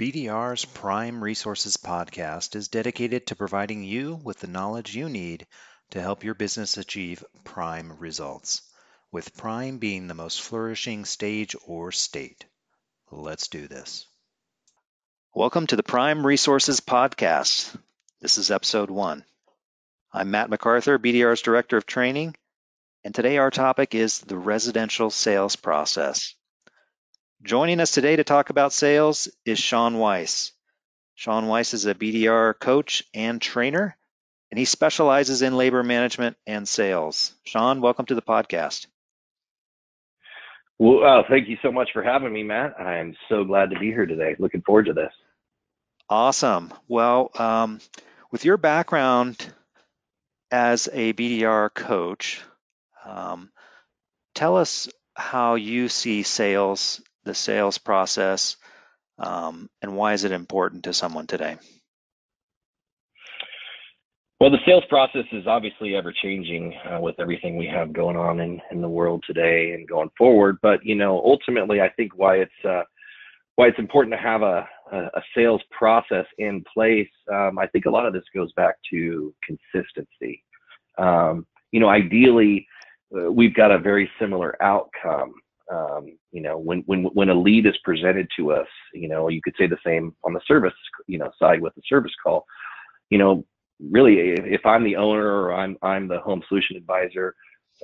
BDR's 0.00 0.64
Prime 0.64 1.22
Resources 1.22 1.76
podcast 1.76 2.56
is 2.56 2.68
dedicated 2.68 3.26
to 3.26 3.36
providing 3.36 3.84
you 3.84 4.18
with 4.24 4.38
the 4.38 4.46
knowledge 4.46 4.96
you 4.96 5.10
need 5.10 5.46
to 5.90 6.00
help 6.00 6.24
your 6.24 6.32
business 6.32 6.78
achieve 6.78 7.22
prime 7.44 7.92
results, 7.98 8.62
with 9.12 9.36
prime 9.36 9.76
being 9.76 10.06
the 10.06 10.14
most 10.14 10.40
flourishing 10.40 11.04
stage 11.04 11.54
or 11.66 11.92
state. 11.92 12.46
Let's 13.10 13.48
do 13.48 13.68
this. 13.68 14.06
Welcome 15.34 15.66
to 15.66 15.76
the 15.76 15.82
Prime 15.82 16.26
Resources 16.26 16.80
podcast. 16.80 17.78
This 18.22 18.38
is 18.38 18.50
episode 18.50 18.90
one. 18.90 19.26
I'm 20.14 20.30
Matt 20.30 20.48
MacArthur, 20.48 20.98
BDR's 20.98 21.42
Director 21.42 21.76
of 21.76 21.84
Training, 21.84 22.36
and 23.04 23.14
today 23.14 23.36
our 23.36 23.50
topic 23.50 23.94
is 23.94 24.20
the 24.20 24.38
residential 24.38 25.10
sales 25.10 25.56
process. 25.56 26.36
Joining 27.42 27.80
us 27.80 27.92
today 27.92 28.16
to 28.16 28.24
talk 28.24 28.50
about 28.50 28.70
sales 28.70 29.26
is 29.46 29.58
Shaun 29.58 29.96
Weiss. 29.96 30.52
Shaun 31.14 31.46
Weiss 31.46 31.72
is 31.72 31.86
a 31.86 31.94
BDR 31.94 32.52
coach 32.60 33.02
and 33.14 33.40
trainer, 33.40 33.96
and 34.50 34.58
he 34.58 34.66
specializes 34.66 35.40
in 35.40 35.56
labor 35.56 35.82
management 35.82 36.36
and 36.46 36.68
sales. 36.68 37.32
Shaun, 37.44 37.80
welcome 37.80 38.04
to 38.04 38.14
the 38.14 38.20
podcast. 38.20 38.88
Well, 40.78 41.02
uh, 41.02 41.22
thank 41.30 41.48
you 41.48 41.56
so 41.62 41.72
much 41.72 41.88
for 41.94 42.02
having 42.02 42.30
me, 42.30 42.42
Matt. 42.42 42.78
I'm 42.78 43.16
so 43.30 43.44
glad 43.44 43.70
to 43.70 43.78
be 43.78 43.86
here 43.86 44.04
today. 44.04 44.36
Looking 44.38 44.60
forward 44.60 44.86
to 44.86 44.92
this. 44.92 45.12
Awesome. 46.10 46.74
Well, 46.88 47.30
um, 47.38 47.80
with 48.30 48.44
your 48.44 48.58
background 48.58 49.50
as 50.50 50.90
a 50.92 51.14
BDR 51.14 51.72
coach, 51.72 52.42
um, 53.02 53.50
tell 54.34 54.58
us 54.58 54.90
how 55.14 55.54
you 55.54 55.88
see 55.88 56.22
sales 56.22 57.00
the 57.24 57.34
sales 57.34 57.78
process, 57.78 58.56
um, 59.18 59.68
and 59.82 59.96
why 59.96 60.12
is 60.14 60.24
it 60.24 60.32
important 60.32 60.84
to 60.84 60.92
someone 60.92 61.26
today? 61.26 61.56
Well, 64.40 64.50
the 64.50 64.58
sales 64.64 64.84
process 64.88 65.26
is 65.32 65.46
obviously 65.46 65.94
ever 65.96 66.14
changing 66.22 66.74
uh, 66.90 66.98
with 66.98 67.16
everything 67.20 67.58
we 67.58 67.66
have 67.66 67.92
going 67.92 68.16
on 68.16 68.40
in, 68.40 68.58
in 68.70 68.80
the 68.80 68.88
world 68.88 69.22
today 69.26 69.72
and 69.72 69.86
going 69.86 70.08
forward. 70.16 70.56
But 70.62 70.82
you 70.82 70.94
know, 70.94 71.20
ultimately, 71.22 71.82
I 71.82 71.90
think 71.90 72.16
why 72.16 72.36
it's 72.36 72.64
uh, 72.66 72.84
why 73.56 73.68
it's 73.68 73.78
important 73.78 74.14
to 74.14 74.18
have 74.18 74.40
a, 74.40 74.66
a 74.92 75.22
sales 75.36 75.60
process 75.70 76.24
in 76.38 76.64
place. 76.72 77.10
Um, 77.30 77.58
I 77.58 77.66
think 77.66 77.84
a 77.84 77.90
lot 77.90 78.06
of 78.06 78.14
this 78.14 78.24
goes 78.34 78.50
back 78.54 78.76
to 78.90 79.34
consistency. 79.44 80.42
Um, 80.96 81.46
you 81.70 81.78
know, 81.78 81.90
ideally, 81.90 82.66
uh, 83.14 83.30
we've 83.30 83.54
got 83.54 83.70
a 83.70 83.78
very 83.78 84.10
similar 84.18 84.56
outcome. 84.62 85.34
Um, 85.70 86.18
you 86.32 86.42
know, 86.42 86.58
when 86.58 86.82
when 86.86 87.04
when 87.04 87.28
a 87.28 87.34
lead 87.34 87.66
is 87.66 87.76
presented 87.84 88.28
to 88.36 88.52
us, 88.52 88.66
you 88.92 89.08
know, 89.08 89.28
you 89.28 89.40
could 89.42 89.54
say 89.58 89.66
the 89.66 89.78
same 89.84 90.14
on 90.24 90.32
the 90.32 90.40
service, 90.46 90.74
you 91.06 91.18
know, 91.18 91.30
side 91.38 91.60
with 91.60 91.74
the 91.74 91.82
service 91.88 92.12
call. 92.22 92.44
You 93.10 93.18
know, 93.18 93.44
really, 93.80 94.30
if 94.30 94.64
I'm 94.66 94.84
the 94.84 94.96
owner 94.96 95.26
or 95.26 95.54
I'm 95.54 95.76
I'm 95.82 96.08
the 96.08 96.20
home 96.20 96.42
solution 96.48 96.76
advisor, 96.76 97.34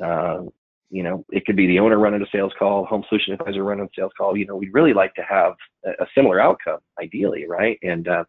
uh, 0.03 0.43
you 0.91 1.03
know, 1.03 1.25
it 1.31 1.45
could 1.47 1.56
be 1.56 1.67
the 1.67 1.78
owner 1.78 1.98
running 1.98 2.23
a 2.23 2.27
sales 2.33 2.53
call, 2.59 2.87
home 2.87 3.05
solution 3.09 3.34
advisor 3.34 3.65
running 3.65 3.84
a 3.84 3.89
sales 3.97 4.12
call. 4.17 4.37
You 4.37 4.47
know, 4.47 4.56
we'd 4.56 4.75
really 4.75 4.95
like 4.95 5.15
to 5.15 5.23
have 5.23 5.55
a, 5.84 6.06
similar 6.15 6.41
outcome, 6.41 6.78
ideally, 7.00 7.47
right? 7.48 7.78
And 7.83 8.09
uh, 8.09 8.25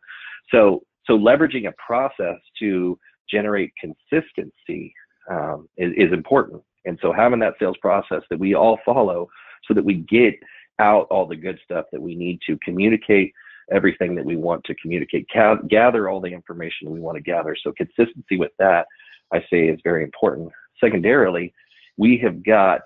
so 0.51 0.83
so 1.05 1.17
leveraging 1.17 1.67
a 1.67 1.73
process 1.83 2.37
to 2.59 2.97
generate 3.29 3.71
consistency 3.79 4.93
um, 5.29 5.67
is, 5.77 5.93
is 5.97 6.13
important. 6.13 6.61
And 6.85 6.97
so 7.01 7.11
having 7.11 7.39
that 7.39 7.55
sales 7.59 7.77
process 7.81 8.21
that 8.29 8.39
we 8.39 8.55
all 8.55 8.79
follow 8.85 9.27
so 9.67 9.73
that 9.73 9.85
we 9.85 9.95
get 9.95 10.35
out 10.79 11.07
all 11.09 11.25
the 11.25 11.35
good 11.35 11.59
stuff 11.63 11.85
that 11.91 12.01
we 12.01 12.15
need 12.15 12.39
to 12.47 12.57
communicate 12.63 13.33
everything 13.71 14.15
that 14.15 14.25
we 14.25 14.35
want 14.35 14.63
to 14.63 14.75
communicate, 14.75 15.27
gather 15.67 16.09
all 16.09 16.21
the 16.21 16.27
information 16.27 16.89
we 16.89 16.99
want 16.99 17.17
to 17.17 17.21
gather. 17.21 17.55
So 17.61 17.73
consistency 17.73 18.37
with 18.37 18.51
that, 18.59 18.85
I 19.33 19.39
say, 19.49 19.67
is 19.67 19.79
very 19.83 20.03
important. 20.03 20.51
Secondarily, 20.79 21.53
we 21.97 22.17
have 22.19 22.43
got 22.43 22.81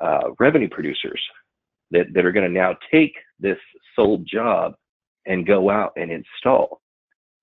uh, 0.00 0.30
revenue 0.38 0.68
producers 0.68 1.20
that, 1.90 2.12
that 2.12 2.26
are 2.26 2.32
going 2.32 2.46
to 2.46 2.52
now 2.52 2.76
take 2.92 3.14
this 3.40 3.58
sold 3.94 4.26
job 4.26 4.74
and 5.26 5.46
go 5.46 5.70
out 5.70 5.92
and 5.96 6.10
install. 6.10 6.80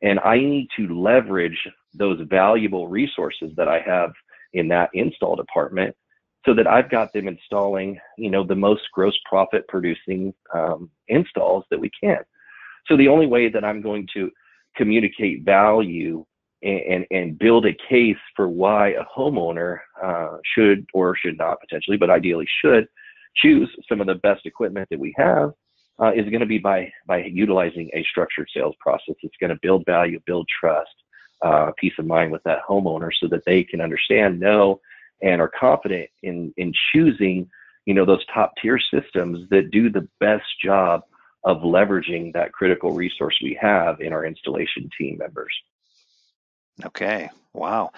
And 0.02 0.20
I 0.20 0.38
need 0.38 0.68
to 0.78 1.02
leverage 1.02 1.58
those 1.94 2.20
valuable 2.30 2.88
resources 2.88 3.52
that 3.56 3.68
I 3.68 3.80
have 3.80 4.12
in 4.54 4.68
that 4.68 4.90
install 4.94 5.36
department 5.36 5.96
so 6.46 6.54
that 6.54 6.68
I've 6.68 6.90
got 6.90 7.14
them 7.14 7.28
installing, 7.28 8.00
you 8.18 8.30
know, 8.30 8.44
the 8.44 8.56
most 8.56 8.84
gross 8.92 9.18
profit 9.26 9.68
producing 9.68 10.34
um, 10.54 10.90
installs 11.08 11.66
that 11.70 11.80
we 11.80 11.90
can. 11.90 12.20
So 12.88 12.98
the 12.98 13.08
only 13.08 13.28
way 13.28 13.50
that 13.50 13.64
I'm 13.64 13.82
going 13.82 14.08
to 14.14 14.30
communicate 14.76 15.44
value 15.44 16.26
and, 16.62 17.06
and, 17.12 17.38
build 17.38 17.66
a 17.66 17.76
case 17.90 18.18
for 18.38 18.48
why 18.48 18.90
a 18.90 19.04
homeowner 19.04 19.80
uh, 20.02 20.38
should 20.56 20.86
or 20.94 21.16
should 21.16 21.38
not 21.38 21.60
potentially, 21.60 21.98
but 21.98 22.10
ideally 22.10 22.48
should 22.64 22.88
choose 23.36 23.70
some 23.90 24.00
of 24.00 24.08
the 24.08 24.16
best 24.16 24.46
equipment 24.46 24.88
that 24.90 25.00
we 25.00 25.14
have 25.18 25.52
uh, 26.02 26.12
is 26.14 26.30
going 26.30 26.40
to 26.40 26.46
be 26.46 26.58
by 26.58 26.92
by 27.06 27.24
utilizing 27.26 27.90
a 27.94 28.04
structured 28.10 28.48
sales 28.54 28.76
process. 28.80 29.16
It's 29.22 29.36
going 29.40 29.50
to 29.50 29.60
build 29.62 29.86
value, 29.86 30.20
build 30.26 30.48
trust, 30.60 30.90
uh, 31.42 31.72
peace 31.78 31.94
of 32.00 32.06
mind 32.06 32.32
with 32.32 32.44
that 32.44 32.60
homeowner, 32.68 33.12
so 33.20 33.28
that 33.28 33.46
they 33.46 33.64
can 33.64 33.82
understand, 33.82 34.40
know, 34.40 34.80
and 35.24 35.42
are 35.42 35.52
confident 35.60 36.10
in 36.22 36.54
in 36.58 36.74
choosing 36.92 37.50
you 37.86 37.94
know 37.94 38.06
those 38.06 38.26
top 38.34 38.54
tier 38.62 38.80
systems 38.80 39.50
that 39.50 39.72
do 39.72 39.90
the 39.90 40.08
best 40.20 40.46
job 40.64 41.02
of 41.44 41.58
leveraging 41.62 42.34
that 42.34 42.54
critical 42.54 42.94
resource 42.94 43.38
we 43.42 43.58
have 43.60 44.00
in 44.00 44.14
our 44.14 44.26
installation 44.26 44.90
team 44.98 45.18
members. 45.18 45.54
Okay, 46.86 47.30
wow. 47.54 47.92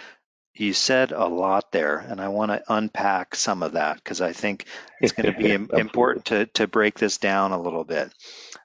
You 0.55 0.73
said 0.73 1.11
a 1.11 1.27
lot 1.27 1.71
there, 1.71 1.97
and 1.97 2.21
I 2.21 2.29
want 2.29 2.51
to 2.51 2.63
unpack 2.69 3.35
some 3.35 3.61
of 3.61 3.73
that 3.73 3.97
because 3.97 4.21
I 4.21 4.31
think 4.31 4.65
it's 5.01 5.11
going 5.11 5.31
to 5.31 5.37
be 5.37 5.51
important 5.79 6.25
to, 6.25 6.45
to 6.55 6.67
break 6.67 6.97
this 6.97 7.17
down 7.17 7.51
a 7.51 7.61
little 7.61 7.83
bit. 7.83 8.11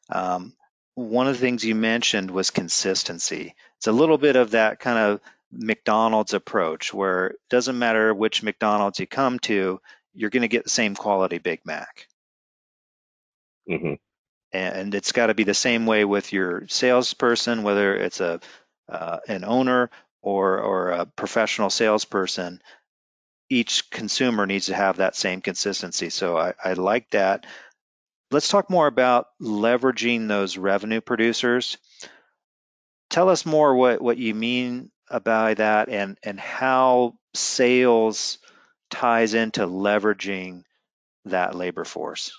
Um, 0.08 0.54
one 0.94 1.26
of 1.26 1.34
the 1.34 1.40
things 1.40 1.64
you 1.64 1.74
mentioned 1.74 2.30
was 2.30 2.50
consistency. 2.50 3.54
It's 3.78 3.86
a 3.86 3.92
little 3.92 4.18
bit 4.18 4.36
of 4.36 4.52
that 4.52 4.78
kind 4.78 4.98
of 4.98 5.20
McDonald's 5.52 6.34
approach 6.34 6.94
where 6.94 7.28
it 7.28 7.36
doesn't 7.48 7.78
matter 7.78 8.14
which 8.14 8.42
McDonald's 8.42 9.00
you 9.00 9.06
come 9.06 9.38
to, 9.40 9.80
you're 10.14 10.30
going 10.30 10.42
to 10.42 10.48
get 10.48 10.64
the 10.64 10.70
same 10.70 10.94
quality 10.94 11.38
Big 11.38 11.60
Mac. 11.64 12.06
Mm-hmm. 13.68 13.94
And 14.52 14.94
it's 14.94 15.12
got 15.12 15.26
to 15.26 15.34
be 15.34 15.44
the 15.44 15.54
same 15.54 15.86
way 15.86 16.04
with 16.04 16.32
your 16.32 16.66
salesperson, 16.68 17.62
whether 17.62 17.94
it's 17.94 18.20
a 18.20 18.40
uh, 18.88 19.18
an 19.28 19.44
owner 19.44 19.90
or 20.22 20.58
or 20.58 20.90
a 20.90 21.06
professional 21.06 21.70
salesperson. 21.70 22.60
Each 23.48 23.88
consumer 23.90 24.46
needs 24.46 24.66
to 24.66 24.74
have 24.74 24.96
that 24.96 25.16
same 25.16 25.40
consistency. 25.40 26.10
So 26.10 26.36
I, 26.36 26.54
I 26.64 26.72
like 26.74 27.10
that. 27.10 27.46
Let's 28.32 28.48
talk 28.48 28.70
more 28.70 28.86
about 28.86 29.26
leveraging 29.40 30.28
those 30.28 30.56
revenue 30.56 31.00
producers. 31.00 31.76
Tell 33.08 33.28
us 33.28 33.44
more 33.44 33.74
what, 33.74 34.00
what 34.00 34.18
you 34.18 34.34
mean 34.34 34.92
about 35.10 35.58
that 35.58 35.88
and 35.88 36.18
and 36.22 36.38
how 36.38 37.14
sales 37.34 38.38
ties 38.90 39.34
into 39.34 39.66
leveraging 39.66 40.64
that 41.26 41.54
labor 41.54 41.84
force? 41.84 42.32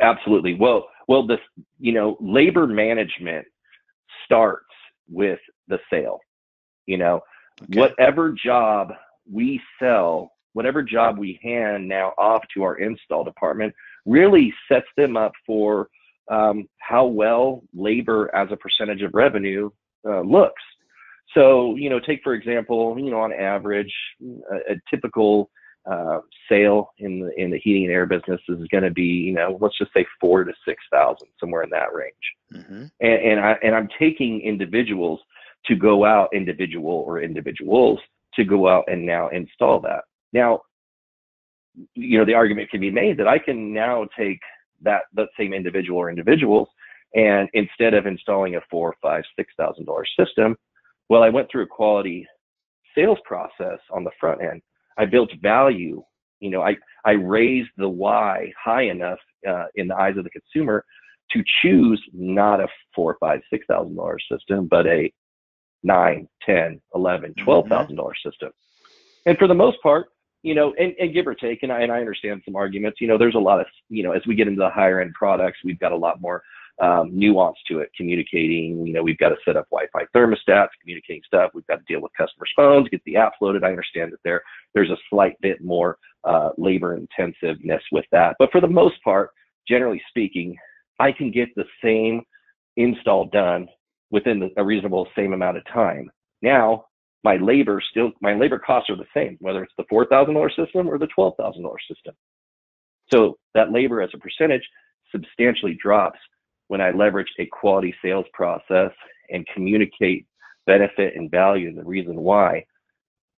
Absolutely. 0.00 0.54
Well 0.54 0.88
well 1.06 1.26
this 1.26 1.40
you 1.78 1.92
know 1.92 2.16
labor 2.20 2.66
management 2.66 3.46
starts 4.24 4.64
with 5.08 5.40
the 5.68 5.78
sale. 5.90 6.20
You 6.86 6.98
know 6.98 7.20
okay. 7.62 7.80
whatever 7.80 8.32
job 8.32 8.92
we 9.30 9.60
sell 9.80 10.32
whatever 10.54 10.82
job 10.82 11.18
we 11.18 11.38
hand 11.42 11.86
now 11.86 12.12
off 12.18 12.42
to 12.54 12.62
our 12.62 12.76
install 12.76 13.22
department 13.22 13.72
really 14.06 14.52
sets 14.68 14.88
them 14.96 15.16
up 15.16 15.32
for 15.46 15.88
um, 16.30 16.68
how 16.78 17.06
well 17.06 17.62
labor 17.74 18.30
as 18.34 18.48
a 18.50 18.56
percentage 18.56 19.02
of 19.02 19.14
revenue 19.14 19.70
uh, 20.06 20.20
looks 20.20 20.62
so, 21.34 21.74
you 21.76 21.90
know, 21.90 22.00
take 22.00 22.22
for 22.22 22.34
example, 22.34 22.98
you 22.98 23.10
know, 23.10 23.20
on 23.20 23.32
average, 23.32 23.92
a, 24.50 24.72
a 24.72 24.76
typical 24.90 25.50
uh, 25.90 26.20
sale 26.48 26.90
in 26.98 27.20
the 27.20 27.30
in 27.40 27.50
the 27.50 27.58
heating 27.58 27.84
and 27.84 27.92
air 27.92 28.06
business 28.06 28.40
is 28.48 28.66
going 28.70 28.84
to 28.84 28.90
be, 28.90 29.02
you 29.02 29.32
know, 29.32 29.58
let's 29.60 29.78
just 29.78 29.92
say 29.94 30.04
four 30.20 30.44
to 30.44 30.52
six 30.66 30.82
thousand, 30.92 31.28
somewhere 31.40 31.62
in 31.62 31.70
that 31.70 31.92
range. 31.94 32.14
Mm-hmm. 32.54 32.86
And, 33.00 33.12
and 33.22 33.40
I 33.40 33.56
and 33.62 33.74
I'm 33.74 33.88
taking 33.98 34.40
individuals 34.40 35.20
to 35.66 35.74
go 35.74 36.04
out, 36.04 36.28
individual 36.32 37.04
or 37.06 37.22
individuals 37.22 38.00
to 38.34 38.44
go 38.44 38.68
out 38.68 38.84
and 38.86 39.04
now 39.04 39.28
install 39.28 39.80
that. 39.80 40.04
Now, 40.32 40.60
you 41.94 42.18
know, 42.18 42.24
the 42.24 42.34
argument 42.34 42.70
can 42.70 42.80
be 42.80 42.90
made 42.90 43.16
that 43.18 43.28
I 43.28 43.38
can 43.38 43.72
now 43.72 44.06
take 44.18 44.40
that 44.82 45.02
that 45.14 45.28
same 45.38 45.52
individual 45.52 45.98
or 45.98 46.10
individuals, 46.10 46.68
and 47.14 47.48
instead 47.54 47.94
of 47.94 48.06
installing 48.06 48.56
a 48.56 48.60
four, 48.70 48.94
five, 49.00 49.24
six 49.36 49.52
thousand 49.56 49.86
dollar 49.86 50.04
system, 50.18 50.56
well, 51.08 51.22
I 51.22 51.28
went 51.28 51.50
through 51.50 51.62
a 51.62 51.66
quality 51.66 52.26
sales 52.94 53.18
process 53.24 53.78
on 53.90 54.04
the 54.04 54.10
front 54.18 54.42
end. 54.42 54.62
I 54.98 55.04
built 55.04 55.30
value. 55.40 56.02
You 56.40 56.50
know, 56.50 56.62
I, 56.62 56.76
I 57.04 57.12
raised 57.12 57.70
the 57.76 57.88
why 57.88 58.52
high 58.62 58.84
enough 58.84 59.18
uh, 59.48 59.66
in 59.74 59.88
the 59.88 59.96
eyes 59.96 60.16
of 60.16 60.24
the 60.24 60.30
consumer 60.30 60.84
to 61.32 61.42
choose 61.62 62.02
not 62.12 62.60
a 62.60 62.68
four, 62.94 63.16
five, 63.20 63.40
six 63.52 63.66
thousand 63.68 63.96
dollar 63.96 64.18
system, 64.30 64.66
but 64.66 64.86
a 64.86 65.12
nine, 65.82 66.28
ten, 66.44 66.80
eleven, 66.94 67.34
twelve 67.44 67.64
mm-hmm. 67.64 67.74
thousand 67.74 67.96
dollar 67.96 68.14
system. 68.24 68.50
And 69.26 69.36
for 69.36 69.46
the 69.46 69.54
most 69.54 69.80
part, 69.82 70.06
you 70.42 70.54
know, 70.54 70.72
and, 70.78 70.94
and 70.98 71.12
give 71.12 71.26
or 71.26 71.34
take, 71.34 71.62
and 71.62 71.72
I, 71.72 71.80
and 71.82 71.92
I 71.92 71.98
understand 71.98 72.42
some 72.44 72.56
arguments, 72.56 73.00
you 73.00 73.08
know, 73.08 73.18
there's 73.18 73.34
a 73.34 73.38
lot 73.38 73.60
of, 73.60 73.66
you 73.88 74.02
know, 74.02 74.12
as 74.12 74.22
we 74.26 74.34
get 74.34 74.48
into 74.48 74.60
the 74.60 74.70
higher 74.70 75.00
end 75.00 75.12
products, 75.14 75.58
we've 75.64 75.78
got 75.80 75.92
a 75.92 75.96
lot 75.96 76.20
more 76.20 76.42
um, 76.80 77.10
nuance 77.12 77.58
to 77.66 77.80
it, 77.80 77.90
communicating, 77.96 78.86
you 78.86 78.92
know, 78.92 79.02
we've 79.02 79.18
got 79.18 79.30
to 79.30 79.36
set 79.44 79.56
up 79.56 79.66
Wi-Fi 79.70 80.04
thermostats, 80.14 80.68
communicating 80.80 81.22
stuff. 81.26 81.50
We've 81.54 81.66
got 81.66 81.76
to 81.76 81.84
deal 81.92 82.00
with 82.00 82.12
customers' 82.16 82.52
phones, 82.54 82.88
get 82.88 83.02
the 83.04 83.16
app 83.16 83.32
loaded. 83.40 83.64
I 83.64 83.70
understand 83.70 84.12
that 84.12 84.20
there, 84.24 84.42
there's 84.74 84.90
a 84.90 84.96
slight 85.10 85.40
bit 85.40 85.62
more 85.62 85.98
uh, 86.24 86.50
labor 86.56 86.96
intensiveness 86.96 87.82
with 87.90 88.04
that. 88.12 88.36
But 88.38 88.50
for 88.52 88.60
the 88.60 88.68
most 88.68 89.02
part, 89.02 89.30
generally 89.66 90.00
speaking, 90.08 90.56
I 91.00 91.12
can 91.12 91.30
get 91.30 91.48
the 91.56 91.64
same 91.82 92.22
install 92.76 93.26
done 93.26 93.68
within 94.10 94.50
a 94.56 94.64
reasonable 94.64 95.08
same 95.16 95.32
amount 95.32 95.56
of 95.56 95.64
time. 95.66 96.10
Now, 96.42 96.86
my 97.24 97.36
labor 97.36 97.82
still 97.90 98.12
my 98.20 98.34
labor 98.34 98.58
costs 98.58 98.88
are 98.90 98.96
the 98.96 99.04
same, 99.12 99.36
whether 99.40 99.62
it's 99.62 99.74
the 99.76 99.84
four 99.90 100.06
thousand 100.06 100.34
dollar 100.34 100.50
system 100.50 100.88
or 100.88 100.98
the 100.98 101.08
twelve 101.08 101.34
thousand 101.36 101.62
dollar 101.62 101.78
system. 101.92 102.14
So 103.12 103.38
that 103.54 103.72
labor 103.72 104.00
as 104.00 104.10
a 104.14 104.18
percentage 104.18 104.62
substantially 105.10 105.76
drops 105.82 106.18
when 106.68 106.80
I 106.80 106.90
leverage 106.90 107.28
a 107.38 107.46
quality 107.46 107.94
sales 108.02 108.26
process 108.32 108.92
and 109.30 109.46
communicate 109.52 110.26
benefit 110.66 111.16
and 111.16 111.30
value 111.30 111.68
and 111.68 111.78
the 111.78 111.84
reason 111.84 112.16
why. 112.16 112.64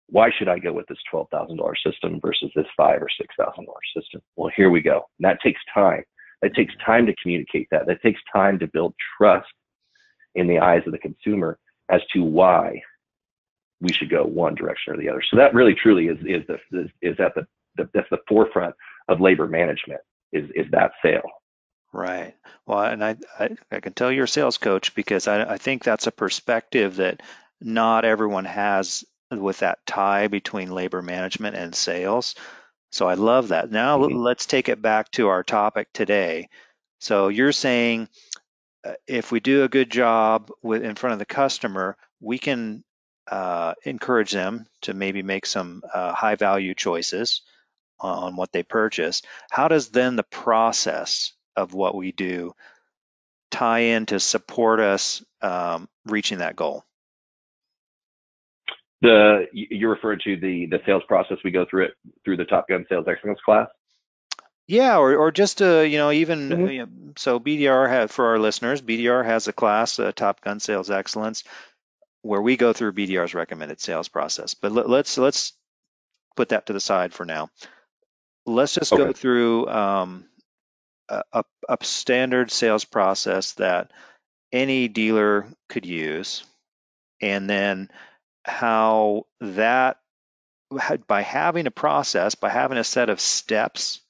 Why 0.09 0.31
should 0.37 0.49
I 0.49 0.59
go 0.59 0.73
with 0.73 0.87
this 0.89 0.99
twelve 1.09 1.29
thousand 1.31 1.59
dollar 1.59 1.77
system 1.77 2.19
versus 2.21 2.51
this 2.57 2.67
five 2.77 3.01
or 3.01 3.09
six 3.17 3.33
thousand 3.39 3.67
dollar 3.67 3.79
system? 3.97 4.21
Well, 4.35 4.51
here 4.57 4.69
we 4.69 4.81
go. 4.81 5.05
And 5.19 5.25
that 5.25 5.41
takes 5.41 5.61
time. 5.73 6.03
That 6.43 6.55
takes 6.55 6.75
time 6.85 7.07
to 7.07 7.15
communicate 7.23 7.69
that. 7.71 7.87
That 7.87 8.03
takes 8.03 8.21
time 8.33 8.59
to 8.59 8.67
build 8.67 8.95
trust 9.17 9.47
in 10.35 10.49
the 10.49 10.59
eyes 10.59 10.83
of 10.87 10.93
the 10.93 10.99
consumer 10.99 11.59
as 11.91 12.01
to 12.13 12.25
why 12.25 12.81
we 13.81 13.93
should 13.93 14.11
go 14.11 14.25
one 14.25 14.55
direction 14.55 14.93
or 14.93 14.97
the 14.97 15.09
other. 15.09 15.23
So 15.31 15.37
that 15.37 15.55
really 15.55 15.75
truly 15.75 16.09
is 16.09 16.19
is 16.27 16.43
the 16.49 16.81
is, 16.81 16.91
is 17.03 17.21
at 17.21 17.35
the, 17.37 17.47
the 17.77 17.89
that's 17.95 18.11
the 18.11 18.19
forefront 18.29 18.75
of 19.09 19.21
labor 19.21 19.47
management 19.47 20.01
is 20.33 20.51
is 20.57 20.67
that 20.73 20.91
sale. 21.05 21.31
Right. 21.93 22.35
Well, 22.67 22.83
and 22.83 23.05
I, 23.05 23.17
I, 23.39 23.57
I 23.71 23.81
can 23.81 23.93
tell 23.93 24.13
you're 24.13 24.25
a 24.25 24.29
sales 24.29 24.59
coach 24.59 24.95
because 24.95 25.27
I, 25.27 25.55
I 25.55 25.59
think 25.59 25.83
that's 25.83 26.07
a 26.07 26.13
perspective 26.13 26.97
that 26.97 27.21
not 27.61 28.05
everyone 28.05 28.45
has 28.45 29.05
with 29.31 29.59
that 29.59 29.85
tie 29.87 30.29
between 30.29 30.71
labor 30.71 31.03
management 31.03 31.57
and 31.57 31.75
sales. 31.75 32.35
So 32.93 33.09
I 33.09 33.15
love 33.15 33.49
that. 33.49 33.71
Now 33.71 33.99
mm-hmm. 33.99 34.17
let's 34.17 34.47
take 34.47 34.69
it 34.69 34.83
back 34.83 35.11
to 35.13 35.29
our 35.29 35.43
topic 35.43 35.89
today. 35.93 36.49
So 37.01 37.29
you're 37.29 37.53
saying 37.53 38.09
uh, 38.85 38.93
if 39.07 39.33
we 39.33 39.41
do 39.41 39.65
a 39.65 39.69
good 39.69 39.91
job 39.91 40.51
with 40.63 40.85
in 40.85 40.95
front 40.95 41.13
of 41.15 41.19
the 41.19 41.27
customer, 41.27 41.97
we 42.21 42.39
can 42.39 42.85
uh, 43.29 43.75
encourage 43.85 44.33
them 44.33 44.67
to 44.83 44.95
maybe 44.95 45.23
make 45.23 45.47
some 45.47 45.83
uh, 45.93 46.13
high 46.13 46.35
value 46.37 46.75
choices 46.75 47.43
on 48.01 48.37
what 48.37 48.53
they 48.53 48.63
purchase. 48.63 49.23
How 49.51 49.69
does 49.69 49.89
then 49.89 50.17
the 50.17 50.23
process 50.25 51.33
of 51.57 51.75
what 51.75 51.95
we 51.95 52.13
do 52.13 52.55
tie 53.51 53.81
in 53.81 54.07
to 54.07 54.21
support 54.21 54.81
us 54.81 55.25
um, 55.43 55.89
reaching 56.07 56.39
that 56.39 56.57
goal? 56.57 56.85
The 59.03 59.47
you're 59.53 59.91
referring 59.91 60.21
to 60.25 60.37
the 60.37 60.67
the 60.67 60.81
sales 60.85 61.03
process 61.09 61.39
we 61.43 61.51
go 61.51 61.65
through 61.69 61.87
it 61.87 61.93
through 62.25 62.37
the 62.37 62.45
Top 62.45 62.69
Gun 62.69 62.85
Sales 62.89 63.07
Excellence 63.09 63.41
class. 63.45 63.69
Yeah, 64.67 64.99
or, 64.99 65.17
or 65.17 65.33
just 65.33 65.63
uh, 65.63 65.81
you 65.81 65.99
know 65.99 66.13
even 66.13 66.49
mm-hmm. 66.49 66.67
you 66.67 66.79
know, 66.81 66.89
so 67.17 67.41
BDR 67.41 67.89
has 67.89 68.13
for 68.13 68.27
our 68.27 68.39
listeners, 68.39 68.83
BDR 68.83 69.25
has 69.25 69.49
a 69.49 69.53
class, 69.53 69.99
uh, 69.99 70.13
Top 70.13 70.43
Gun 70.43 70.61
Sales 70.61 70.91
Excellence, 70.91 71.45
where 72.23 72.43
we 72.43 72.57
go 72.57 72.73
through 72.73 72.93
BDR's 72.93 73.35
recommended 73.35 73.81
sales 73.81 74.09
process. 74.09 74.55
But 74.55 74.73
let, 74.73 74.87
us 74.87 74.91
let's, 74.91 75.19
let's 75.19 75.53
put 76.37 76.51
that 76.51 76.67
to 76.67 76.73
the 76.73 76.81
side 76.81 77.13
for 77.13 77.25
now. 77.25 77.51
Let's 78.47 78.75
just 78.75 78.93
okay. 78.93 79.05
go 79.05 79.13
through 79.13 79.69
um, 79.69 80.27
a, 81.33 81.45
a 81.69 81.79
standard 81.83 82.51
sales 82.51 82.85
process 82.85 83.53
that 83.53 83.91
any 84.53 84.89
dealer 84.89 85.47
could 85.69 85.87
use, 85.87 86.45
and 87.21 87.49
then 87.49 87.91
how 88.45 89.27
that 89.41 89.99
by 91.07 91.23
having 91.23 91.67
a 91.67 91.73
process, 91.73 92.35
by 92.35 92.49
having 92.49 92.79
a 92.79 92.85
set 92.85 93.11
of 93.11 93.21
steps 93.21 94.01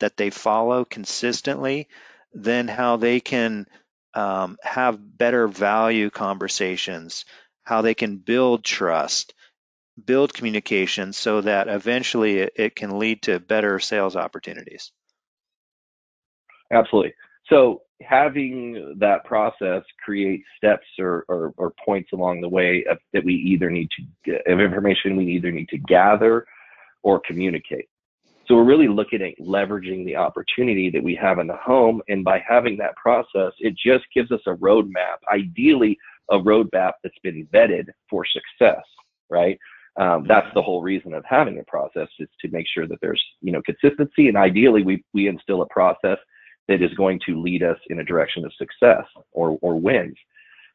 that 0.00 0.16
they 0.16 0.30
follow 0.30 0.84
consistently, 0.84 1.88
then 2.32 2.66
how 2.68 2.96
they 2.96 3.20
can 3.20 3.66
um, 4.14 4.56
have 4.62 4.98
better 5.18 5.46
value 5.46 6.10
conversations, 6.10 7.24
how 7.62 7.82
they 7.82 7.94
can 7.94 8.16
build 8.16 8.64
trust, 8.64 9.34
build 10.04 10.34
communication 10.34 11.12
so 11.12 11.40
that 11.42 11.68
eventually 11.68 12.38
it, 12.38 12.52
it 12.56 12.76
can 12.76 12.98
lead 12.98 13.22
to 13.22 13.38
better 13.38 13.78
sales 13.78 14.16
opportunities. 14.16 14.90
Absolutely. 16.72 17.12
So 17.48 17.82
having 18.02 18.96
that 18.98 19.24
process 19.24 19.82
create 20.04 20.42
steps 20.56 20.86
or, 20.98 21.24
or, 21.28 21.52
or 21.56 21.72
points 21.84 22.10
along 22.12 22.40
the 22.40 22.48
way 22.48 22.84
of, 22.90 22.98
that 23.12 23.24
we 23.24 23.34
either 23.34 23.70
need 23.70 23.88
to 24.26 24.52
of 24.52 24.60
information 24.60 25.16
we 25.16 25.26
either 25.26 25.50
need 25.50 25.68
to 25.68 25.78
gather 25.78 26.46
or 27.02 27.20
communicate. 27.26 27.88
So 28.46 28.56
we're 28.56 28.64
really 28.64 28.88
looking 28.88 29.22
at 29.22 29.38
leveraging 29.44 30.04
the 30.04 30.16
opportunity 30.16 30.90
that 30.90 31.02
we 31.02 31.14
have 31.16 31.38
in 31.38 31.46
the 31.46 31.56
home, 31.56 32.02
and 32.08 32.24
by 32.24 32.42
having 32.46 32.76
that 32.78 32.96
process, 32.96 33.52
it 33.58 33.76
just 33.76 34.04
gives 34.12 34.32
us 34.32 34.40
a 34.46 34.54
roadmap. 34.54 35.18
Ideally, 35.32 35.96
a 36.30 36.38
roadmap 36.38 36.92
that's 37.02 37.18
been 37.22 37.46
vetted 37.52 37.86
for 38.08 38.24
success, 38.26 38.82
right? 39.28 39.56
Um, 40.00 40.24
that's 40.26 40.52
the 40.54 40.62
whole 40.62 40.82
reason 40.82 41.14
of 41.14 41.24
having 41.28 41.58
a 41.60 41.64
process 41.64 42.08
is 42.18 42.28
to 42.40 42.48
make 42.48 42.66
sure 42.72 42.88
that 42.88 42.98
there's 43.00 43.22
you 43.40 43.52
know 43.52 43.62
consistency, 43.62 44.28
and 44.28 44.36
ideally, 44.36 44.82
we 44.82 45.04
we 45.14 45.28
instill 45.28 45.62
a 45.62 45.66
process 45.66 46.18
that 46.70 46.82
is 46.82 46.94
going 46.94 47.20
to 47.26 47.42
lead 47.42 47.64
us 47.64 47.76
in 47.88 47.98
a 47.98 48.04
direction 48.04 48.44
of 48.44 48.52
success 48.54 49.04
or, 49.32 49.58
or 49.60 49.78
wins. 49.78 50.16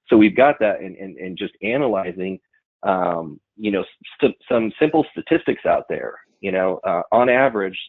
So 0.09 0.17
we've 0.17 0.35
got 0.35 0.59
that 0.59 0.81
and, 0.81 0.97
and, 0.97 1.37
just 1.37 1.53
analyzing, 1.63 2.37
um, 2.83 3.39
you 3.55 3.71
know, 3.71 3.83
st- 4.19 4.35
some 4.47 4.73
simple 4.77 5.05
statistics 5.11 5.65
out 5.65 5.85
there. 5.89 6.19
You 6.41 6.51
know, 6.51 6.79
uh, 6.83 7.01
on 7.13 7.29
average, 7.29 7.79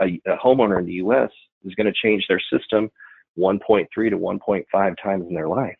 a, 0.00 0.20
a, 0.26 0.36
homeowner 0.36 0.78
in 0.78 0.84
the 0.84 0.92
U.S. 0.92 1.30
is 1.64 1.74
going 1.74 1.86
to 1.86 1.92
change 1.92 2.26
their 2.28 2.40
system 2.52 2.90
1.3 3.38 3.86
to 4.10 4.16
1.5 4.16 4.94
times 5.02 5.24
in 5.26 5.34
their 5.34 5.48
life. 5.48 5.74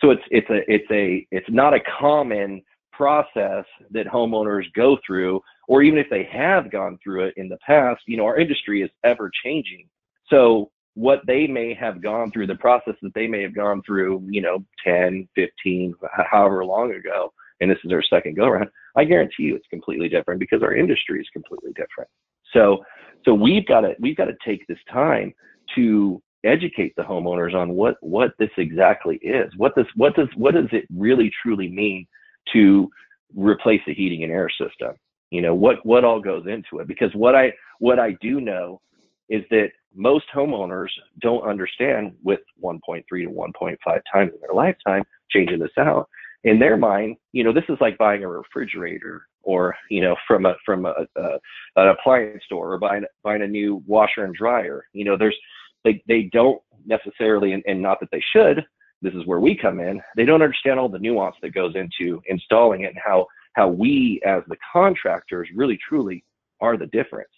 So 0.00 0.10
it's 0.10 0.22
it's 0.30 0.50
a 0.50 0.60
it's 0.70 0.90
a 0.90 1.26
it's 1.30 1.48
not 1.48 1.72
a 1.72 1.80
common 1.98 2.62
process 2.92 3.64
that 3.90 4.06
homeowners 4.06 4.64
go 4.74 4.98
through, 5.06 5.40
or 5.68 5.82
even 5.82 5.98
if 5.98 6.08
they 6.10 6.28
have 6.30 6.70
gone 6.70 6.98
through 7.02 7.26
it 7.26 7.34
in 7.38 7.48
the 7.48 7.56
past. 7.64 8.02
You 8.06 8.18
know, 8.18 8.26
our 8.26 8.36
industry 8.36 8.82
is 8.82 8.90
ever 9.04 9.30
changing. 9.42 9.88
So 10.28 10.70
what 10.96 11.20
they 11.26 11.46
may 11.46 11.74
have 11.74 12.02
gone 12.02 12.30
through, 12.32 12.46
the 12.46 12.54
process 12.54 12.94
that 13.02 13.12
they 13.14 13.26
may 13.26 13.42
have 13.42 13.54
gone 13.54 13.82
through, 13.84 14.26
you 14.30 14.40
know, 14.40 14.64
10, 14.82 15.28
15, 15.34 15.94
however 16.30 16.64
long 16.64 16.94
ago, 16.94 17.30
and 17.60 17.70
this 17.70 17.76
is 17.84 17.92
our 17.92 18.02
second 18.02 18.34
go 18.34 18.46
around, 18.46 18.70
I 18.96 19.04
guarantee 19.04 19.44
you 19.44 19.56
it's 19.56 19.66
completely 19.68 20.08
different 20.08 20.40
because 20.40 20.62
our 20.62 20.74
industry 20.74 21.20
is 21.20 21.28
completely 21.34 21.72
different. 21.72 22.08
So, 22.54 22.82
so 23.26 23.34
we've 23.34 23.66
got 23.66 23.82
to 23.82 23.94
we've 24.00 24.16
got 24.16 24.26
to 24.26 24.36
take 24.44 24.66
this 24.68 24.78
time 24.90 25.34
to 25.74 26.22
educate 26.44 26.94
the 26.96 27.02
homeowners 27.02 27.54
on 27.54 27.72
what 27.72 27.96
what 28.00 28.30
this 28.38 28.50
exactly 28.56 29.16
is. 29.16 29.52
What 29.58 29.74
this 29.76 29.86
what 29.96 30.16
does 30.16 30.28
what 30.34 30.54
does 30.54 30.68
it 30.72 30.86
really 30.94 31.30
truly 31.42 31.68
mean 31.68 32.06
to 32.54 32.88
replace 33.34 33.82
a 33.86 33.92
heating 33.92 34.22
and 34.22 34.32
air 34.32 34.48
system? 34.48 34.94
You 35.30 35.42
know 35.42 35.54
what 35.54 35.84
what 35.84 36.04
all 36.04 36.20
goes 36.20 36.46
into 36.46 36.78
it? 36.80 36.88
Because 36.88 37.10
what 37.14 37.34
I 37.34 37.52
what 37.80 37.98
I 37.98 38.16
do 38.22 38.40
know 38.40 38.80
is 39.28 39.42
that 39.50 39.70
most 39.96 40.26
homeowners 40.34 40.90
don't 41.20 41.48
understand 41.48 42.12
with 42.22 42.40
1.3 42.62 43.04
to 43.08 43.26
1.5 43.26 43.76
times 44.12 44.32
in 44.34 44.40
their 44.40 44.54
lifetime 44.54 45.02
changing 45.30 45.58
this 45.58 45.70
out 45.78 46.08
in 46.44 46.58
their 46.58 46.76
mind 46.76 47.16
you 47.32 47.42
know 47.42 47.52
this 47.52 47.64
is 47.68 47.78
like 47.80 47.98
buying 47.98 48.22
a 48.22 48.28
refrigerator 48.28 49.26
or 49.46 49.74
you 49.88 50.02
know 50.02 50.14
from 50.26 50.44
a 50.44 50.54
from 50.66 50.84
a, 50.84 50.92
a 51.16 51.38
an 51.76 51.88
appliance 51.88 52.44
store 52.44 52.74
or 52.74 52.78
buying 52.78 53.04
buying 53.22 53.42
a 53.42 53.46
new 53.46 53.82
washer 53.86 54.24
and 54.24 54.34
dryer. 54.34 54.84
You 54.92 55.04
know 55.06 55.16
there's 55.16 55.36
they 55.84 56.02
they 56.06 56.24
don't 56.32 56.60
necessarily 56.84 57.52
and, 57.52 57.62
and 57.66 57.80
not 57.80 57.98
that 58.00 58.10
they 58.12 58.22
should 58.32 58.64
this 59.02 59.14
is 59.14 59.26
where 59.26 59.40
we 59.40 59.56
come 59.56 59.80
in 59.80 60.00
they 60.16 60.24
don't 60.24 60.42
understand 60.42 60.78
all 60.78 60.88
the 60.88 60.98
nuance 60.98 61.36
that 61.42 61.54
goes 61.54 61.74
into 61.74 62.20
installing 62.26 62.82
it 62.82 62.88
and 62.88 62.98
how 63.04 63.26
how 63.54 63.68
we 63.68 64.20
as 64.26 64.42
the 64.48 64.56
contractors 64.72 65.48
really 65.54 65.78
truly 65.88 66.22
are 66.60 66.76
the 66.76 66.86
difference. 66.86 67.30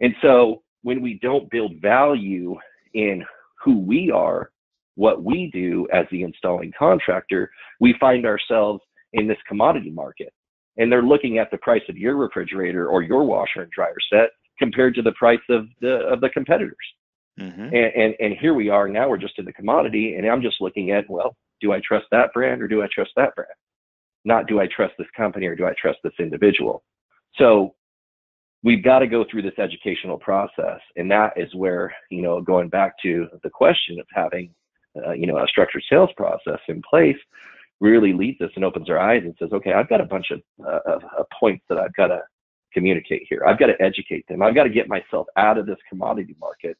And 0.00 0.14
so 0.22 0.62
when 0.82 1.02
we 1.02 1.18
don't 1.20 1.50
build 1.50 1.80
value 1.80 2.56
in 2.94 3.24
who 3.62 3.80
we 3.80 4.10
are, 4.10 4.50
what 4.94 5.22
we 5.22 5.50
do 5.52 5.86
as 5.92 6.06
the 6.10 6.22
installing 6.22 6.72
contractor, 6.78 7.50
we 7.80 7.94
find 8.00 8.26
ourselves 8.26 8.80
in 9.12 9.26
this 9.26 9.38
commodity 9.46 9.90
market. 9.90 10.32
And 10.76 10.90
they're 10.90 11.02
looking 11.02 11.38
at 11.38 11.50
the 11.50 11.58
price 11.58 11.82
of 11.88 11.96
your 11.96 12.16
refrigerator 12.16 12.88
or 12.88 13.02
your 13.02 13.24
washer 13.24 13.62
and 13.62 13.70
dryer 13.70 13.96
set 14.12 14.30
compared 14.58 14.94
to 14.94 15.02
the 15.02 15.12
price 15.12 15.40
of 15.48 15.66
the 15.80 16.06
of 16.06 16.20
the 16.20 16.28
competitors. 16.30 16.76
Mm-hmm. 17.40 17.62
And, 17.62 17.74
and 17.74 18.14
and 18.20 18.34
here 18.40 18.54
we 18.54 18.68
are 18.68 18.88
now. 18.88 19.08
We're 19.08 19.16
just 19.18 19.38
in 19.38 19.44
the 19.44 19.52
commodity, 19.52 20.14
and 20.14 20.26
I'm 20.26 20.42
just 20.42 20.60
looking 20.60 20.90
at 20.90 21.08
well, 21.08 21.36
do 21.60 21.72
I 21.72 21.80
trust 21.86 22.06
that 22.10 22.32
brand 22.32 22.62
or 22.62 22.68
do 22.68 22.82
I 22.82 22.88
trust 22.92 23.10
that 23.16 23.34
brand? 23.34 23.50
Not 24.24 24.46
do 24.46 24.60
I 24.60 24.66
trust 24.66 24.94
this 24.98 25.08
company 25.16 25.46
or 25.46 25.54
do 25.54 25.66
I 25.66 25.74
trust 25.80 25.98
this 26.02 26.12
individual? 26.18 26.82
So 27.36 27.74
we've 28.62 28.84
got 28.84 29.00
to 29.00 29.06
go 29.06 29.24
through 29.30 29.42
this 29.42 29.58
educational 29.58 30.18
process, 30.18 30.80
and 30.96 31.10
that 31.10 31.32
is 31.36 31.54
where 31.54 31.94
you 32.10 32.22
know 32.22 32.40
going 32.40 32.68
back 32.68 32.94
to 33.02 33.26
the 33.42 33.50
question 33.50 33.98
of 33.98 34.06
having 34.12 34.54
uh, 35.06 35.12
you 35.12 35.26
know 35.26 35.38
a 35.38 35.46
structured 35.46 35.82
sales 35.90 36.10
process 36.16 36.60
in 36.68 36.82
place 36.88 37.16
really 37.80 38.12
leads 38.12 38.40
us 38.40 38.50
and 38.56 38.64
opens 38.64 38.90
our 38.90 38.98
eyes 38.98 39.22
and 39.24 39.34
says, 39.38 39.50
okay, 39.52 39.72
I've 39.72 39.88
got 39.88 40.00
a 40.00 40.04
bunch 40.04 40.26
of, 40.30 40.40
uh, 40.64 40.80
of, 40.86 41.02
of 41.16 41.26
points 41.38 41.64
that 41.68 41.78
I've 41.78 41.94
got 41.94 42.08
to 42.08 42.20
communicate 42.72 43.22
here. 43.28 43.44
I've 43.46 43.58
got 43.58 43.66
to 43.66 43.80
educate 43.80 44.26
them. 44.28 44.42
I've 44.42 44.54
got 44.54 44.64
to 44.64 44.70
get 44.70 44.88
myself 44.88 45.26
out 45.36 45.58
of 45.58 45.66
this 45.66 45.78
commodity 45.88 46.36
market, 46.40 46.76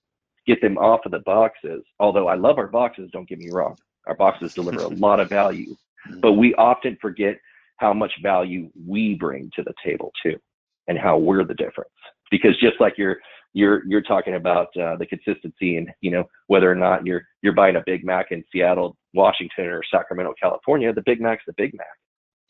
get 0.47 0.61
them 0.61 0.76
off 0.78 1.00
of 1.06 1.12
the 1.12 1.20
boxes. 1.20 1.82
Although 2.00 2.28
I 2.28 2.35
love 2.35 2.58
our 2.58 2.66
boxes, 2.66 3.11
don't 3.12 3.28
get 3.28 3.38
me 3.38 3.50
wrong. 3.50 3.76
Our 4.06 4.16
boxes 4.16 4.54
deliver 4.54 4.80
a 4.80 4.88
lot 4.88 5.20
of 5.20 5.28
value, 5.28 5.76
but 6.20 6.32
we 6.32 6.54
often 6.54 6.97
forget 7.00 7.38
how 7.76 7.92
much 7.92 8.12
value 8.23 8.70
we 8.87 9.14
bring 9.14 9.50
to 9.54 9.62
the 9.62 9.75
table 9.85 10.12
too, 10.23 10.37
and 10.88 10.99
how 10.99 11.16
we're 11.18 11.45
the 11.45 11.54
difference. 11.54 11.90
Because 12.30 12.57
just 12.59 12.80
like 12.80 12.95
you're 12.99 13.18
you're 13.54 13.87
you're 13.87 14.02
talking 14.02 14.35
about 14.35 14.68
uh, 14.76 14.97
the 14.97 15.07
consistency 15.07 15.76
and 15.76 15.90
you 16.00 16.11
know 16.11 16.25
whether 16.49 16.71
or 16.71 16.75
not 16.75 17.07
you're 17.07 17.23
you're 17.42 17.54
buying 17.54 17.76
a 17.76 17.83
Big 17.87 18.04
Mac 18.04 18.26
in 18.30 18.45
Seattle, 18.52 18.97
Washington, 19.14 19.66
or 19.66 19.83
Sacramento, 19.90 20.35
California, 20.40 20.92
the 20.92 21.02
Big 21.02 21.21
Mac's 21.21 21.45
the 21.47 21.54
Big 21.57 21.75
Mac. 21.75 21.87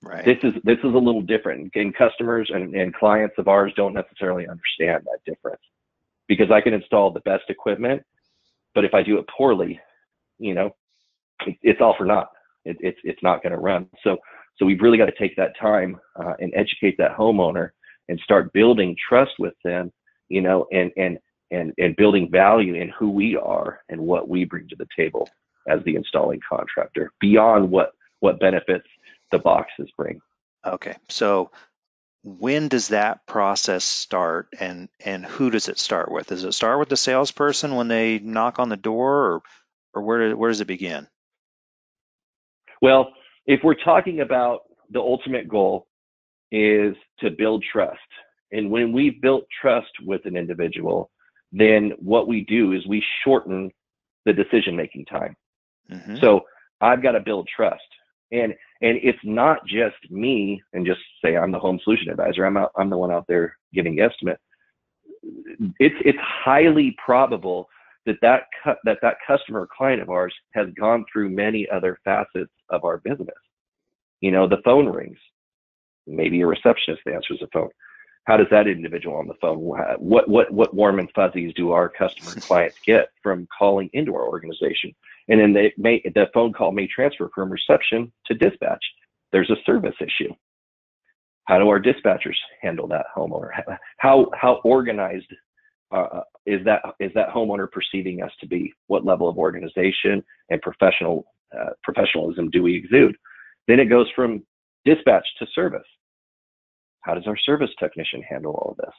Right. 0.02 0.24
This 0.24 0.38
is 0.42 0.54
this 0.64 0.78
is 0.78 0.94
a 0.94 0.98
little 0.98 1.22
different, 1.22 1.70
and 1.74 1.94
customers 1.94 2.50
and, 2.52 2.74
and 2.74 2.94
clients 2.94 3.34
of 3.38 3.48
ours 3.48 3.72
don't 3.76 3.94
necessarily 3.94 4.46
understand 4.48 5.04
that 5.04 5.18
difference 5.26 5.60
because 6.28 6.50
I 6.50 6.60
can 6.60 6.74
install 6.74 7.10
the 7.10 7.20
best 7.20 7.44
equipment, 7.48 8.02
but 8.74 8.84
if 8.84 8.94
I 8.94 9.02
do 9.02 9.18
it 9.18 9.26
poorly, 9.28 9.80
you 10.38 10.54
know, 10.54 10.70
it, 11.46 11.56
it's 11.62 11.80
all 11.80 11.96
for 11.96 12.04
naught. 12.04 12.28
It, 12.64 12.76
it's 12.80 12.98
it's 13.02 13.22
not 13.22 13.42
going 13.42 13.52
to 13.52 13.58
run. 13.58 13.88
So 14.04 14.18
so 14.56 14.66
we've 14.66 14.80
really 14.80 14.98
got 14.98 15.06
to 15.06 15.18
take 15.18 15.36
that 15.36 15.58
time 15.60 15.98
uh, 16.16 16.34
and 16.38 16.52
educate 16.54 16.96
that 16.98 17.16
homeowner 17.16 17.70
and 18.08 18.18
start 18.20 18.52
building 18.52 18.96
trust 19.08 19.32
with 19.38 19.54
them 19.64 19.92
you 20.28 20.40
know, 20.40 20.66
and 20.70 20.92
and 20.96 21.18
and 21.50 21.72
and 21.78 21.96
building 21.96 22.30
value 22.30 22.74
in 22.74 22.90
who 22.90 23.10
we 23.10 23.36
are 23.36 23.80
and 23.88 24.00
what 24.00 24.28
we 24.28 24.44
bring 24.44 24.68
to 24.68 24.76
the 24.76 24.86
table 24.96 25.28
as 25.68 25.82
the 25.84 25.96
installing 25.96 26.40
contractor 26.48 27.12
beyond 27.20 27.70
what 27.70 27.92
what 28.20 28.40
benefits 28.40 28.86
the 29.30 29.38
boxes 29.38 29.90
bring. 29.96 30.20
Okay, 30.64 30.96
so 31.08 31.50
when 32.24 32.68
does 32.68 32.88
that 32.88 33.26
process 33.26 33.84
start 33.84 34.48
and 34.58 34.88
and 35.04 35.24
who 35.24 35.50
does 35.50 35.68
it 35.68 35.78
start 35.78 36.10
with? 36.10 36.28
Does 36.28 36.44
it 36.44 36.52
start 36.52 36.78
with 36.78 36.88
the 36.88 36.96
salesperson 36.96 37.74
when 37.74 37.88
they 37.88 38.18
knock 38.18 38.58
on 38.58 38.68
the 38.68 38.76
door 38.76 39.32
or 39.32 39.42
or 39.94 40.02
where 40.02 40.36
where 40.36 40.50
does 40.50 40.60
it 40.60 40.66
begin? 40.66 41.06
Well 42.82 43.12
if 43.46 43.60
we're 43.64 43.82
talking 43.82 44.20
about 44.20 44.60
the 44.90 45.00
ultimate 45.00 45.48
goal 45.48 45.87
is 46.50 46.94
to 47.20 47.30
build 47.30 47.64
trust 47.70 47.98
and 48.52 48.70
when 48.70 48.92
we've 48.92 49.20
built 49.20 49.46
trust 49.60 49.90
with 50.04 50.24
an 50.24 50.36
individual, 50.36 51.10
then 51.52 51.92
what 51.98 52.28
we 52.28 52.44
do 52.44 52.72
is 52.72 52.86
we 52.86 53.04
shorten 53.24 53.70
the 54.24 54.32
decision 54.32 54.76
making 54.76 55.04
time. 55.06 55.36
Mm-hmm. 55.90 56.16
So 56.20 56.42
I've 56.80 57.02
got 57.02 57.12
to 57.12 57.20
build 57.20 57.48
trust. 57.54 57.82
And 58.30 58.54
and 58.82 58.98
it's 59.02 59.18
not 59.24 59.66
just 59.66 59.96
me 60.10 60.62
and 60.74 60.84
just 60.84 61.00
say 61.24 61.36
I'm 61.36 61.50
the 61.50 61.58
home 61.58 61.80
solution 61.82 62.10
advisor. 62.10 62.44
I'm 62.44 62.58
out, 62.58 62.72
I'm 62.76 62.90
the 62.90 62.98
one 62.98 63.10
out 63.10 63.24
there 63.26 63.56
giving 63.72 63.96
the 63.96 64.02
estimate. 64.02 64.38
It's 65.80 65.96
it's 66.04 66.18
highly 66.20 66.94
probable 67.02 67.68
that 68.04 68.16
that 68.20 68.42
cu- 68.62 68.74
that 68.84 68.98
that 69.00 69.16
customer 69.26 69.62
or 69.62 69.68
client 69.74 70.02
of 70.02 70.10
ours 70.10 70.34
has 70.52 70.66
gone 70.78 71.06
through 71.10 71.30
many 71.30 71.66
other 71.70 71.98
facets 72.04 72.52
of 72.68 72.84
our 72.84 72.98
business. 72.98 73.34
You 74.20 74.30
know, 74.30 74.46
the 74.46 74.60
phone 74.62 74.86
rings. 74.86 75.18
Maybe 76.08 76.40
a 76.40 76.46
receptionist 76.46 77.02
answers 77.06 77.38
the 77.40 77.48
phone. 77.52 77.70
How 78.28 78.36
does 78.36 78.46
that 78.50 78.68
individual 78.68 79.16
on 79.16 79.26
the 79.26 79.34
phone 79.40 79.56
what 79.58 80.28
what 80.28 80.52
what 80.52 80.74
warm 80.74 80.98
and 80.98 81.10
fuzzies 81.14 81.54
do 81.54 81.72
our 81.72 81.88
customer 81.88 82.38
clients 82.42 82.76
get 82.84 83.08
from 83.22 83.48
calling 83.58 83.88
into 83.94 84.14
our 84.14 84.28
organization? 84.28 84.94
And 85.28 85.40
then 85.40 85.54
they 85.54 85.72
may 85.78 86.02
the 86.14 86.26
phone 86.34 86.52
call 86.52 86.72
may 86.72 86.86
transfer 86.86 87.30
from 87.34 87.50
reception 87.50 88.12
to 88.26 88.34
dispatch. 88.34 88.84
There's 89.32 89.48
a 89.48 89.56
service 89.64 89.94
issue. 89.98 90.34
How 91.44 91.58
do 91.58 91.70
our 91.70 91.80
dispatchers 91.80 92.36
handle 92.60 92.86
that 92.88 93.06
homeowner? 93.16 93.48
How 93.96 94.30
how 94.34 94.60
organized 94.62 95.32
uh, 95.90 96.20
is 96.44 96.62
that 96.66 96.82
is 97.00 97.10
that 97.14 97.30
homeowner 97.30 97.70
perceiving 97.70 98.22
us 98.22 98.32
to 98.40 98.46
be? 98.46 98.74
What 98.88 99.06
level 99.06 99.26
of 99.30 99.38
organization 99.38 100.22
and 100.50 100.60
professional 100.60 101.24
uh, 101.58 101.70
professionalism 101.82 102.50
do 102.50 102.62
we 102.62 102.76
exude? 102.76 103.16
Then 103.68 103.80
it 103.80 103.86
goes 103.86 104.06
from 104.14 104.44
dispatch 104.84 105.26
to 105.38 105.46
service 105.54 105.88
how 107.02 107.14
does 107.14 107.26
our 107.26 107.36
service 107.36 107.70
technician 107.78 108.22
handle 108.22 108.52
all 108.52 108.72
of 108.72 108.76
this? 108.78 108.94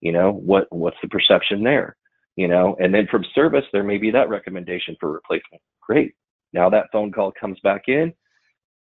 You 0.00 0.12
know, 0.12 0.32
what 0.32 0.66
what's 0.70 0.96
the 1.02 1.08
perception 1.08 1.62
there? 1.62 1.96
You 2.36 2.48
know, 2.48 2.76
and 2.78 2.94
then 2.94 3.08
from 3.10 3.24
service, 3.34 3.64
there 3.72 3.82
may 3.82 3.98
be 3.98 4.10
that 4.12 4.28
recommendation 4.28 4.96
for 5.00 5.12
replacement. 5.12 5.60
Great. 5.82 6.14
Now 6.52 6.70
that 6.70 6.86
phone 6.92 7.10
call 7.10 7.32
comes 7.38 7.58
back 7.64 7.82
in, 7.88 8.12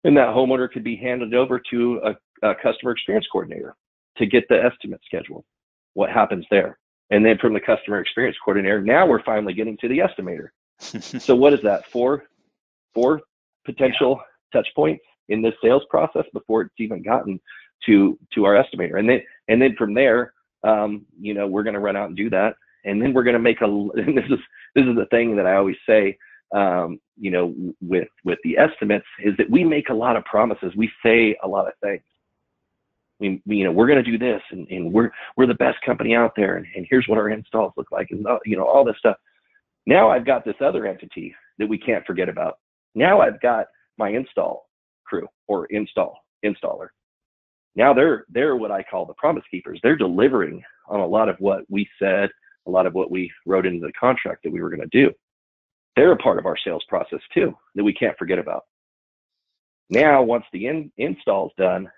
and 0.04 0.18
that 0.18 0.30
homeowner 0.30 0.72
could 0.72 0.84
be 0.84 0.96
handed 0.96 1.34
over 1.34 1.62
to 1.72 2.02
a, 2.04 2.48
a 2.48 2.56
customer 2.56 2.92
experience 2.92 3.28
coordinator 3.32 3.76
to 4.18 4.26
get 4.26 4.44
the 4.50 4.64
estimate 4.64 5.02
scheduled. 5.06 5.46
What 5.94 6.10
happens 6.10 6.46
there? 6.50 6.80
And 7.12 7.26
then 7.26 7.38
from 7.38 7.54
the 7.54 7.60
customer 7.60 8.00
experience 8.00 8.38
coordinator, 8.44 8.82
now 8.82 9.06
we're 9.06 9.24
finally 9.24 9.54
getting 9.54 9.78
to 9.82 9.88
the 9.88 10.00
estimator. 10.00 10.48
so 11.22 11.36
what 11.36 11.54
is 11.54 11.62
that? 11.62 11.86
Four, 11.92 12.24
four 12.94 13.22
potential 13.66 14.20
yeah. 14.20 14.62
touch 14.62 14.68
points 14.76 15.04
in 15.30 15.42
this 15.42 15.54
sales 15.64 15.84
process 15.90 16.26
before 16.34 16.64
it's 16.64 16.74
even 16.80 17.02
gotten 17.02 17.40
to 17.86 18.18
to 18.34 18.46
our 18.46 18.54
estimator. 18.54 19.00
And 19.00 19.10
then 19.10 19.22
and 19.48 19.62
then 19.62 19.76
from 19.78 19.94
there 19.94 20.34
um, 20.64 21.06
you 21.20 21.34
know 21.34 21.48
we're 21.48 21.64
going 21.64 21.74
to 21.74 21.80
run 21.80 21.96
out 21.96 22.08
and 22.08 22.18
do 22.18 22.30
that. 22.30 22.56
And 22.86 23.02
then 23.02 23.14
we're 23.14 23.24
going 23.24 23.36
to 23.36 23.40
make 23.40 23.62
a 23.62 23.66
and 23.66 24.18
this 24.18 24.26
is 24.30 24.40
this 24.76 24.86
is 24.86 24.96
the 24.96 25.08
thing 25.12 25.36
that 25.36 25.46
i 25.46 25.56
always 25.56 25.78
say 25.88 26.18
um, 26.54 27.00
you 27.18 27.32
know 27.32 27.54
with 27.82 28.08
with 28.24 28.40
the 28.44 28.58
estimates 28.58 29.06
is 29.24 29.36
that 29.38 29.50
we 29.50 29.64
make 29.64 29.90
a 29.90 29.94
lot 29.94 30.16
of 30.16 30.24
promises. 30.26 30.74
We 30.76 30.90
say 31.04 31.36
a 31.44 31.48
lot 31.48 31.68
of 31.68 31.74
things. 31.82 32.04
We, 33.20 33.42
we 33.46 33.58
you 33.58 33.64
know 33.64 33.72
we're 33.72 33.88
going 33.88 34.04
to 34.04 34.12
do 34.12 34.18
this 34.18 34.42
and, 34.52 34.68
and 34.70 34.92
we're 34.92 35.12
we're 35.36 35.48
the 35.48 35.56
best 35.56 35.80
company 35.86 36.16
out 36.16 36.34
there 36.36 36.58
and, 36.58 36.66
and 36.76 36.88
here's 36.90 37.08
what 37.08 37.18
our 37.18 37.30
installs 37.30 37.74
look 37.78 37.92
like 37.92 38.08
and 38.12 38.26
uh, 38.28 38.40
you 38.46 38.58
know 38.58 38.66
all 38.66 38.84
this 38.86 38.98
stuff. 39.00 39.18
Now 39.86 40.10
i've 40.10 40.26
got 40.26 40.46
this 40.46 40.56
other 40.62 40.86
entity 40.86 41.36
that 41.60 41.68
we 41.68 41.78
can't 41.78 42.06
forget 42.06 42.30
about. 42.30 42.60
Now 42.96 43.22
i've 43.22 43.42
got 43.42 43.68
my 43.98 44.10
install 44.10 44.68
crew 45.06 45.28
or 45.48 45.66
install 45.68 46.18
installer 46.46 46.90
now 47.76 47.94
they're 47.94 48.26
they're 48.30 48.56
what 48.56 48.72
I 48.72 48.84
call 48.84 49.06
the 49.06 49.14
promise 49.16 49.44
keepers. 49.50 49.80
They're 49.82 49.96
delivering 49.96 50.64
on 50.88 51.00
a 51.00 51.08
lot 51.08 51.30
of 51.30 51.38
what 51.40 51.64
we 51.70 51.88
said, 52.00 52.30
a 52.68 52.72
lot 52.72 52.86
of 52.86 52.94
what 52.94 53.12
we 53.12 53.32
wrote 53.46 53.66
into 53.66 53.86
the 53.86 53.94
contract 53.94 54.44
that 54.44 54.52
we 54.52 54.62
were 54.62 54.70
going 54.70 54.88
to 54.88 55.06
do. 55.06 55.12
They're 55.96 56.12
a 56.12 56.18
part 56.18 56.40
of 56.40 56.46
our 56.46 56.58
sales 56.64 56.84
process 56.88 57.20
too 57.34 57.56
that 57.76 57.84
we 57.84 57.94
can't 57.94 58.18
forget 58.18 58.40
about. 58.40 58.64
Now, 59.90 60.24
once 60.24 60.46
the 60.52 60.68
in, 60.68 60.92
install 60.98 61.48
is 61.48 61.54
done, 61.58 61.90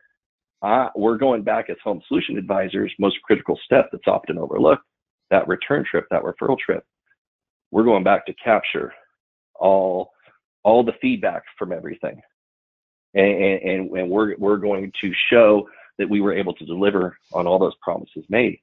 we're 0.96 1.18
going 1.18 1.44
back 1.44 1.70
as 1.70 1.78
home 1.84 2.02
solution 2.08 2.38
advisors. 2.38 2.92
Most 3.00 3.22
critical 3.24 3.60
step 3.64 3.90
that's 3.92 4.08
often 4.08 4.38
overlooked 4.38 4.84
that 5.32 5.48
return 5.48 5.84
trip, 5.90 6.06
that 6.12 6.24
referral 6.24 6.58
trip. 6.58 6.84
We're 7.72 7.84
going 7.84 8.04
back 8.04 8.26
to 8.28 8.34
capture 8.34 8.94
all 9.56 10.12
all 10.64 10.84
the 10.84 10.94
feedback 11.02 11.44
from 11.58 11.72
everything 11.72 12.22
and, 13.16 13.54
and, 13.64 13.90
and 13.92 14.10
we're, 14.10 14.36
we're 14.38 14.58
going 14.58 14.92
to 15.02 15.12
show 15.30 15.68
that 15.98 16.10
we 16.10 16.22
were 16.22 16.34
able 16.34 16.54
to 16.54 16.66
deliver 16.66 17.18
on 17.34 17.48
all 17.48 17.58
those 17.58 17.76
promises 17.82 18.26
made. 18.30 18.60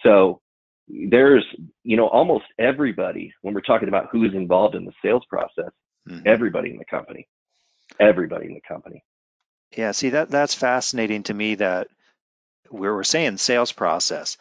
So 0.00 0.40
there's, 0.88 1.44
you 1.82 1.96
know, 1.96 2.08
almost 2.08 2.44
everybody, 2.58 3.32
when 3.42 3.54
we're 3.54 3.60
talking 3.60 3.88
about 3.88 4.08
who 4.10 4.24
is 4.24 4.34
involved 4.34 4.74
in 4.74 4.84
the 4.84 4.92
sales 5.02 5.24
process, 5.28 5.70
mm-hmm. 6.08 6.26
everybody 6.26 6.70
in 6.70 6.78
the 6.78 6.84
company, 6.84 7.28
everybody 8.00 8.46
in 8.46 8.54
the 8.54 8.60
company. 8.66 9.02
Yeah, 9.76 9.92
see 9.92 10.10
that 10.10 10.30
that's 10.30 10.54
fascinating 10.54 11.24
to 11.24 11.34
me 11.34 11.56
that 11.56 11.88
we're, 12.70 12.94
we're 12.94 13.04
saying 13.04 13.38
sales 13.38 13.72
process, 13.72 14.36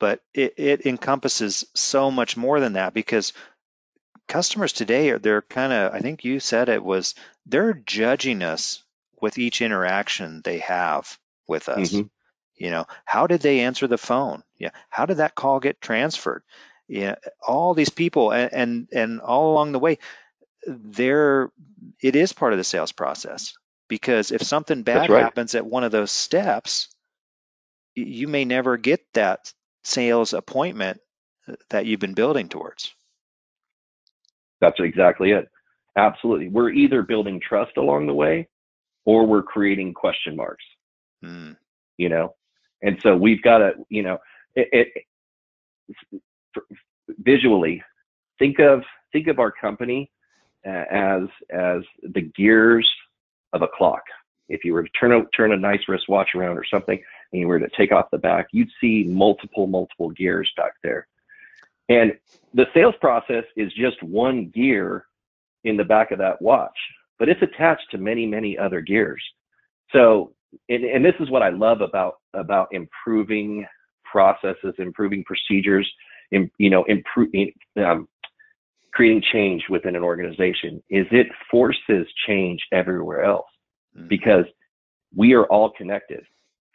but 0.00 0.20
it, 0.34 0.54
it 0.56 0.86
encompasses 0.86 1.64
so 1.74 2.10
much 2.10 2.36
more 2.36 2.58
than 2.60 2.74
that 2.74 2.92
because 2.92 3.32
customers 4.28 4.72
today 4.72 5.10
are 5.10 5.18
they're 5.18 5.42
kind 5.42 5.72
of 5.72 5.92
I 5.92 6.00
think 6.00 6.24
you 6.24 6.40
said 6.40 6.68
it 6.68 6.82
was 6.82 7.14
they're 7.46 7.74
judging 7.74 8.42
us 8.42 8.81
with 9.22 9.38
each 9.38 9.62
interaction 9.62 10.42
they 10.44 10.58
have 10.58 11.16
with 11.48 11.68
us. 11.68 11.92
Mm-hmm. 11.92 12.08
You 12.56 12.70
know, 12.70 12.86
how 13.06 13.26
did 13.26 13.40
they 13.40 13.60
answer 13.60 13.86
the 13.86 13.96
phone? 13.96 14.42
Yeah, 14.58 14.70
how 14.90 15.06
did 15.06 15.18
that 15.18 15.34
call 15.34 15.60
get 15.60 15.80
transferred? 15.80 16.42
Yeah, 16.88 17.14
all 17.40 17.72
these 17.72 17.88
people 17.88 18.32
and 18.32 18.52
and, 18.52 18.88
and 18.92 19.20
all 19.20 19.52
along 19.52 19.72
the 19.72 19.78
way, 19.78 19.98
there 20.66 21.50
it 22.02 22.14
is 22.16 22.32
part 22.32 22.52
of 22.52 22.58
the 22.58 22.64
sales 22.64 22.92
process 22.92 23.54
because 23.88 24.32
if 24.32 24.42
something 24.42 24.82
bad 24.82 25.08
right. 25.08 25.22
happens 25.22 25.54
at 25.54 25.66
one 25.66 25.84
of 25.84 25.92
those 25.92 26.10
steps, 26.10 26.88
you 27.94 28.28
may 28.28 28.44
never 28.44 28.76
get 28.76 29.00
that 29.14 29.52
sales 29.84 30.32
appointment 30.32 31.00
that 31.70 31.86
you've 31.86 32.00
been 32.00 32.14
building 32.14 32.48
towards. 32.48 32.94
That's 34.60 34.78
exactly 34.78 35.32
it. 35.32 35.48
Absolutely. 35.96 36.48
We're 36.48 36.70
either 36.70 37.02
building 37.02 37.40
trust 37.40 37.76
along 37.76 38.06
the 38.06 38.14
way 38.14 38.48
or 39.04 39.26
we're 39.26 39.42
creating 39.42 39.94
question 39.94 40.36
marks. 40.36 40.64
Mm. 41.24 41.56
You 41.98 42.08
know, 42.08 42.34
and 42.82 42.98
so 43.02 43.16
we've 43.16 43.42
got 43.42 43.58
to, 43.58 43.72
you 43.88 44.02
know, 44.02 44.18
it, 44.54 44.68
it, 44.72 45.04
visually 47.18 47.82
think 48.38 48.58
of 48.58 48.82
think 49.12 49.28
of 49.28 49.38
our 49.38 49.52
company 49.52 50.10
as 50.64 51.22
as 51.50 51.82
the 52.02 52.22
gears 52.36 52.90
of 53.52 53.62
a 53.62 53.68
clock. 53.68 54.02
If 54.48 54.64
you 54.64 54.72
were 54.72 54.82
to 54.82 54.90
turn 54.98 55.12
a 55.12 55.24
turn 55.36 55.52
a 55.52 55.56
nice 55.56 55.80
wristwatch 55.88 56.30
around 56.34 56.58
or 56.58 56.64
something, 56.64 57.00
and 57.32 57.40
you 57.40 57.48
were 57.48 57.60
to 57.60 57.68
take 57.76 57.92
off 57.92 58.06
the 58.10 58.18
back, 58.18 58.48
you'd 58.52 58.70
see 58.80 59.04
multiple 59.04 59.66
multiple 59.66 60.10
gears 60.10 60.50
back 60.56 60.72
there. 60.82 61.06
And 61.88 62.12
the 62.54 62.66
sales 62.74 62.94
process 63.00 63.44
is 63.56 63.72
just 63.74 64.02
one 64.02 64.48
gear 64.48 65.06
in 65.64 65.76
the 65.76 65.84
back 65.84 66.10
of 66.10 66.18
that 66.18 66.40
watch, 66.40 66.76
but 67.22 67.28
it's 67.28 67.40
attached 67.40 67.88
to 67.92 67.98
many 67.98 68.26
many 68.26 68.58
other 68.58 68.80
gears. 68.80 69.22
So, 69.92 70.32
and, 70.68 70.82
and 70.82 71.04
this 71.04 71.14
is 71.20 71.30
what 71.30 71.40
I 71.40 71.50
love 71.50 71.80
about 71.80 72.14
about 72.34 72.66
improving 72.72 73.64
processes, 74.04 74.74
improving 74.78 75.22
procedures, 75.22 75.88
in, 76.32 76.50
you 76.58 76.68
know, 76.68 76.82
improving 76.88 77.52
um, 77.76 78.08
creating 78.92 79.22
change 79.32 79.62
within 79.70 79.94
an 79.94 80.02
organization 80.02 80.82
is 80.90 81.06
it 81.12 81.28
forces 81.48 82.08
change 82.26 82.58
everywhere 82.72 83.22
else 83.22 83.46
mm-hmm. 83.96 84.08
because 84.08 84.44
we 85.14 85.32
are 85.32 85.44
all 85.44 85.70
connected 85.78 86.24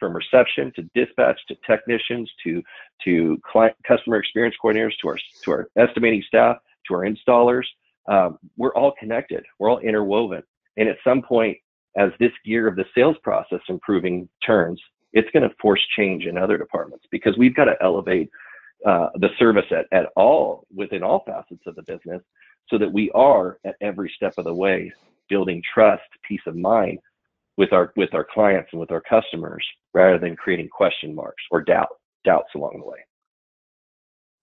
from 0.00 0.16
reception 0.16 0.72
to 0.76 0.82
dispatch 0.94 1.38
to 1.48 1.56
technicians 1.66 2.32
to 2.42 2.62
to 3.04 3.36
client, 3.44 3.76
customer 3.86 4.16
experience 4.16 4.56
coordinators 4.64 4.94
to 5.02 5.08
our 5.08 5.18
to 5.44 5.50
our 5.50 5.68
estimating 5.76 6.24
staff 6.26 6.56
to 6.86 6.94
our 6.94 7.02
installers 7.02 7.66
um, 8.08 8.38
we're 8.56 8.74
all 8.74 8.92
connected 8.98 9.44
we're 9.58 9.70
all 9.70 9.78
interwoven. 9.78 10.42
And 10.76 10.88
at 10.88 10.96
some 11.04 11.22
point 11.22 11.56
as 11.96 12.10
this 12.20 12.32
gear 12.44 12.68
of 12.68 12.76
the 12.76 12.84
sales 12.94 13.16
process 13.22 13.60
improving 13.68 14.28
turns 14.44 14.80
it's 15.12 15.28
going 15.32 15.48
to 15.48 15.54
force 15.60 15.80
change 15.96 16.24
in 16.24 16.36
other 16.36 16.58
departments 16.58 17.06
because 17.10 17.36
we've 17.38 17.56
got 17.56 17.64
to 17.64 17.74
elevate 17.82 18.30
uh, 18.86 19.08
the 19.16 19.28
service 19.38 19.64
at, 19.70 19.86
at 19.92 20.06
all 20.16 20.66
within 20.74 21.02
all 21.02 21.24
facets 21.26 21.62
of 21.66 21.74
the 21.74 21.82
business 21.82 22.22
so 22.68 22.78
that 22.78 22.92
we 22.92 23.10
are 23.12 23.58
at 23.64 23.74
every 23.80 24.12
step 24.14 24.34
of 24.38 24.44
the 24.44 24.54
way 24.54 24.92
building 25.28 25.62
trust 25.74 26.02
peace 26.26 26.40
of 26.46 26.56
mind 26.56 26.98
with 27.56 27.72
our 27.72 27.92
with 27.96 28.14
our 28.14 28.26
clients 28.32 28.68
and 28.72 28.80
with 28.80 28.92
our 28.92 29.02
customers 29.02 29.66
rather 29.92 30.18
than 30.18 30.36
creating 30.36 30.68
question 30.68 31.14
marks 31.14 31.42
or 31.50 31.60
doubt 31.62 31.88
doubts 32.24 32.50
along 32.54 32.78
the 32.78 32.88
way. 32.88 32.98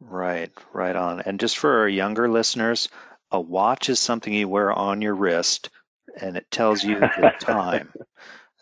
Right 0.01 0.51
right 0.74 0.95
on. 0.95 1.22
And 1.22 1.39
just 1.39 1.57
for 1.57 1.79
our 1.79 1.88
younger 1.88 2.29
listeners 2.29 2.89
a 3.32 3.39
watch 3.39 3.89
is 3.89 4.00
something 4.00 4.34
you 4.34 4.48
wear 4.48 4.72
on 4.72 5.01
your 5.01 5.15
wrist 5.15 5.70
and 6.20 6.38
it 6.38 6.50
tells 6.50 6.84
you 6.84 7.00
the 7.00 7.34
time 7.39 7.91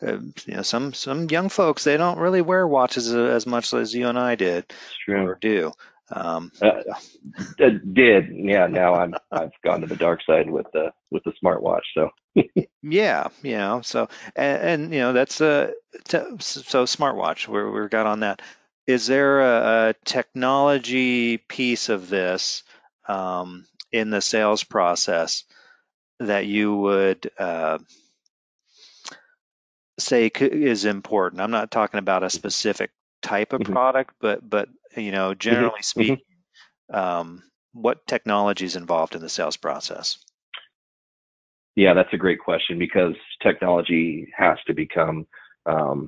uh, 0.06 0.20
you 0.46 0.56
know, 0.56 0.62
some 0.62 0.94
some 0.94 1.30
young 1.30 1.50
folks 1.50 1.84
they 1.84 1.98
don't 1.98 2.20
really 2.20 2.42
wear 2.42 2.68
watches 2.68 3.14
as 3.14 3.46
much 3.46 3.74
as 3.74 3.94
you 3.94 4.08
and 4.08 4.20
I 4.20 4.36
did 4.36 4.66
True. 5.06 5.26
or 5.26 5.38
do. 5.40 5.72
Um, 6.12 6.52
uh, 6.62 6.84
did 7.94 8.32
yeah. 8.34 8.68
Now 8.68 8.96
I'm 8.96 9.16
I've 9.32 9.54
gone 9.64 9.82
to 9.82 9.88
the 9.88 9.96
dark 9.96 10.22
side 10.26 10.50
with 10.50 10.66
the 10.74 10.92
with 11.12 11.24
the 11.24 11.34
smartwatch. 11.44 11.84
So 11.94 12.10
yeah, 12.82 13.30
you 13.42 13.58
know. 13.58 13.82
So 13.82 14.10
and, 14.36 14.62
and 14.62 14.94
you 14.94 15.00
know 15.00 15.14
that's 15.14 15.40
a 15.42 15.74
so 16.06 16.36
smartwatch. 16.38 17.48
We're 17.48 17.72
we 17.72 17.88
got 17.88 18.06
on 18.06 18.22
that. 18.22 18.42
Is 18.86 19.08
there 19.08 19.40
a, 19.40 19.90
a 19.90 19.96
technology 20.04 21.38
piece 21.38 21.88
of 21.88 22.10
this 22.10 22.64
um, 23.08 23.66
in 23.94 24.10
the 24.10 24.22
sales 24.22 24.64
process 24.64 25.46
that 26.20 26.46
you 26.46 26.76
would 26.76 27.30
uh, 27.38 27.78
say 30.00 30.28
is 30.28 30.86
important. 30.86 31.42
I'm 31.42 31.52
not 31.52 31.72
talking 31.72 32.00
about 32.00 32.24
a 32.24 32.30
specific 32.30 32.92
type 33.22 33.54
of 33.54 33.62
mm-hmm. 33.62 33.72
product, 33.72 34.16
but 34.20 34.48
but 34.48 34.68
you 34.98 35.12
know, 35.12 35.30
mm-hmm. 35.30 35.40
generally 35.40 35.70
mm-hmm. 35.70 35.82
speaking, 35.84 36.22
um, 36.92 37.44
what 37.72 38.06
technology 38.08 38.66
is 38.66 38.76
involved 38.76 39.16
in 39.16 39.22
the 39.22 39.30
sales 39.30 39.58
process? 39.58 40.18
Yeah, 41.76 41.94
that's 41.94 42.14
a 42.14 42.18
great 42.18 42.40
question 42.40 42.78
because 42.78 43.16
technology 43.42 44.28
has 44.38 44.58
to 44.68 44.74
become, 44.76 45.26
um, 45.66 46.08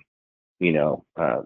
you 0.60 0.74
know, 0.74 1.06
uh, 1.20 1.42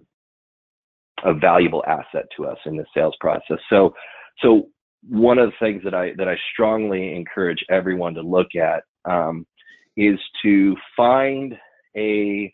a 1.24 1.34
valuable 1.34 1.82
asset 1.86 2.26
to 2.36 2.46
us 2.46 2.58
in 2.66 2.76
the 2.76 2.84
sales 2.94 3.14
process. 3.18 3.58
So, 3.70 3.94
so 4.42 4.68
one 5.08 5.38
of 5.38 5.50
the 5.50 5.56
things 5.64 5.82
that 5.84 5.94
I 5.94 6.12
that 6.18 6.28
I 6.28 6.36
strongly 6.52 7.14
encourage 7.14 7.64
everyone 7.70 8.14
to 8.14 8.22
look 8.22 8.54
at 8.54 8.84
um, 9.04 9.46
is 9.96 10.18
to 10.42 10.76
find 10.96 11.56
a 11.96 12.52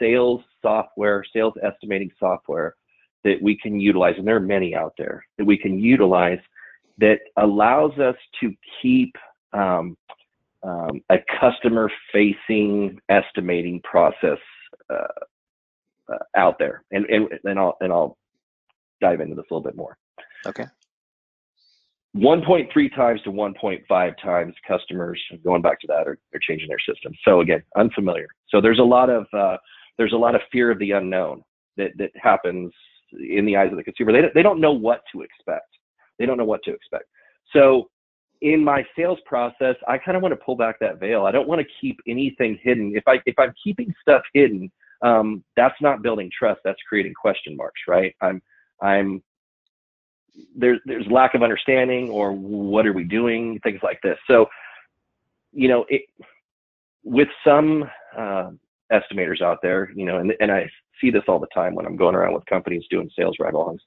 sales 0.00 0.42
software, 0.62 1.24
sales 1.32 1.54
estimating 1.62 2.10
software 2.18 2.74
that 3.24 3.42
we 3.42 3.56
can 3.56 3.80
utilize, 3.80 4.14
and 4.16 4.26
there 4.26 4.36
are 4.36 4.40
many 4.40 4.74
out 4.74 4.94
there 4.96 5.24
that 5.38 5.44
we 5.44 5.58
can 5.58 5.78
utilize 5.78 6.38
that 6.98 7.18
allows 7.36 7.92
us 7.98 8.16
to 8.40 8.52
keep 8.80 9.14
um, 9.52 9.96
um, 10.62 11.00
a 11.10 11.16
customer 11.40 11.90
facing 12.12 12.98
estimating 13.08 13.80
process 13.82 14.38
uh, 14.90 15.06
uh, 16.12 16.18
out 16.36 16.58
there. 16.58 16.82
And, 16.90 17.06
and, 17.06 17.28
and, 17.44 17.58
I'll, 17.58 17.76
and 17.80 17.92
I'll 17.92 18.16
dive 19.00 19.20
into 19.20 19.36
this 19.36 19.44
a 19.50 19.54
little 19.54 19.62
bit 19.62 19.76
more. 19.76 19.96
Okay. 20.46 20.64
1.3 22.16 22.94
times 22.94 23.20
to 23.22 23.30
1.5 23.30 24.22
times 24.22 24.54
customers 24.66 25.22
going 25.44 25.62
back 25.62 25.80
to 25.80 25.86
that 25.86 26.08
are, 26.08 26.18
are 26.34 26.40
changing 26.40 26.68
their 26.68 26.78
system. 26.78 27.12
So 27.24 27.40
again, 27.40 27.62
unfamiliar. 27.76 28.26
So 28.48 28.60
there's 28.60 28.78
a 28.78 28.84
lot 28.84 29.10
of 29.10 29.26
uh, 29.32 29.58
there's 29.98 30.12
a 30.12 30.16
lot 30.16 30.34
of 30.34 30.40
fear 30.50 30.70
of 30.70 30.78
the 30.78 30.92
unknown 30.92 31.42
that 31.76 31.90
that 31.98 32.10
happens 32.16 32.72
in 33.12 33.44
the 33.44 33.56
eyes 33.56 33.70
of 33.70 33.76
the 33.76 33.84
consumer. 33.84 34.12
They 34.12 34.22
don't, 34.22 34.34
they 34.34 34.42
don't 34.42 34.60
know 34.60 34.72
what 34.72 35.02
to 35.12 35.22
expect. 35.22 35.68
They 36.18 36.26
don't 36.26 36.38
know 36.38 36.44
what 36.44 36.62
to 36.64 36.72
expect. 36.72 37.04
So 37.52 37.88
in 38.40 38.62
my 38.62 38.84
sales 38.96 39.18
process, 39.26 39.76
I 39.86 39.98
kind 39.98 40.16
of 40.16 40.22
want 40.22 40.32
to 40.32 40.44
pull 40.44 40.56
back 40.56 40.78
that 40.80 41.00
veil. 41.00 41.26
I 41.26 41.30
don't 41.30 41.48
want 41.48 41.60
to 41.60 41.66
keep 41.80 41.98
anything 42.06 42.58
hidden. 42.62 42.92
If 42.94 43.04
I 43.06 43.20
if 43.26 43.34
I'm 43.38 43.52
keeping 43.62 43.92
stuff 44.00 44.22
hidden, 44.32 44.70
um, 45.02 45.44
that's 45.56 45.80
not 45.80 46.02
building 46.02 46.30
trust. 46.36 46.60
That's 46.64 46.78
creating 46.88 47.14
question 47.20 47.56
marks, 47.56 47.80
right? 47.86 48.14
I'm 48.20 48.40
I'm 48.82 49.22
there's 50.56 50.80
there's 50.84 51.06
lack 51.08 51.34
of 51.34 51.42
understanding 51.42 52.10
or 52.10 52.32
what 52.32 52.86
are 52.86 52.92
we 52.92 53.04
doing 53.04 53.58
things 53.62 53.80
like 53.82 54.00
this. 54.02 54.18
So 54.26 54.46
you 55.52 55.68
know 55.68 55.84
it, 55.88 56.02
with 57.04 57.28
some 57.44 57.88
uh, 58.16 58.50
estimators 58.92 59.42
out 59.42 59.58
there 59.62 59.90
you 59.94 60.04
know 60.04 60.18
and, 60.18 60.32
and 60.40 60.50
i 60.50 60.68
see 61.00 61.10
this 61.10 61.22
all 61.28 61.38
the 61.38 61.46
time 61.54 61.74
when 61.74 61.86
i'm 61.86 61.96
going 61.96 62.14
around 62.14 62.34
with 62.34 62.44
companies 62.46 62.84
doing 62.90 63.10
sales 63.16 63.36
ride-alongs 63.40 63.78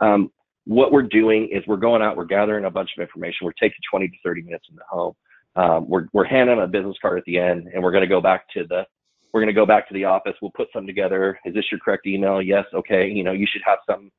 um, 0.00 0.30
what 0.64 0.92
we're 0.92 1.02
doing 1.02 1.48
is 1.50 1.62
we're 1.66 1.76
going 1.76 2.02
out 2.02 2.16
we're 2.16 2.24
gathering 2.24 2.64
a 2.64 2.70
bunch 2.70 2.90
of 2.96 3.02
information 3.02 3.44
we're 3.44 3.52
taking 3.52 3.78
20 3.90 4.08
to 4.08 4.14
30 4.24 4.42
minutes 4.42 4.66
in 4.70 4.76
the 4.76 4.82
home. 4.88 5.14
Um, 5.54 5.88
we're, 5.88 6.06
we're 6.12 6.24
handing 6.24 6.60
a 6.60 6.66
business 6.66 6.96
card 7.02 7.18
at 7.18 7.24
the 7.24 7.38
end 7.38 7.68
and 7.72 7.82
we're 7.82 7.92
going 7.92 8.02
to 8.02 8.08
go 8.08 8.20
back 8.20 8.48
to 8.54 8.64
the 8.68 8.86
we're 9.32 9.40
going 9.40 9.48
to 9.48 9.54
go 9.54 9.66
back 9.66 9.88
to 9.88 9.94
the 9.94 10.04
office 10.04 10.34
we'll 10.40 10.52
put 10.52 10.68
something 10.72 10.86
together. 10.86 11.38
Is 11.44 11.54
this 11.54 11.64
your 11.70 11.80
correct 11.80 12.06
email? 12.06 12.40
Yes 12.40 12.64
okay 12.74 13.08
you 13.08 13.24
know 13.24 13.32
you 13.32 13.46
should 13.50 13.62
have 13.64 13.78
some 13.88 14.10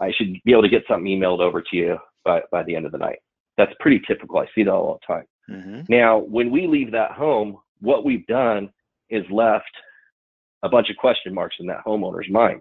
I 0.00 0.12
should 0.16 0.34
be 0.44 0.52
able 0.52 0.62
to 0.62 0.68
get 0.68 0.84
something 0.88 1.06
emailed 1.06 1.40
over 1.40 1.60
to 1.60 1.76
you 1.76 1.98
by, 2.24 2.40
by 2.50 2.62
the 2.62 2.74
end 2.74 2.86
of 2.86 2.92
the 2.92 2.98
night. 2.98 3.18
That's 3.56 3.72
pretty 3.80 4.00
typical. 4.06 4.38
I 4.38 4.46
see 4.54 4.62
that 4.64 4.72
all 4.72 5.00
the 5.00 5.14
time. 5.14 5.26
Mm-hmm. 5.50 5.80
Now, 5.88 6.18
when 6.18 6.50
we 6.50 6.66
leave 6.66 6.92
that 6.92 7.12
home, 7.12 7.58
what 7.80 8.04
we've 8.04 8.26
done 8.26 8.70
is 9.10 9.24
left 9.30 9.70
a 10.62 10.68
bunch 10.68 10.88
of 10.90 10.96
question 10.96 11.34
marks 11.34 11.56
in 11.60 11.66
that 11.66 11.84
homeowner's 11.86 12.30
mind. 12.30 12.60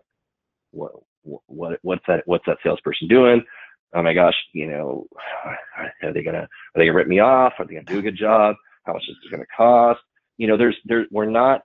What, 0.72 0.92
what, 1.24 1.80
what's 1.82 2.04
that, 2.08 2.24
what's 2.26 2.46
that 2.48 2.58
salesperson 2.64 3.08
doing? 3.08 3.44
Oh 3.96 4.04
my 4.04 4.14
gosh, 4.14 4.36
you 4.54 4.68
know, 4.68 5.08
are 6.04 6.14
they 6.14 6.24
gonna, 6.24 6.44
are 6.44 6.48
they 6.76 6.86
gonna 6.86 6.94
rip 6.94 7.08
me 7.08 7.20
off? 7.20 7.54
Are 7.58 7.66
they 7.66 7.74
gonna 7.74 7.86
do 7.86 8.00
a 8.00 8.04
good 8.04 8.18
job? 8.18 8.56
How 8.84 8.94
much 8.94 9.04
is 9.10 9.16
it 9.26 9.32
gonna 9.32 9.46
cost? 9.56 10.00
You 10.38 10.48
know, 10.48 10.58
there's, 10.58 10.78
there, 10.86 11.06
we're 11.12 11.30
not, 11.30 11.62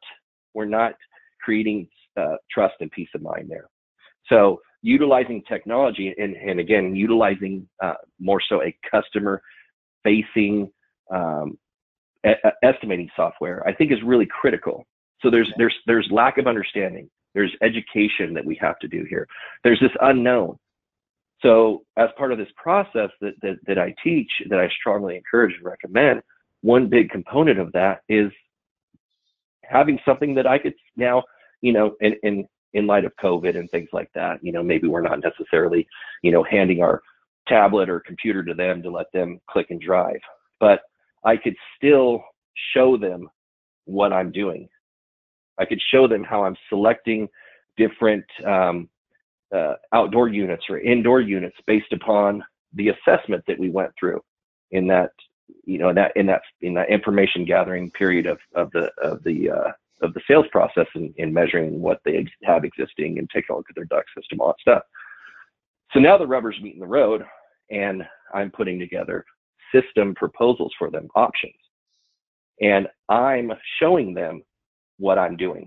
we're 0.55 0.65
not 0.65 0.95
creating 1.43 1.89
uh, 2.17 2.37
trust 2.51 2.75
and 2.81 2.91
peace 2.91 3.09
of 3.15 3.23
mind 3.23 3.49
there. 3.49 3.69
So 4.29 4.61
utilizing 4.85 5.43
technology 5.49 6.15
and, 6.19 6.37
and 6.37 6.61
again, 6.61 6.95
utilizing 6.95 7.67
uh, 7.83 7.95
more 8.21 8.41
so 8.47 8.63
a 8.63 8.77
customer 8.89 9.41
facing 10.03 10.71
um, 11.11 11.59
estimating 12.63 13.09
software, 13.17 13.67
I 13.67 13.73
think 13.73 13.93
is 13.93 13.99
really 14.05 14.27
critical. 14.27 14.87
So 15.23 15.31
there's, 15.31 15.51
there's, 15.57 15.75
there's 15.87 16.07
lack 16.11 16.37
of 16.37 16.47
understanding. 16.47 17.09
There's 17.35 17.51
education 17.63 18.35
that 18.35 18.45
we 18.45 18.59
have 18.61 18.79
to 18.81 18.89
do 18.89 19.07
here. 19.09 19.27
There's 19.65 19.81
this 19.81 19.91
unknown. 20.03 20.59
So 21.41 21.85
as 21.97 22.11
part 22.19 22.33
of 22.33 22.39
this 22.39 22.49
process 22.57 23.09
that, 23.23 23.35
that, 23.41 23.57
that 23.67 23.79
I 23.79 23.95
teach, 24.05 24.31
that 24.51 24.61
I 24.61 24.69
strongly 24.79 25.17
encourage 25.17 25.55
and 25.57 25.65
recommend, 25.65 26.21
one 26.61 26.89
big 26.89 27.09
component 27.09 27.59
of 27.59 27.73
that 27.73 28.03
is 28.09 28.31
having 29.63 29.99
something 30.05 30.35
that 30.35 30.47
I 30.47 30.59
could 30.59 30.75
now, 30.97 31.23
you 31.63 31.73
know, 31.73 31.95
and, 32.03 32.17
and 32.23 32.45
in 32.75 32.87
light 32.87 33.05
of 33.05 33.13
COVID 33.23 33.57
and 33.57 33.71
things 33.71 33.89
like 33.93 34.11
that. 34.15 34.39
You 34.43 34.53
know, 34.53 34.63
maybe 34.63 34.87
we're 34.89 35.01
not 35.01 35.21
necessarily, 35.21 35.87
you 36.23 36.31
know, 36.31 36.45
handing 36.45 36.83
our 36.83 37.01
tablet 37.49 37.89
or 37.89 38.01
computer 38.01 38.45
to 38.45 38.55
them 38.55 38.83
to 38.83 38.91
let 38.91 39.07
them 39.13 39.41
click 39.51 39.69
and 39.71 39.81
drive. 39.81 40.21
but 40.61 40.81
I 41.27 41.39
could 41.39 41.57
still 41.77 42.23
show 42.75 42.99
them 42.99 43.31
what 43.87 44.13
I'm 44.13 44.31
doing. 44.31 44.69
I 45.59 45.65
could 45.65 45.81
show 45.91 46.07
them 46.07 46.23
how 46.23 46.45
I'm 46.45 46.57
selecting 46.69 47.29
different 47.77 48.25
um, 48.45 48.89
uh, 49.55 49.75
outdoor 49.93 50.29
units 50.29 50.65
or 50.69 50.79
indoor 50.79 51.21
units 51.21 51.57
based 51.67 51.93
upon 51.93 52.45
the 52.75 52.89
assessment 52.89 53.43
that 53.47 53.59
we 53.59 53.71
went 53.71 53.93
through 53.99 54.21
in 54.73 54.87
that 54.89 55.11
you 55.65 55.79
know 55.79 55.91
in 55.91 55.95
that 55.95 56.13
in 56.17 56.27
that 56.27 56.43
in 56.61 56.75
that 56.75 56.91
information 56.91 57.45
gathering 57.45 57.91
period 57.93 58.27
of 58.27 58.39
of 58.55 58.71
the 58.73 58.91
of 59.03 59.23
the 59.23 59.51
uh, 59.51 59.71
of 60.05 60.15
the 60.15 60.21
sales 60.29 60.47
process 60.53 60.87
and 60.95 61.13
in, 61.17 61.29
in 61.29 61.33
measuring 61.33 61.81
what 61.81 62.01
they 62.05 62.17
ex- 62.19 62.31
have 62.45 62.65
existing 62.65 63.19
and 63.19 63.29
taking 63.31 63.53
a 63.53 63.57
look 63.57 63.67
at 63.69 63.75
their 63.75 63.87
duct 63.87 64.09
system 64.17 64.41
all 64.41 64.49
that 64.49 64.61
stuff 64.61 64.83
so 65.93 65.99
now 65.99 66.17
the 66.17 66.27
rubber's 66.27 66.59
meeting 66.63 66.81
the 66.81 66.87
road 66.87 67.25
and 67.71 68.03
i'm 68.35 68.51
putting 68.51 68.79
together 68.79 69.25
system 69.75 70.15
proposals 70.15 70.73
for 70.79 70.91
them 70.91 71.09
options 71.17 71.55
and 72.61 72.87
i'm 73.09 73.51
showing 73.81 74.15
them 74.15 74.43
what 74.99 75.19
i'm 75.19 75.37
doing 75.37 75.67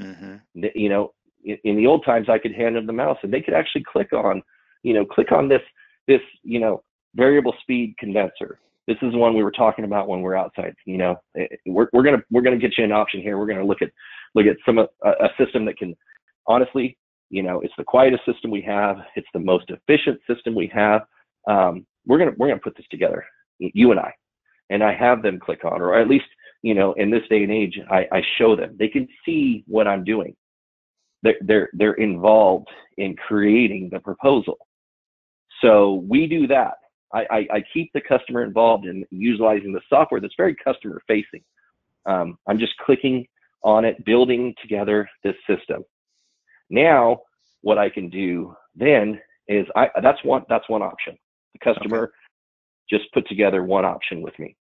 mm-hmm. 0.00 0.36
you 0.74 0.88
know 0.88 1.12
in, 1.46 1.56
in 1.64 1.76
the 1.76 1.86
old 1.86 2.04
times 2.04 2.28
I 2.28 2.38
could 2.38 2.54
hand 2.54 2.76
them 2.76 2.86
the 2.86 2.92
mouse 2.92 3.18
and 3.22 3.32
they 3.32 3.40
could 3.40 3.54
actually 3.54 3.84
click 3.90 4.12
on, 4.12 4.42
you 4.82 4.92
know, 4.92 5.06
click 5.06 5.32
on 5.32 5.48
this 5.48 5.62
this 6.06 6.20
you 6.42 6.60
know 6.60 6.82
variable 7.14 7.54
speed 7.62 7.94
condenser. 7.98 8.58
This 8.86 8.96
is 9.02 9.12
the 9.12 9.18
one 9.18 9.34
we 9.34 9.42
were 9.42 9.52
talking 9.52 9.84
about 9.84 10.08
when 10.08 10.20
we're 10.20 10.36
outside. 10.36 10.74
You 10.84 10.98
know, 10.98 11.16
eh, 11.38 11.46
we're 11.66 11.88
we're 11.92 12.02
gonna 12.02 12.22
we're 12.30 12.42
gonna 12.42 12.58
get 12.58 12.78
you 12.78 12.84
an 12.84 12.92
option 12.92 13.20
here. 13.20 13.38
We're 13.38 13.46
gonna 13.46 13.64
look 13.64 13.82
at 13.82 13.90
look 14.34 14.46
at 14.46 14.56
some 14.64 14.78
a, 14.78 14.86
a 15.04 15.28
system 15.38 15.64
that 15.66 15.76
can 15.78 15.96
honestly, 16.46 16.96
you 17.30 17.42
know, 17.42 17.60
it's 17.60 17.74
the 17.76 17.84
quietest 17.84 18.24
system 18.24 18.50
we 18.50 18.62
have. 18.62 18.98
It's 19.16 19.28
the 19.34 19.40
most 19.40 19.70
efficient 19.70 20.20
system 20.28 20.54
we 20.54 20.70
have. 20.74 21.02
Um, 21.48 21.86
we're 22.06 22.18
gonna 22.18 22.32
we're 22.38 22.48
gonna 22.48 22.60
put 22.60 22.76
this 22.76 22.86
together, 22.90 23.24
you 23.58 23.90
and 23.90 24.00
I, 24.00 24.12
and 24.70 24.82
I 24.82 24.94
have 24.94 25.22
them 25.22 25.40
click 25.40 25.64
on, 25.64 25.80
or 25.80 25.98
at 25.98 26.08
least 26.08 26.26
you 26.62 26.74
know, 26.74 26.94
in 26.94 27.10
this 27.10 27.22
day 27.28 27.42
and 27.42 27.52
age, 27.52 27.78
I, 27.90 28.06
I 28.10 28.22
show 28.38 28.56
them. 28.56 28.76
They 28.78 28.88
can 28.88 29.06
see 29.24 29.62
what 29.68 29.86
I'm 29.86 30.02
doing 30.02 30.34
they're, 31.26 31.38
they're, 31.42 31.70
they're 31.72 31.94
involved 31.94 32.68
in 32.98 33.16
creating 33.16 33.90
the 33.92 34.00
proposal. 34.00 34.56
So 35.62 36.04
we 36.08 36.26
do 36.26 36.46
that. 36.48 36.74
I, 37.14 37.26
I, 37.30 37.36
I 37.52 37.64
keep 37.72 37.92
the 37.92 38.00
customer 38.00 38.42
involved 38.42 38.86
in 38.86 39.04
utilizing 39.10 39.72
the 39.72 39.80
software 39.88 40.20
that's 40.20 40.34
very 40.36 40.54
customer 40.56 41.00
facing. 41.06 41.42
Um, 42.06 42.38
I'm 42.46 42.58
just 42.58 42.76
clicking 42.84 43.26
on 43.62 43.84
it, 43.84 44.04
building 44.04 44.54
together 44.60 45.08
this 45.24 45.34
system. 45.48 45.84
Now, 46.70 47.20
what 47.62 47.78
I 47.78 47.88
can 47.88 48.08
do 48.08 48.54
then 48.74 49.20
is 49.48 49.66
I 49.76 49.88
that's 50.02 50.22
one 50.24 50.44
that's 50.48 50.68
one 50.68 50.82
option. 50.82 51.16
The 51.54 51.72
customer 51.72 52.04
okay. 52.04 52.12
just 52.90 53.12
put 53.12 53.28
together 53.28 53.62
one 53.64 53.84
option 53.84 54.22
with 54.22 54.38
me. 54.38 54.56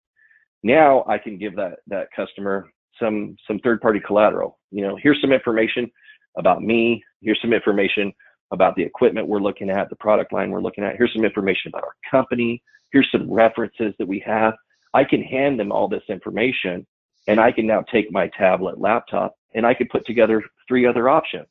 Now 0.64 1.04
I 1.08 1.18
can 1.18 1.38
give 1.38 1.56
that 1.56 1.80
that 1.88 2.08
customer 2.16 2.70
some 3.00 3.36
some 3.48 3.60
third 3.60 3.82
party 3.82 4.00
collateral. 4.00 4.60
You 4.72 4.88
know, 4.88 4.98
here's 5.02 5.22
some 5.22 5.32
information 5.32 5.90
about 6.38 6.62
me. 6.62 7.04
Here's 7.22 7.42
some 7.42 7.54
information 7.54 8.14
about 8.56 8.76
the 8.76 8.84
equipment 8.84 9.28
we're 9.28 9.40
looking 9.40 9.70
at, 9.70 9.90
the 9.90 9.96
product 9.98 10.34
line 10.34 10.50
we're 10.50 10.62
looking 10.62 10.84
at. 10.84 10.96
Here's 10.98 11.14
some 11.14 11.24
information 11.24 11.70
about 11.70 11.84
our 11.84 11.96
company. 12.10 12.62
Here's 12.92 13.10
some 13.12 13.32
references 13.32 13.94
that 14.00 14.08
we 14.08 14.20
have. 14.26 14.56
I 14.94 15.04
can 15.04 15.22
hand 15.22 15.60
them 15.60 15.72
all 15.72 15.88
this 15.88 16.04
information 16.10 16.88
and 17.28 17.40
I 17.40 17.52
can 17.52 17.68
now 17.68 17.82
take 17.82 18.12
my 18.12 18.30
tablet, 18.38 18.80
laptop, 18.80 19.36
and 19.54 19.66
I 19.66 19.74
could 19.74 19.90
put 19.90 20.06
together 20.06 20.44
three 20.68 20.86
other 20.86 21.10
options. 21.10 21.48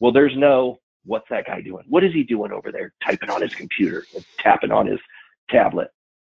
Well, 0.00 0.12
there's 0.12 0.36
no, 0.36 0.78
what's 1.04 1.28
that 1.30 1.46
guy 1.46 1.60
doing? 1.60 1.84
What 1.88 2.04
is 2.04 2.12
he 2.12 2.24
doing 2.24 2.52
over 2.52 2.72
there 2.72 2.92
typing 3.04 3.30
on 3.30 3.42
his 3.42 3.54
computer 3.54 4.04
and 4.14 4.24
tapping 4.38 4.72
on 4.72 4.86
his 4.86 5.00
tablet? 5.50 5.88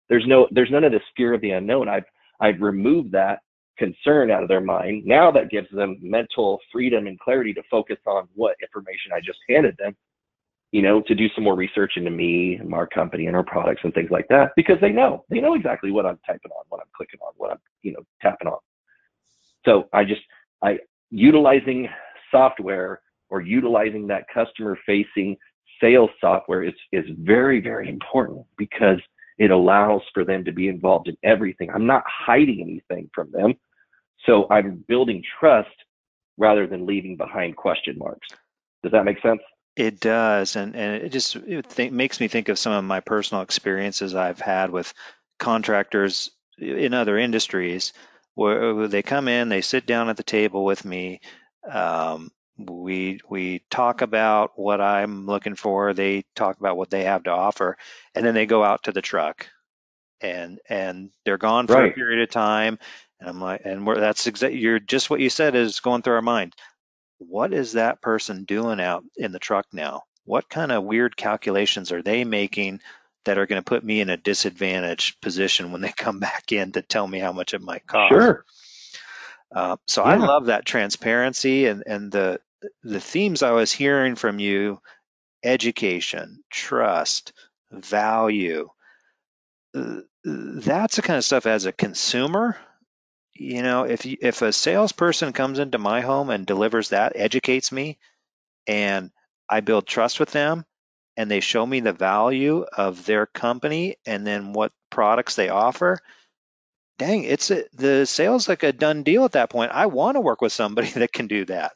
There's 0.10 0.28
no, 0.28 0.48
there's 0.52 0.72
none 0.72 0.84
of 0.84 0.92
this 0.92 1.02
fear 1.16 1.34
of 1.34 1.42
the 1.42 1.52
unknown. 1.52 1.88
I've, 1.88 2.06
I've 2.40 2.62
removed 2.62 3.14
that 3.14 3.40
concern 3.78 4.32
out 4.32 4.44
of 4.44 4.50
their 4.50 4.62
mind. 4.62 5.06
Now 5.06 5.32
that 5.32 5.50
gives 5.50 5.68
them 5.72 5.98
mental 6.02 6.60
freedom 6.72 7.08
and 7.08 7.20
clarity 7.20 7.54
to 7.54 7.64
focus 7.70 7.98
on 8.06 8.28
what 8.36 8.56
information 8.62 9.12
I 9.14 9.20
just 9.20 9.40
handed 9.50 9.76
them, 9.78 9.96
you 10.72 10.82
know, 10.82 11.02
to 11.02 11.16
do 11.16 11.28
some 11.36 11.44
more 11.44 11.56
research 11.56 11.94
into 11.96 12.12
me 12.12 12.56
and 12.56 12.74
our 12.74 12.88
company 12.88 13.28
and 13.28 13.36
our 13.36 13.44
products 13.44 13.82
and 13.84 13.94
things 13.94 14.12
like 14.12 14.28
that 14.30 14.52
because 14.56 14.78
they 14.82 14.92
know, 14.92 15.26
they 15.30 15.40
know 15.40 15.56
exactly 15.56 15.92
what 15.92 16.06
I'm 16.06 16.20
typing 16.26 16.52
on, 16.52 16.66
what 16.70 16.82
I'm 16.82 16.88
clicking 16.96 17.20
on, 17.22 17.34
what 17.38 17.52
I'm, 17.52 17.60
you 17.82 17.94
know, 17.94 18.04
tapping 18.22 18.48
on. 18.48 18.60
So 19.66 19.90
I 19.94 20.04
just, 20.04 20.22
I, 20.62 20.80
utilizing 21.10 21.88
software 22.32 23.02
or 23.30 23.42
utilizing 23.42 24.08
that 24.08 24.26
customer 24.34 24.78
facing 24.86 25.38
sales 25.82 26.10
software 26.20 26.64
is, 26.64 26.74
is 26.92 27.06
very, 27.20 27.60
very 27.60 27.90
important 27.90 28.46
because 28.58 29.00
it 29.38 29.52
allows 29.52 30.02
for 30.14 30.24
them 30.24 30.46
to 30.46 30.52
be 30.52 30.68
involved 30.68 31.08
in 31.08 31.18
everything. 31.24 31.70
I'm 31.70 31.86
not 31.86 32.04
hiding 32.08 32.62
anything 32.62 33.10
from 33.14 33.32
them. 33.32 33.56
So 34.26 34.48
I'm 34.50 34.84
building 34.88 35.24
trust 35.40 35.70
rather 36.38 36.68
than 36.68 36.86
leaving 36.86 37.18
behind 37.18 37.56
question 37.56 37.98
marks. 37.98 38.28
Does 38.84 38.92
that 38.92 39.06
make 39.06 39.22
sense? 39.22 39.42
It 39.76 40.00
does, 40.00 40.56
and 40.56 40.76
and 40.76 41.04
it 41.04 41.10
just 41.10 41.36
it 41.36 41.68
th- 41.70 41.92
makes 41.92 42.20
me 42.20 42.28
think 42.28 42.50
of 42.50 42.60
some 42.60 42.74
of 42.74 42.84
my 42.84 43.00
personal 43.00 43.42
experiences 43.42 44.14
I've 44.14 44.40
had 44.40 44.70
with 44.70 44.94
contractors 45.40 46.30
in 46.60 46.94
other 46.94 47.18
industries, 47.18 47.94
where 48.36 48.88
they 48.88 49.02
come 49.02 49.28
in, 49.28 49.50
they 49.50 49.62
sit 49.62 49.88
down 49.88 50.10
at 50.10 50.18
the 50.18 50.24
table 50.24 50.64
with 50.64 50.86
me, 50.86 51.22
um, 51.70 52.30
we 52.58 53.20
we 53.30 53.64
talk 53.70 54.02
about 54.02 54.52
what 54.56 54.82
I'm 54.82 55.26
looking 55.26 55.56
for. 55.56 55.94
They 55.94 56.26
talk 56.36 56.60
about 56.60 56.78
what 56.78 56.90
they 56.90 57.06
have 57.06 57.24
to 57.24 57.32
offer, 57.32 57.78
and 58.14 58.26
then 58.26 58.34
they 58.34 58.46
go 58.46 58.64
out 58.64 58.84
to 58.84 58.92
the 58.92 59.02
truck, 59.02 59.48
and 60.22 60.60
and 60.70 61.10
they're 61.26 61.38
gone 61.38 61.68
for 61.68 61.74
right. 61.74 61.92
a 61.92 61.96
period 61.96 62.22
of 62.22 62.30
time. 62.30 62.78
And 63.20 63.30
I'm 63.30 63.42
like, 63.42 63.62
and 63.66 63.88
we're, 63.88 64.00
that's 64.00 64.28
exactly 64.28 64.60
you're 64.60 64.80
just 64.80 65.10
what 65.10 65.20
you 65.20 65.30
said 65.30 65.56
is 65.56 65.80
going 65.80 66.02
through 66.02 66.16
our 66.16 66.22
mind. 66.22 66.54
What 67.18 67.54
is 67.54 67.74
that 67.74 68.02
person 68.02 68.44
doing 68.44 68.82
out 68.82 69.04
in 69.16 69.32
the 69.32 69.40
truck 69.40 69.68
now? 69.72 70.04
What 70.26 70.50
kind 70.50 70.72
of 70.72 70.84
weird 70.84 71.18
calculations 71.18 71.92
are 71.92 72.02
they 72.02 72.24
making 72.24 72.82
that 73.26 73.38
are 73.38 73.46
going 73.46 73.62
to 73.62 73.70
put 73.70 73.84
me 73.84 74.02
in 74.02 74.10
a 74.10 74.18
disadvantaged 74.18 75.22
position 75.22 75.72
when 75.72 75.82
they 75.82 75.92
come 75.92 76.20
back 76.22 76.52
in 76.52 76.74
to 76.74 76.82
tell 76.82 77.08
me 77.08 77.20
how 77.20 77.32
much 77.32 77.54
it 77.54 77.62
might 77.62 77.88
cost? 77.88 78.12
Sure. 78.12 78.46
Uh, 79.54 79.78
so 79.88 80.04
yeah. 80.04 80.12
I 80.12 80.16
love 80.18 80.48
that 80.48 80.66
transparency 80.66 81.68
and, 81.68 81.84
and 81.86 82.12
the 82.12 82.40
the 82.84 83.00
themes 83.00 83.44
I 83.44 83.52
was 83.52 83.72
hearing 83.72 84.16
from 84.16 84.40
you: 84.40 84.82
education, 85.44 86.44
trust, 86.50 87.34
value. 87.72 88.70
Uh, 89.76 90.02
that's 90.24 90.96
the 90.96 91.02
kind 91.02 91.18
of 91.18 91.26
stuff 91.26 91.46
as 91.46 91.66
a 91.66 91.72
consumer. 91.72 92.58
You 93.36 93.64
know, 93.64 93.84
if 93.84 94.06
you, 94.06 94.18
if 94.22 94.42
a 94.42 94.54
salesperson 94.54 95.34
comes 95.34 95.60
into 95.60 95.78
my 95.78 96.02
home 96.02 96.30
and 96.30 96.46
delivers 96.46 96.90
that, 96.90 97.14
educates 97.16 97.72
me, 97.72 97.98
and 98.68 99.12
I 99.50 99.62
build 99.62 99.88
trust 99.88 100.20
with 100.20 100.32
them, 100.32 100.66
and 101.18 101.30
they 101.30 101.40
show 101.40 101.66
me 101.66 101.80
the 101.80 101.94
value 101.94 102.66
of 102.78 103.06
their 103.06 103.26
company 103.26 103.98
and 104.06 104.26
then 104.26 104.54
what 104.54 104.72
products 104.90 105.36
they 105.36 105.50
offer, 105.50 106.00
dang, 106.98 107.24
it's 107.24 107.52
a, 107.52 107.64
the 107.74 108.06
sales 108.06 108.48
like 108.48 108.64
a 108.64 108.72
done 108.72 109.04
deal 109.04 109.26
at 109.26 109.34
that 109.34 109.50
point. 109.50 109.72
I 109.72 109.88
want 109.88 110.16
to 110.16 110.22
work 110.22 110.42
with 110.42 110.54
somebody 110.54 110.90
that 110.96 111.12
can 111.12 111.28
do 111.28 111.46
that. 111.46 111.74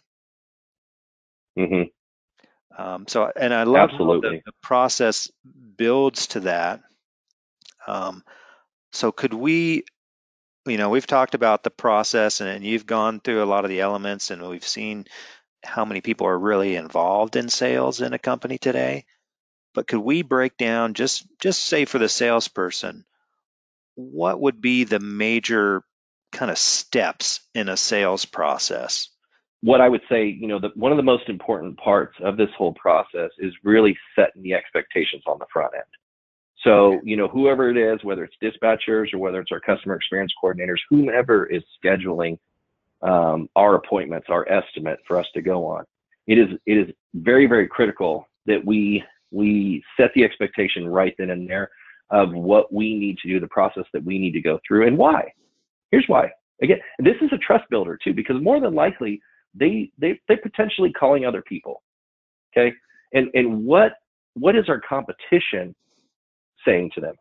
Mm-hmm. 1.58 2.82
Um, 2.82 3.08
so, 3.08 3.32
and 3.36 3.54
I 3.54 3.64
love 3.64 3.90
Absolutely. 3.92 4.44
The, 4.46 4.52
process 4.62 5.32
builds 5.76 6.28
to 6.28 6.42
that. 6.42 6.82
Um, 7.88 8.24
so, 8.92 9.12
could 9.12 9.34
we, 9.34 9.84
you 10.68 10.78
know, 10.78 10.90
we've 10.90 11.08
talked 11.08 11.34
about 11.34 11.64
the 11.64 11.72
process, 11.72 12.42
and, 12.42 12.50
and 12.50 12.64
you've 12.64 12.86
gone 12.86 13.20
through 13.20 13.44
a 13.44 13.46
lot 13.46 13.64
of 13.64 13.70
the 13.70 13.82
elements, 13.82 14.30
and 14.30 14.48
we've 14.48 14.68
seen 14.68 15.06
how 15.64 15.86
many 15.86 16.02
people 16.02 16.28
are 16.28 16.38
really 16.38 16.76
involved 16.76 17.36
in 17.36 17.50
sales 17.50 18.02
in 18.02 18.14
a 18.14 18.20
company 18.20 18.60
today. 18.60 19.06
But 19.74 19.88
could 19.88 20.00
we 20.00 20.22
break 20.22 20.58
down 20.58 20.94
just 20.94 21.26
just 21.40 21.64
say 21.64 21.86
for 21.86 21.98
the 21.98 22.10
salesperson, 22.10 23.06
what 23.98 24.40
would 24.40 24.62
be 24.62 24.84
the 24.84 25.00
major 25.00 25.84
kind 26.32 26.52
of 26.52 26.58
steps 26.58 27.42
in 27.54 27.68
a 27.68 27.76
sales 27.76 28.26
process? 28.26 29.10
What 29.62 29.82
I 29.82 29.90
would 29.90 30.04
say, 30.08 30.28
you 30.28 30.48
know, 30.48 30.60
the, 30.60 30.70
one 30.76 30.92
of 30.92 30.98
the 30.98 31.04
most 31.04 31.28
important 31.30 31.78
parts 31.78 32.16
of 32.22 32.38
this 32.38 32.50
whole 32.56 32.74
process 32.74 33.32
is 33.40 33.54
really 33.64 33.98
setting 34.16 34.44
the 34.44 34.54
expectations 34.54 35.24
on 35.26 35.40
the 35.40 35.48
front 35.52 35.74
end. 35.74 35.84
So, 36.64 36.94
okay. 36.94 37.00
you 37.04 37.18
know, 37.18 37.28
whoever 37.28 37.70
it 37.70 37.78
is, 37.78 38.04
whether 38.04 38.24
it's 38.24 38.36
dispatchers 38.42 39.14
or 39.14 39.18
whether 39.18 39.40
it's 39.40 39.52
our 39.52 39.60
customer 39.60 39.96
experience 39.96 40.32
coordinators, 40.42 40.78
whomever 40.90 41.46
is 41.46 41.64
scheduling 41.84 42.38
um, 43.02 43.50
our 43.56 43.76
appointments, 43.76 44.28
our 44.30 44.48
estimate 44.48 45.00
for 45.08 45.20
us 45.20 45.28
to 45.34 45.42
go 45.42 45.66
on, 45.66 45.86
it 46.28 46.38
is 46.38 46.50
it 46.66 46.78
is 46.78 46.94
very 47.16 47.48
very 47.48 47.68
critical 47.68 48.28
that 48.46 48.64
we 48.64 49.04
we 49.32 49.84
set 49.98 50.12
the 50.14 50.24
expectation 50.24 50.88
right 50.88 51.16
then 51.18 51.30
and 51.30 51.50
there 51.50 51.70
of 52.10 52.34
what 52.34 52.74
we 52.74 52.98
need 52.98 53.18
to 53.20 53.28
do, 53.28 53.40
the 53.40 53.48
process 53.48 53.86
that 53.94 54.04
we 54.04 54.18
need 54.18 54.32
to 54.32 54.42
go 54.42 54.60
through, 54.68 54.88
and 54.88 54.98
why. 54.98 55.32
Here's 55.92 56.06
why. 56.08 56.30
Again, 56.62 56.80
this 57.00 57.16
is 57.22 57.30
a 57.32 57.38
trust 57.38 57.66
builder 57.70 57.98
too, 58.04 58.14
because 58.14 58.42
more 58.42 58.60
than 58.60 58.74
likely 58.74 59.22
they 59.54 59.92
they 59.98 60.20
they 60.28 60.36
potentially 60.38 60.92
calling 60.94 61.26
other 61.26 61.42
people. 61.42 61.84
Okay, 62.52 62.74
and 63.14 63.30
and 63.34 63.66
what 63.66 63.94
what 64.34 64.56
is 64.56 64.70
our 64.70 64.80
competition 64.80 65.76
saying 66.66 66.92
to 66.96 67.02
them? 67.02 67.16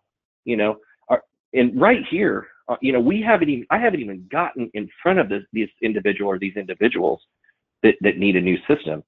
You 0.44 0.56
know, 0.56 0.76
are, 1.08 1.22
and 1.52 1.78
right 1.80 2.02
here, 2.10 2.46
uh, 2.68 2.76
you 2.80 2.92
know, 2.92 3.00
we 3.00 3.22
haven't 3.22 3.48
even, 3.48 3.66
I 3.70 3.78
haven't 3.78 4.00
even 4.00 4.26
gotten 4.30 4.70
in 4.74 4.88
front 5.02 5.18
of 5.18 5.28
this, 5.28 5.42
this 5.52 5.68
individual 5.82 6.30
or 6.30 6.38
these 6.38 6.56
individuals 6.56 7.20
that, 7.82 7.94
that 8.00 8.18
need 8.18 8.36
a 8.36 8.40
new 8.40 8.58
system. 8.68 9.02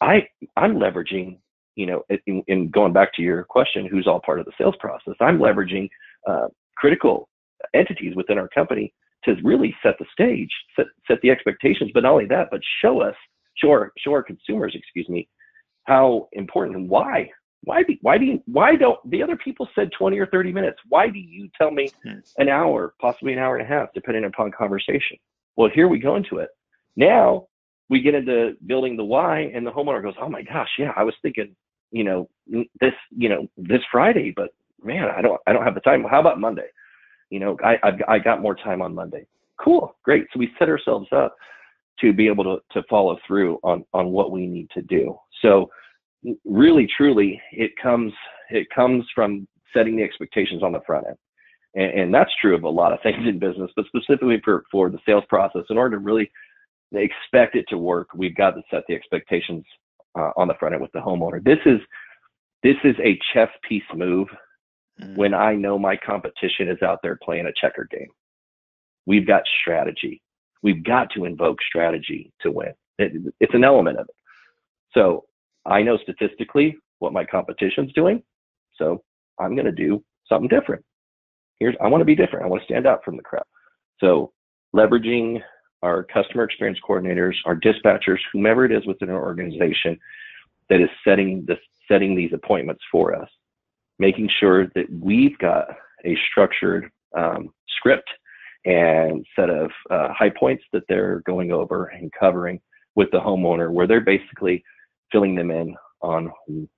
I, 0.00 0.26
I'm 0.56 0.76
leveraging, 0.76 1.38
you 1.74 1.86
know, 1.86 2.02
in, 2.26 2.42
in 2.48 2.70
going 2.70 2.92
back 2.92 3.14
to 3.14 3.22
your 3.22 3.44
question, 3.44 3.86
who's 3.86 4.06
all 4.06 4.20
part 4.20 4.40
of 4.40 4.46
the 4.46 4.52
sales 4.58 4.74
process, 4.78 5.14
I'm 5.20 5.38
leveraging 5.38 5.88
uh, 6.28 6.48
critical 6.76 7.28
entities 7.74 8.14
within 8.16 8.38
our 8.38 8.48
company 8.48 8.92
to 9.24 9.36
really 9.44 9.74
set 9.82 9.94
the 9.98 10.06
stage, 10.12 10.50
set, 10.76 10.86
set 11.06 11.20
the 11.22 11.30
expectations, 11.30 11.90
but 11.94 12.02
not 12.02 12.12
only 12.12 12.26
that, 12.26 12.48
but 12.50 12.60
show 12.82 13.00
us, 13.00 13.14
show 13.56 13.70
our, 13.70 13.92
show 13.98 14.12
our 14.12 14.22
consumers, 14.22 14.74
excuse 14.74 15.08
me, 15.08 15.28
how 15.84 16.28
important 16.32 16.76
and 16.76 16.88
why 16.88 17.28
why 17.64 17.82
do 17.82 17.94
why 18.00 18.18
do 18.18 18.24
you 18.24 18.42
why 18.46 18.74
don't 18.74 18.98
the 19.08 19.22
other 19.22 19.36
people 19.36 19.68
said 19.74 19.90
20 19.96 20.18
or 20.18 20.26
30 20.26 20.52
minutes. 20.52 20.78
Why 20.88 21.08
do 21.08 21.18
you 21.18 21.48
tell 21.56 21.70
me 21.70 21.90
hmm. 22.04 22.18
an 22.38 22.48
hour 22.48 22.94
possibly 23.00 23.32
an 23.32 23.38
hour 23.38 23.56
and 23.56 23.64
a 23.64 23.68
half 23.68 23.88
depending 23.94 24.24
upon 24.24 24.50
conversation? 24.50 25.16
Well 25.56 25.70
here 25.72 25.86
we 25.88 26.00
go 26.00 26.16
into 26.16 26.38
it. 26.38 26.48
Now 26.96 27.46
we 27.92 28.00
get 28.00 28.14
into 28.14 28.54
building 28.66 28.96
the 28.96 29.04
why 29.04 29.50
and 29.54 29.66
the 29.66 29.70
homeowner 29.70 30.02
goes 30.02 30.14
oh 30.20 30.28
my 30.28 30.42
gosh 30.42 30.68
yeah 30.78 30.92
i 30.96 31.04
was 31.04 31.14
thinking 31.20 31.54
you 31.92 32.04
know 32.04 32.28
this 32.80 32.94
you 33.10 33.28
know 33.28 33.46
this 33.56 33.82
friday 33.92 34.32
but 34.34 34.50
man 34.82 35.08
i 35.16 35.22
don't 35.22 35.40
i 35.46 35.52
don't 35.52 35.64
have 35.64 35.74
the 35.74 35.80
time. 35.80 36.04
How 36.10 36.20
about 36.20 36.40
monday? 36.40 36.66
You 37.30 37.38
know 37.38 37.56
i 37.62 37.76
I've, 37.82 38.00
i 38.08 38.18
got 38.18 38.42
more 38.42 38.56
time 38.56 38.82
on 38.82 38.94
monday. 38.94 39.26
Cool. 39.60 39.94
Great. 40.02 40.26
So 40.32 40.40
we 40.40 40.50
set 40.58 40.68
ourselves 40.68 41.06
up 41.12 41.36
to 42.00 42.12
be 42.12 42.26
able 42.26 42.44
to 42.44 42.58
to 42.72 42.86
follow 42.88 43.18
through 43.26 43.60
on 43.62 43.84
on 43.92 44.08
what 44.08 44.32
we 44.32 44.46
need 44.46 44.68
to 44.70 44.82
do. 44.82 45.16
So 45.40 45.70
really 46.44 46.88
truly 46.96 47.40
it 47.52 47.72
comes 47.80 48.12
it 48.50 48.66
comes 48.74 49.04
from 49.14 49.46
setting 49.72 49.96
the 49.96 50.02
expectations 50.02 50.62
on 50.62 50.72
the 50.72 50.80
front 50.86 51.06
end. 51.06 51.16
And, 51.74 52.00
and, 52.00 52.14
that's 52.14 52.30
true 52.38 52.54
of 52.54 52.64
a 52.64 52.68
lot 52.68 52.92
of 52.92 53.00
things 53.02 53.26
in 53.26 53.38
business 53.38 53.70
but 53.76 53.86
specifically 53.86 54.40
for, 54.44 54.64
for 54.70 54.90
the 54.90 54.98
sales 55.06 55.24
process. 55.30 55.62
In 55.70 55.78
order 55.78 55.96
to 55.96 56.02
really 56.02 56.30
expect 56.92 57.56
it 57.56 57.64
to 57.68 57.78
work 57.78 58.08
we've 58.14 58.36
got 58.36 58.50
to 58.50 58.62
set 58.70 58.82
the 58.88 58.94
expectations 58.94 59.64
uh, 60.18 60.30
on 60.36 60.48
the 60.48 60.54
front 60.54 60.74
end 60.74 60.82
with 60.82 60.92
the 60.92 60.98
homeowner 60.98 61.42
this 61.44 61.58
is 61.66 61.80
this 62.62 62.76
is 62.84 62.94
a 63.02 63.18
chess 63.32 63.48
piece 63.68 63.82
move 63.94 64.28
mm-hmm. 65.00 65.14
when 65.16 65.34
i 65.34 65.54
know 65.54 65.78
my 65.78 65.96
competition 65.96 66.68
is 66.68 66.82
out 66.82 66.98
there 67.02 67.18
playing 67.22 67.46
a 67.46 67.52
checker 67.60 67.86
game 67.90 68.08
we've 69.06 69.26
got 69.26 69.42
strategy 69.60 70.22
we've 70.62 70.84
got 70.84 71.08
to 71.10 71.24
invoke 71.24 71.58
strategy 71.62 72.32
to 72.40 72.50
win 72.50 72.72
it, 72.98 73.12
it's 73.40 73.54
an 73.54 73.64
element 73.64 73.98
of 73.98 74.06
it 74.08 74.14
so 74.94 75.24
I 75.66 75.82
know 75.82 75.96
statistically 75.98 76.76
what 76.98 77.12
my 77.12 77.24
competition's 77.24 77.92
doing, 77.92 78.22
so 78.76 79.02
I'm 79.38 79.54
going 79.54 79.66
to 79.66 79.72
do 79.72 80.02
something 80.28 80.48
different. 80.48 80.84
Here's 81.58 81.74
I 81.80 81.88
want 81.88 82.00
to 82.00 82.06
be 82.06 82.14
different. 82.14 82.44
I 82.44 82.48
want 82.48 82.62
to 82.62 82.66
stand 82.66 82.86
out 82.86 83.04
from 83.04 83.16
the 83.16 83.22
crowd. 83.22 83.44
So 84.00 84.32
leveraging 84.74 85.40
our 85.82 86.04
customer 86.04 86.44
experience 86.44 86.78
coordinators, 86.86 87.34
our 87.44 87.56
dispatchers, 87.56 88.18
whomever 88.32 88.64
it 88.64 88.72
is 88.72 88.86
within 88.86 89.10
our 89.10 89.22
organization 89.22 89.98
that 90.68 90.80
is 90.80 90.88
setting 91.04 91.46
setting 91.88 92.14
these 92.14 92.32
appointments 92.32 92.82
for 92.90 93.14
us, 93.14 93.28
making 93.98 94.28
sure 94.40 94.66
that 94.74 94.86
we've 95.00 95.36
got 95.38 95.66
a 96.04 96.16
structured 96.30 96.90
um, 97.16 97.52
script 97.76 98.08
and 98.64 99.26
set 99.36 99.50
of 99.50 99.70
uh, 99.90 100.08
high 100.12 100.30
points 100.30 100.62
that 100.72 100.84
they're 100.88 101.20
going 101.26 101.50
over 101.52 101.86
and 101.86 102.10
covering 102.18 102.60
with 102.94 103.10
the 103.10 103.18
homeowner, 103.18 103.70
where 103.70 103.86
they're 103.86 104.00
basically 104.00 104.62
filling 105.10 105.34
them 105.34 105.50
in 105.50 105.74
on 106.00 106.30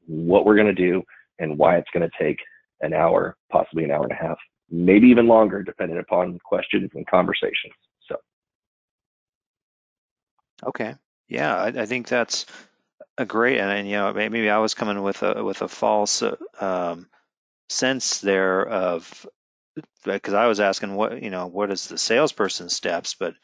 what 0.06 0.44
we're 0.44 0.56
going 0.56 0.66
to 0.66 0.72
do 0.72 1.02
and 1.38 1.58
why 1.58 1.76
it's 1.76 1.90
going 1.92 2.08
to 2.08 2.24
take 2.24 2.38
an 2.80 2.92
hour, 2.92 3.36
possibly 3.50 3.84
an 3.84 3.90
hour 3.90 4.04
and 4.04 4.12
a 4.12 4.14
half, 4.14 4.38
maybe 4.70 5.06
even 5.08 5.26
longer, 5.26 5.62
depending 5.62 5.98
upon 5.98 6.38
questions 6.44 6.90
and 6.94 7.06
conversations. 7.06 7.74
Okay, 10.62 10.94
yeah, 11.28 11.54
I, 11.56 11.66
I 11.68 11.86
think 11.86 12.08
that's 12.08 12.46
a 13.18 13.26
great, 13.26 13.58
and, 13.60 13.70
and, 13.70 13.88
you 13.88 13.96
know, 13.96 14.12
maybe 14.12 14.50
I 14.50 14.58
was 14.58 14.74
coming 14.74 15.02
with 15.02 15.22
a 15.22 15.42
with 15.44 15.62
a 15.62 15.68
false 15.68 16.22
um, 16.60 17.08
sense 17.68 18.20
there 18.20 18.66
of 18.66 19.26
because 20.04 20.34
I 20.34 20.46
was 20.46 20.60
asking 20.60 20.94
what 20.94 21.22
you 21.22 21.30
know 21.30 21.46
what 21.48 21.70
is 21.70 21.88
the 21.88 21.98
salesperson 21.98 22.68
steps, 22.70 23.14
but 23.14 23.34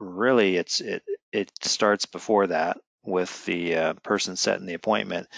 really 0.00 0.56
it's 0.56 0.80
it 0.80 1.04
it 1.32 1.50
starts 1.62 2.06
before 2.06 2.48
that 2.48 2.78
with 3.04 3.44
the 3.46 3.76
uh, 3.76 3.94
person 4.04 4.36
setting 4.36 4.66
the 4.66 4.74
appointment. 4.74 5.28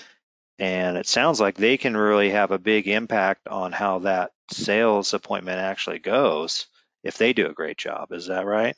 And 0.59 0.97
it 0.99 1.07
sounds 1.09 1.41
like 1.41 1.57
they 1.57 1.79
can 1.79 1.97
really 1.97 2.31
have 2.31 2.53
a 2.53 2.59
big 2.59 2.89
impact 2.89 3.49
on 3.49 3.73
how 3.73 4.01
that 4.01 4.33
sales 4.53 5.15
appointment 5.15 5.61
actually 5.61 6.01
goes 6.01 6.67
if 7.05 7.19
they 7.19 7.33
do 7.33 7.49
a 7.49 7.55
great 7.55 7.79
job. 7.79 8.13
Is 8.13 8.29
that 8.29 8.47
right? 8.47 8.77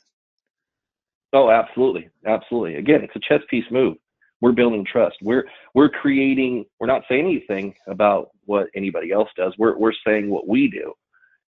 Oh, 1.35 1.51
absolutely. 1.51 2.07
Absolutely. 2.25 2.75
Again, 2.75 3.01
it's 3.03 3.15
a 3.17 3.19
chess 3.19 3.41
piece 3.49 3.65
move. 3.69 3.97
We're 4.39 4.53
building 4.53 4.85
trust. 4.89 5.17
We're 5.21 5.45
we're 5.73 5.89
creating 5.89 6.65
we're 6.79 6.87
not 6.87 7.03
saying 7.09 7.25
anything 7.25 7.75
about 7.87 8.29
what 8.45 8.67
anybody 8.73 9.11
else 9.11 9.27
does. 9.35 9.53
We're 9.57 9.77
we're 9.77 9.91
saying 10.07 10.29
what 10.29 10.47
we 10.47 10.69
do. 10.69 10.93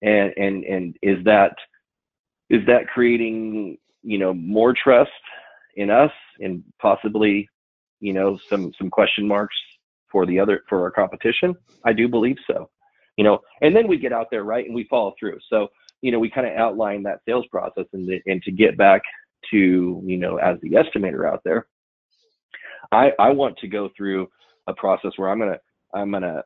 And 0.03 0.33
and 0.37 0.64
and 0.64 0.96
is 1.03 1.25
that 1.25 1.55
is 2.51 2.66
that 2.66 2.88
creating, 2.88 3.79
you 4.03 4.18
know, 4.18 4.35
more 4.35 4.75
trust 4.75 5.11
in 5.77 5.88
us 5.88 6.11
and 6.40 6.64
possibly, 6.81 7.49
you 8.01 8.12
know, 8.12 8.38
some 8.51 8.72
some 8.77 8.90
question 8.90 9.29
marks 9.29 9.57
for 10.11 10.27
the 10.27 10.40
other 10.40 10.62
for 10.68 10.83
our 10.83 10.90
competition? 10.90 11.55
I 11.85 11.92
do 11.92 12.09
believe 12.09 12.38
so. 12.51 12.70
You 13.16 13.25
know, 13.25 13.38
and 13.62 13.75
then 13.75 13.87
we 13.87 13.99
get 13.99 14.12
out 14.12 14.29
there 14.33 14.42
right 14.42 14.66
and 14.66 14.75
we 14.75 14.85
follow 14.90 15.14
through. 15.18 15.38
So 15.49 15.68
you 16.03 16.11
know, 16.11 16.18
we 16.18 16.29
kind 16.29 16.46
of 16.46 16.57
outline 16.57 17.05
that 17.05 17.20
sales 17.25 17.46
process 17.53 17.87
and 17.92 18.09
the, 18.09 18.20
and 18.27 18.42
to 18.42 18.51
get 18.51 18.77
back 18.77 19.03
to 19.51 20.03
you 20.05 20.17
know 20.17 20.37
as 20.37 20.59
the 20.63 20.71
estimator 20.71 21.29
out 21.29 21.43
there, 21.45 21.67
I 22.93 23.13
I 23.19 23.31
want 23.31 23.59
to 23.59 23.69
go 23.69 23.91
through 23.97 24.29
a 24.67 24.75
process 24.75 25.13
where 25.17 25.31
I'm 25.31 25.39
gonna 25.39 25.59
I'm 25.95 26.11
gonna 26.11 26.43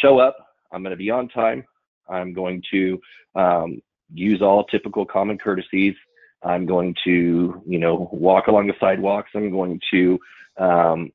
show 0.00 0.18
up. 0.18 0.36
I'm 0.72 0.82
gonna 0.82 0.96
be 0.96 1.10
on 1.10 1.28
time. 1.28 1.64
I'm 2.08 2.32
going 2.32 2.62
to 2.72 3.00
um, 3.34 3.80
use 4.12 4.42
all 4.42 4.64
typical 4.64 5.06
common 5.06 5.38
courtesies 5.38 5.94
I'm 6.44 6.66
going 6.66 6.94
to, 7.04 7.62
you 7.66 7.78
know, 7.78 8.08
walk 8.12 8.48
along 8.48 8.66
the 8.66 8.74
sidewalks. 8.80 9.30
I'm 9.34 9.50
going 9.50 9.80
to 9.92 10.18
um, 10.58 11.12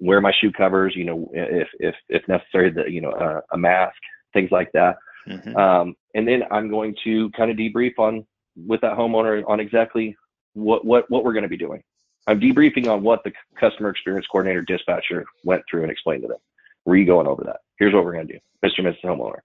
wear 0.00 0.20
my 0.20 0.32
shoe 0.38 0.52
covers, 0.52 0.94
you 0.94 1.04
know, 1.04 1.30
if 1.32 1.68
if 1.78 1.94
if 2.08 2.28
necessary, 2.28 2.70
the 2.70 2.84
you 2.90 3.00
know 3.00 3.12
uh, 3.12 3.40
a 3.52 3.58
mask, 3.58 3.96
things 4.32 4.50
like 4.50 4.70
that. 4.72 4.96
Mm-hmm. 5.26 5.56
Um, 5.56 5.96
and 6.14 6.28
then 6.28 6.42
I'm 6.50 6.68
going 6.68 6.94
to 7.04 7.30
kind 7.30 7.50
of 7.50 7.56
debrief 7.56 7.94
on 7.98 8.26
with 8.56 8.80
that 8.82 8.96
homeowner 8.96 9.42
on 9.48 9.60
exactly 9.60 10.16
what 10.56 10.84
what 10.84 11.08
what 11.10 11.24
we're 11.24 11.32
going 11.32 11.42
to 11.42 11.48
be 11.48 11.56
doing. 11.56 11.82
I'm 12.26 12.40
debriefing 12.40 12.88
on 12.88 13.02
what 13.02 13.22
the 13.22 13.32
customer 13.58 13.90
experience 13.90 14.26
coordinator 14.26 14.62
dispatcher 14.62 15.24
went 15.44 15.62
through 15.70 15.82
and 15.82 15.92
explained 15.92 16.22
to 16.22 16.28
them. 16.28 16.38
Were 16.84 17.02
going 17.04 17.26
over 17.26 17.44
that? 17.44 17.58
Here's 17.78 17.92
what 17.94 18.04
we're 18.04 18.14
going 18.14 18.26
to 18.26 18.32
do, 18.34 18.38
Mr. 18.64 18.78
and 18.78 18.88
Mrs. 18.88 19.04
Homeowner. 19.04 19.40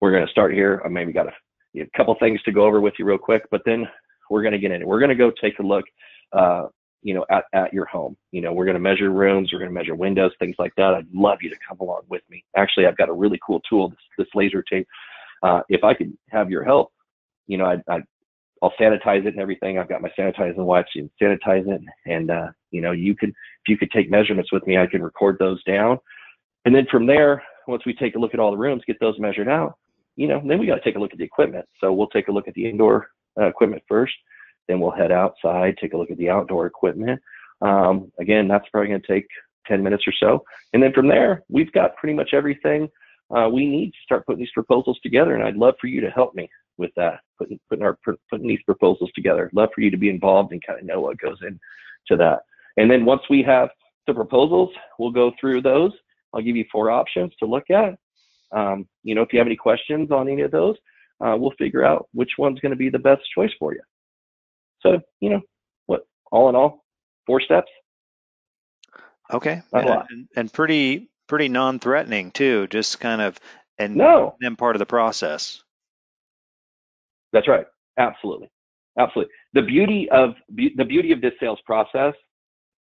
We're 0.00 0.12
going 0.12 0.24
to 0.24 0.30
start 0.30 0.54
here. 0.54 0.80
I 0.84 0.88
maybe 0.88 1.12
got 1.12 1.26
a, 1.26 1.80
a 1.80 1.86
couple 1.96 2.14
things 2.18 2.42
to 2.42 2.52
go 2.52 2.64
over 2.64 2.80
with 2.80 2.94
you 2.98 3.04
real 3.04 3.18
quick, 3.18 3.42
but 3.50 3.62
then 3.66 3.86
we're 4.30 4.42
going 4.42 4.52
to 4.52 4.58
get 4.58 4.70
in. 4.70 4.86
We're 4.86 5.00
going 5.00 5.10
to 5.10 5.14
go 5.14 5.32
take 5.40 5.58
a 5.58 5.62
look, 5.62 5.84
uh, 6.32 6.66
you 7.02 7.14
know, 7.14 7.24
at, 7.30 7.44
at 7.52 7.72
your 7.72 7.86
home. 7.86 8.16
You 8.30 8.40
know, 8.40 8.52
we're 8.52 8.64
going 8.64 8.76
to 8.76 8.80
measure 8.80 9.10
rooms, 9.10 9.52
we're 9.52 9.58
going 9.58 9.70
to 9.70 9.74
measure 9.74 9.94
windows, 9.94 10.32
things 10.38 10.56
like 10.58 10.72
that. 10.76 10.94
I'd 10.94 11.12
love 11.12 11.38
you 11.42 11.50
to 11.50 11.56
come 11.68 11.78
along 11.80 12.02
with 12.08 12.22
me. 12.30 12.44
Actually, 12.56 12.86
I've 12.86 12.96
got 12.96 13.08
a 13.08 13.12
really 13.12 13.40
cool 13.44 13.60
tool, 13.68 13.90
this, 13.90 13.98
this 14.18 14.28
laser 14.34 14.62
tape. 14.62 14.86
Uh, 15.42 15.62
if 15.68 15.84
I 15.84 15.94
could 15.94 16.12
have 16.30 16.50
your 16.50 16.64
help, 16.64 16.90
you 17.46 17.58
know, 17.58 17.66
I'd, 17.66 17.82
I'd 17.88 18.04
I'll 18.64 18.72
sanitize 18.80 19.26
it 19.26 19.34
and 19.34 19.40
everything. 19.40 19.78
I've 19.78 19.90
got 19.90 20.00
my 20.00 20.10
sanitizing 20.18 20.64
wipes 20.64 20.90
and 20.94 21.10
sanitize 21.20 21.68
it. 21.68 21.82
And, 22.06 22.30
uh, 22.30 22.48
you 22.70 22.80
know, 22.80 22.92
you 22.92 23.14
could, 23.14 23.28
if 23.28 23.68
you 23.68 23.76
could 23.76 23.90
take 23.90 24.10
measurements 24.10 24.50
with 24.52 24.66
me, 24.66 24.78
I 24.78 24.86
can 24.86 25.02
record 25.02 25.36
those 25.38 25.62
down. 25.64 25.98
And 26.64 26.74
then 26.74 26.86
from 26.90 27.06
there, 27.06 27.42
once 27.68 27.82
we 27.84 27.92
take 27.92 28.14
a 28.14 28.18
look 28.18 28.32
at 28.32 28.40
all 28.40 28.50
the 28.50 28.56
rooms, 28.56 28.82
get 28.86 28.98
those 29.00 29.18
measured 29.18 29.48
out, 29.48 29.76
you 30.16 30.26
know, 30.26 30.40
then 30.46 30.58
we 30.58 30.66
got 30.66 30.76
to 30.76 30.80
take 30.80 30.96
a 30.96 30.98
look 30.98 31.12
at 31.12 31.18
the 31.18 31.24
equipment. 31.24 31.66
So 31.78 31.92
we'll 31.92 32.06
take 32.08 32.28
a 32.28 32.32
look 32.32 32.48
at 32.48 32.54
the 32.54 32.66
indoor 32.66 33.08
uh, 33.38 33.46
equipment 33.46 33.82
first. 33.86 34.14
Then 34.66 34.80
we'll 34.80 34.92
head 34.92 35.12
outside, 35.12 35.76
take 35.78 35.92
a 35.92 35.98
look 35.98 36.10
at 36.10 36.16
the 36.16 36.30
outdoor 36.30 36.64
equipment. 36.64 37.20
Um, 37.60 38.10
again, 38.18 38.48
that's 38.48 38.66
probably 38.70 38.88
going 38.88 39.02
to 39.02 39.06
take 39.06 39.26
10 39.66 39.82
minutes 39.82 40.04
or 40.06 40.14
so. 40.18 40.42
And 40.72 40.82
then 40.82 40.94
from 40.94 41.06
there, 41.06 41.42
we've 41.50 41.72
got 41.72 41.96
pretty 41.96 42.14
much 42.14 42.30
everything 42.32 42.88
uh, 43.34 43.48
we 43.48 43.66
need 43.66 43.90
to 43.90 43.98
start 44.04 44.26
putting 44.26 44.40
these 44.40 44.50
proposals 44.52 44.98
together. 45.02 45.34
And 45.34 45.42
I'd 45.42 45.56
love 45.56 45.74
for 45.80 45.86
you 45.86 46.00
to 46.00 46.10
help 46.10 46.34
me 46.34 46.48
with 46.78 46.90
that, 46.96 47.20
putting, 47.38 47.58
putting, 47.68 47.84
our, 47.84 47.98
putting 48.30 48.48
these 48.48 48.62
proposals 48.64 49.10
together. 49.14 49.50
Love 49.54 49.70
for 49.74 49.80
you 49.80 49.90
to 49.90 49.96
be 49.96 50.10
involved 50.10 50.52
and 50.52 50.64
kind 50.64 50.78
of 50.78 50.84
know 50.84 51.00
what 51.00 51.18
goes 51.18 51.38
into 51.42 52.16
that. 52.16 52.40
And 52.76 52.90
then 52.90 53.04
once 53.04 53.22
we 53.30 53.42
have 53.42 53.68
the 54.06 54.14
proposals, 54.14 54.70
we'll 54.98 55.10
go 55.10 55.32
through 55.40 55.62
those. 55.62 55.92
I'll 56.32 56.42
give 56.42 56.56
you 56.56 56.64
four 56.70 56.90
options 56.90 57.32
to 57.38 57.46
look 57.46 57.70
at. 57.70 57.94
Um, 58.52 58.86
you 59.02 59.14
know, 59.14 59.22
if 59.22 59.32
you 59.32 59.38
have 59.38 59.46
any 59.46 59.56
questions 59.56 60.10
on 60.10 60.28
any 60.28 60.42
of 60.42 60.50
those, 60.50 60.76
uh, 61.24 61.36
we'll 61.38 61.54
figure 61.58 61.84
out 61.84 62.08
which 62.12 62.32
one's 62.38 62.60
going 62.60 62.70
to 62.70 62.76
be 62.76 62.90
the 62.90 62.98
best 62.98 63.22
choice 63.34 63.52
for 63.58 63.72
you. 63.72 63.80
So, 64.80 65.00
you 65.20 65.30
know, 65.30 65.40
what 65.86 66.06
all 66.30 66.48
in 66.48 66.56
all, 66.56 66.84
four 67.26 67.40
steps. 67.40 67.70
Okay. 69.32 69.62
And, 70.10 70.28
and, 70.36 70.52
pretty 70.52 71.08
pretty 71.26 71.48
non-threatening 71.48 72.30
too, 72.32 72.66
just 72.66 73.00
kind 73.00 73.22
of 73.22 73.38
and 73.78 73.96
no. 73.96 74.36
then 74.40 74.56
part 74.56 74.76
of 74.76 74.78
the 74.78 74.86
process. 74.86 75.62
That's 77.34 77.48
right. 77.48 77.66
Absolutely. 77.98 78.48
Absolutely. 78.98 79.32
The 79.52 79.62
beauty 79.62 80.08
of 80.10 80.30
the 80.48 80.84
beauty 80.84 81.12
of 81.12 81.20
this 81.20 81.32
sales 81.40 81.58
process 81.66 82.14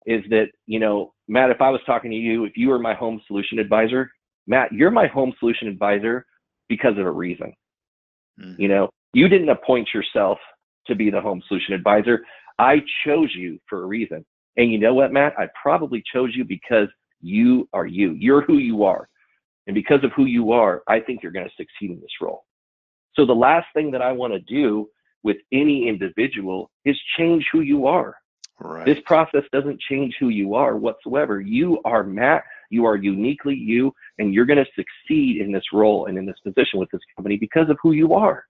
is 0.06 0.21
that, 0.29 0.47
you 0.67 0.79
know, 0.79 1.13
Matt, 1.29 1.49
if 1.49 1.62
I 1.62 1.69
was 1.69 1.79
talking 1.86 2.12
to 2.12 2.17
you, 2.17 2.43
if 2.43 2.58
you 2.58 2.67
were 2.67 2.77
my 2.77 2.93
home 2.93 3.21
solution 3.25 3.58
advisor, 3.58 4.12
Matt, 4.45 4.73
you're 4.73 4.91
my 4.91 5.08
home 5.08 5.34
solution 5.39 5.69
advisor 5.69 6.25
because 6.67 6.97
of 6.97 7.06
a 7.06 7.12
reason. 7.12 7.53
Mm-hmm. 8.39 8.62
You 8.62 8.67
know, 8.67 8.89
you 9.13 9.29
didn't 9.29 9.49
appoint 9.49 9.88
yourself 9.93 10.38
to 10.88 10.95
be 10.95 11.10
the 11.10 11.21
home 11.21 11.41
solution 11.47 11.73
advisor. 11.73 12.25
I 12.60 12.82
chose 13.06 13.29
you 13.34 13.60
for 13.69 13.84
a 13.84 13.86
reason. 13.86 14.25
And 14.58 14.71
you 14.71 14.77
know 14.77 14.93
what, 14.93 15.13
Matt? 15.13 15.34
I 15.38 15.47
probably 15.60 16.03
chose 16.13 16.32
you 16.36 16.43
because 16.43 16.89
you 17.21 17.69
are 17.71 17.86
you. 17.86 18.12
You're 18.12 18.41
who 18.41 18.58
you 18.58 18.84
are. 18.84 19.08
And 19.67 19.73
because 19.73 20.03
of 20.03 20.12
who 20.13 20.25
you 20.25 20.51
are, 20.51 20.84
I 20.89 20.99
think 20.99 21.23
you're 21.23 21.32
going 21.32 21.47
to 21.47 21.56
succeed 21.56 21.91
in 21.91 22.01
this 22.01 22.12
role. 22.21 22.43
So 23.15 23.26
the 23.26 23.34
last 23.34 23.67
thing 23.73 23.91
that 23.91 24.02
I 24.02 24.12
want 24.12 24.34
to 24.34 24.39
do 24.39 24.89
with 25.23 25.38
any 25.52 25.88
individual 25.88 26.69
is 26.86 26.99
change 27.17 27.45
who 27.52 27.62
you 27.62 27.88
are. 27.88 28.15
Right. 28.60 28.86
This 28.86 28.99
process 29.06 29.43
doesn't 29.52 29.80
change 29.89 30.15
who 30.19 30.30
you 30.30 30.54
are 30.54 30.78
whatsoever. 30.78 31.41
You 31.41 31.82
are 31.86 32.04
Matt. 32.04 32.43
You 32.69 32.86
are 32.86 32.95
uniquely 32.95 33.56
you, 33.56 33.93
and 34.17 34.34
you're 34.34 34.45
going 34.45 34.63
to 34.63 34.71
succeed 34.76 35.41
in 35.41 35.52
this 35.52 35.63
role 35.73 36.08
and 36.08 36.17
in 36.17 36.26
this 36.26 36.39
position 36.43 36.80
with 36.80 36.89
this 36.91 37.02
company 37.15 37.38
because 37.38 37.69
of 37.69 37.78
who 37.82 37.91
you 37.91 38.13
are, 38.13 38.45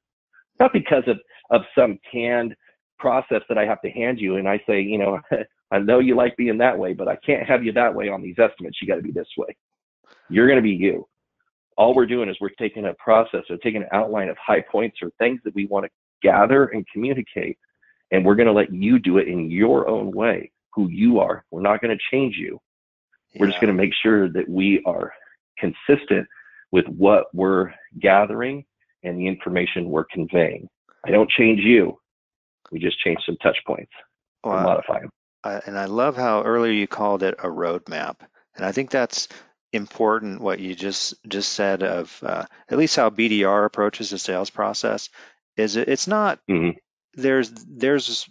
not 0.60 0.72
because 0.72 1.04
of, 1.08 1.18
of 1.50 1.62
some 1.78 2.00
canned 2.10 2.56
process 3.00 3.42
that 3.50 3.58
I 3.58 3.66
have 3.66 3.82
to 3.82 3.90
hand 3.90 4.20
you. 4.20 4.38
And 4.38 4.48
I 4.48 4.62
say, 4.68 4.82
you 4.82 4.98
know, 4.98 5.20
I 5.72 5.80
know 5.80 6.00
you 6.00 6.16
like 6.16 6.38
being 6.38 6.58
that 6.60 6.78
way, 6.78 6.94
but 6.94 7.08
I 7.08 7.18
can't 7.18 7.48
have 7.48 7.64
you 7.64 7.74
that 7.74 7.94
way 7.94 8.08
on 8.08 8.22
these 8.22 8.38
estimates. 8.40 8.78
You 8.82 8.88
got 8.88 8.96
to 8.96 9.02
be 9.02 9.12
this 9.12 9.28
way. 9.38 9.56
You're 10.30 10.48
going 10.48 10.58
to 10.58 10.64
be 10.64 10.76
you. 10.76 11.08
All 11.78 11.94
we're 11.94 12.06
doing 12.06 12.30
is 12.30 12.38
we're 12.40 12.50
taking 12.50 12.86
a 12.86 12.94
process 12.96 13.44
or 13.50 13.58
taking 13.58 13.82
an 13.82 13.90
outline 13.92 14.30
of 14.30 14.38
high 14.38 14.62
points 14.62 14.98
or 15.02 15.10
things 15.20 15.42
that 15.44 15.56
we 15.56 15.66
want 15.66 15.86
to 15.86 15.92
gather 16.22 16.66
and 16.66 16.86
communicate. 16.92 17.58
And 18.12 18.26
we're 18.26 18.36
going 18.36 18.48
to 18.48 18.54
let 18.54 18.74
you 18.74 19.00
do 19.00 19.18
it 19.18 19.28
in 19.28 19.50
your 19.50 19.88
own 19.88 20.12
way, 20.12 20.52
who 20.74 20.90
you 20.90 21.20
are. 21.20 21.44
We're 21.52 21.62
not 21.62 21.82
going 21.82 21.98
to 21.98 22.04
change 22.12 22.36
you. 22.38 22.60
Yeah. 23.34 23.42
We're 23.42 23.48
just 23.48 23.60
going 23.60 23.76
to 23.76 23.82
make 23.82 23.94
sure 24.02 24.30
that 24.30 24.48
we 24.48 24.82
are 24.86 25.12
consistent 25.58 26.28
with 26.72 26.86
what 26.88 27.26
we're 27.34 27.74
gathering 28.00 28.66
and 29.04 29.18
the 29.18 29.28
information 29.28 29.90
we're 29.90 30.06
conveying. 30.06 30.68
I 31.06 31.12
don't 31.12 31.30
change 31.30 31.62
you. 31.62 31.98
We 32.72 32.80
just 32.80 33.00
change 33.00 33.20
some 33.26 33.38
touch 33.38 33.58
points 33.68 33.92
well, 34.44 34.56
and 34.56 34.66
modify 34.66 35.00
them. 35.02 35.10
I, 35.44 35.62
and 35.66 35.78
I 35.78 35.86
love 35.86 36.16
how 36.16 36.42
earlier 36.44 36.72
you 36.72 36.88
called 36.88 37.24
it 37.24 37.36
a 37.40 37.48
roadmap. 37.48 38.18
And 38.56 38.66
I 38.66 38.72
think 38.72 38.90
that's 38.90 39.28
important 39.74 40.40
what 40.40 40.60
you 40.60 40.76
just 40.76 41.16
just 41.28 41.52
said 41.52 41.84
of 41.84 42.18
uh, 42.24 42.46
at 42.70 42.78
least 42.78 42.96
how 42.96 43.10
BDR 43.10 43.66
approaches 43.66 44.12
the 44.12 44.20
sales 44.20 44.50
process 44.50 45.10
is 45.58 45.76
it, 45.76 45.90
it's 45.90 46.08
not 46.08 46.40
mm-hmm. 46.50 46.78
there's 47.16 47.50
there's 47.50 48.30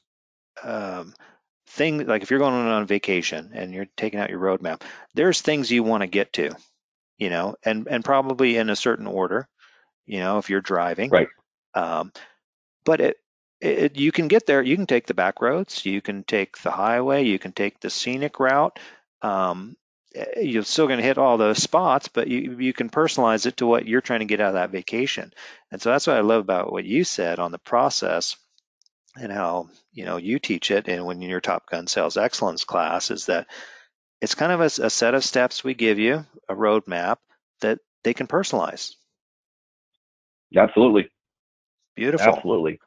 um, 0.63 1.13
thing 1.67 2.07
like 2.07 2.23
if 2.23 2.31
you're 2.31 2.39
going 2.39 2.55
on 2.55 2.87
vacation 2.87 3.51
and 3.55 3.75
you're 3.75 3.89
taking 3.97 4.21
out 4.21 4.31
your 4.31 4.41
roadmap 4.41 4.83
there's 5.15 5.41
things 5.41 5.71
you 5.71 5.83
want 5.83 6.03
to 6.03 6.07
get 6.07 6.33
to 6.35 6.55
you 7.19 7.31
know 7.31 7.57
and 7.65 7.89
and 7.89 8.05
probably 8.05 8.57
in 8.57 8.71
a 8.71 8.77
certain 8.77 9.07
order 9.07 9.49
you 10.07 10.19
know 10.19 10.39
if 10.39 10.51
you're 10.51 10.61
driving 10.61 11.11
right 11.11 11.29
um, 11.75 12.13
but 12.85 13.01
it, 13.01 13.17
it 13.61 13.97
you 13.97 14.13
can 14.13 14.29
get 14.29 14.47
there 14.47 14.63
you 14.63 14.77
can 14.77 14.87
take 14.87 15.07
the 15.07 15.15
back 15.15 15.41
roads 15.41 15.87
you 15.87 16.01
can 16.01 16.25
take 16.25 16.59
the 16.59 16.71
highway 16.71 17.25
you 17.25 17.39
can 17.39 17.53
take 17.53 17.81
the 17.81 17.91
scenic 17.91 18.39
route 18.39 18.79
um, 19.23 19.77
Eh, 20.15 20.41
you're 20.41 20.63
still 20.63 20.87
going 20.87 20.99
to 20.99 21.05
hit 21.05 21.19
all 21.19 21.39
those 21.39 21.63
spots, 21.63 22.09
but 22.09 22.29
you, 22.29 22.59
you 22.59 22.73
can 22.73 22.91
personalize 22.91 23.47
it 23.47 23.59
to 23.59 23.67
what 23.67 23.87
you're 23.87 24.01
trying 24.01 24.21
to 24.21 24.27
get 24.27 24.41
out 24.41 24.49
of 24.49 24.55
that 24.55 24.71
vacation. 24.71 25.33
And 25.71 25.81
so 25.81 25.91
that's 25.91 26.07
what 26.07 26.17
I 26.17 26.21
love 26.21 26.41
about 26.41 26.73
what 26.73 26.85
you 26.85 27.05
said 27.05 27.39
on 27.39 27.53
the 27.53 27.59
process 27.59 28.37
and 29.17 29.33
how, 29.33 29.69
you 29.93 30.05
know, 30.05 30.17
you 30.17 30.39
teach 30.39 30.71
it 30.71 30.89
and 30.89 31.05
when 31.05 31.21
your 31.21 31.41
Top 31.41 31.69
Gun 31.69 31.87
Sales 31.87 32.17
Excellence 32.17 32.65
class 32.65 33.11
is 33.11 33.27
that 33.27 33.47
it's 34.21 34.35
kind 34.35 34.53
of 34.53 34.61
a, 34.61 34.87
a 34.87 34.91
set 34.91 35.15
of 35.15 35.25
steps 35.25 35.65
we 35.65 35.75
give 35.75 35.99
you, 35.99 36.25
a 36.49 36.55
roadmap 36.55 37.17
that 37.61 37.79
they 38.05 38.15
can 38.15 38.27
personalize. 38.27 38.95
Absolutely. 40.57 41.09
Beautiful. 41.97 42.35
Absolutely. 42.35 42.81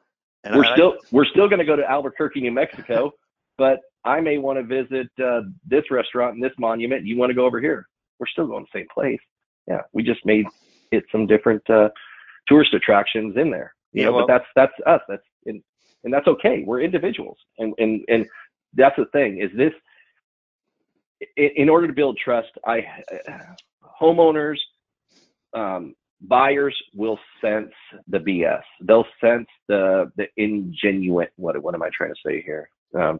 And 0.44 0.56
we're 0.56 0.64
I, 0.64 0.74
still 0.74 0.96
we're 1.10 1.26
still 1.26 1.48
going 1.48 1.58
to 1.58 1.64
go 1.64 1.76
to 1.76 1.88
Albuquerque, 1.88 2.40
New 2.40 2.52
Mexico, 2.52 3.12
but 3.58 3.80
I 4.04 4.20
may 4.20 4.38
want 4.38 4.58
to 4.58 4.62
visit 4.62 5.08
uh, 5.22 5.42
this 5.66 5.84
restaurant 5.90 6.34
and 6.34 6.42
this 6.42 6.52
monument. 6.58 7.00
And 7.00 7.08
You 7.08 7.16
want 7.16 7.30
to 7.30 7.34
go 7.34 7.44
over 7.44 7.60
here? 7.60 7.86
We're 8.18 8.26
still 8.28 8.46
going 8.46 8.64
to 8.64 8.70
the 8.72 8.80
same 8.80 8.88
place. 8.92 9.20
Yeah, 9.66 9.80
we 9.92 10.02
just 10.02 10.24
made 10.24 10.46
it 10.92 11.04
some 11.10 11.26
different 11.26 11.68
uh, 11.68 11.88
tourist 12.46 12.72
attractions 12.72 13.36
in 13.36 13.50
there. 13.50 13.74
You 13.92 14.02
yeah, 14.02 14.08
know, 14.08 14.16
well, 14.16 14.26
but 14.26 14.32
that's 14.32 14.46
that's 14.54 14.72
us. 14.86 15.00
That's 15.08 15.22
and, 15.46 15.62
and 16.04 16.12
that's 16.12 16.28
okay. 16.28 16.62
We're 16.64 16.82
individuals, 16.82 17.38
and 17.58 17.74
and 17.78 18.02
and 18.08 18.26
that's 18.74 18.96
the 18.96 19.06
thing. 19.06 19.40
Is 19.40 19.50
this 19.56 19.72
in, 21.36 21.50
in 21.56 21.68
order 21.68 21.86
to 21.86 21.92
build 21.92 22.18
trust? 22.22 22.50
I 22.64 22.84
homeowners, 24.00 24.58
um, 25.54 25.94
buyers 26.20 26.76
will 26.94 27.18
sense 27.40 27.72
the 28.08 28.18
BS. 28.18 28.62
They'll 28.82 29.06
sense 29.20 29.48
the 29.68 30.12
the 30.16 30.26
ingenuine. 30.38 31.28
What 31.36 31.60
what 31.62 31.74
am 31.74 31.82
I 31.82 31.90
trying 31.92 32.14
to 32.14 32.20
say 32.24 32.42
here? 32.42 32.70
Um, 32.94 33.18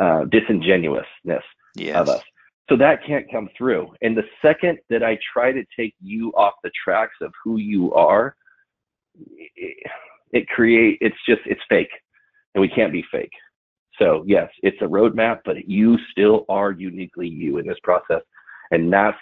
uh, 0.00 0.24
disingenuousness 0.24 1.42
yes. 1.74 1.96
of 1.96 2.08
us. 2.08 2.22
So 2.68 2.76
that 2.76 3.04
can't 3.06 3.30
come 3.30 3.48
through. 3.56 3.94
And 4.02 4.16
the 4.16 4.24
second 4.42 4.78
that 4.90 5.02
I 5.02 5.18
try 5.32 5.52
to 5.52 5.64
take 5.76 5.94
you 6.00 6.30
off 6.36 6.54
the 6.62 6.70
tracks 6.84 7.14
of 7.22 7.32
who 7.42 7.56
you 7.56 7.92
are, 7.94 8.36
it, 9.56 9.76
it 10.32 10.48
create 10.48 10.98
it's 11.00 11.16
just 11.26 11.40
it's 11.46 11.62
fake, 11.68 11.90
and 12.54 12.60
we 12.60 12.68
can't 12.68 12.92
be 12.92 13.04
fake. 13.10 13.32
So 13.98 14.22
yes, 14.26 14.50
it's 14.62 14.80
a 14.82 14.84
roadmap, 14.84 15.40
but 15.44 15.68
you 15.68 15.98
still 16.10 16.44
are 16.48 16.72
uniquely 16.72 17.26
you 17.26 17.58
in 17.58 17.66
this 17.66 17.78
process, 17.82 18.22
and 18.70 18.92
that's 18.92 19.18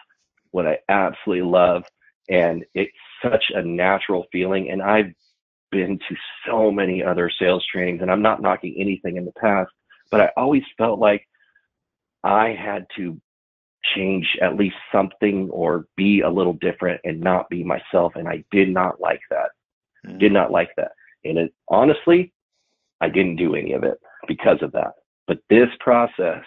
what 0.51 0.67
I 0.67 0.79
absolutely 0.89 1.49
love. 1.49 1.85
And 2.29 2.65
it's 2.75 2.91
such 3.23 3.45
a 3.55 3.63
natural 3.63 4.27
feeling. 4.33 4.71
And 4.71 4.83
I've 4.83 5.13
been 5.71 5.99
to 6.09 6.17
so 6.47 6.73
many 6.73 7.03
other 7.03 7.31
sales 7.39 7.65
trainings, 7.73 8.03
and 8.03 8.11
I'm 8.11 8.23
not 8.23 8.43
knocking 8.43 8.75
anything 8.79 9.17
in 9.17 9.25
the 9.25 9.33
past, 9.41 9.71
but 10.11 10.21
I 10.21 10.31
always 10.37 10.63
felt 10.79 10.99
like 10.99 11.27
I 12.25 12.51
had 12.51 12.87
to 12.97 13.21
change 13.95 14.37
at 14.43 14.57
least 14.57 14.77
something 14.91 15.49
or 15.51 15.87
be 15.97 16.21
a 16.21 16.31
little 16.31 16.55
different 16.55 17.01
and 17.05 17.21
not 17.21 17.49
be 17.49 17.63
myself. 17.63 18.15
And 18.17 18.29
I 18.29 18.45
did 18.51 18.69
not 18.69 19.01
like 19.01 19.21
that. 19.31 19.51
Mm-hmm. 20.07 20.19
Did 20.19 20.33
not 20.33 20.51
like 20.51 20.71
that. 20.77 20.93
And 21.25 21.39
it, 21.39 21.55
honestly, 21.69 22.33
I 23.01 23.09
didn't 23.09 23.37
do 23.37 23.55
any 23.55 23.73
of 23.73 23.85
it 23.85 23.99
because 24.27 24.59
of 24.63 24.73
that. 24.73 24.93
But 25.27 25.39
this 25.51 25.69
process 25.81 26.43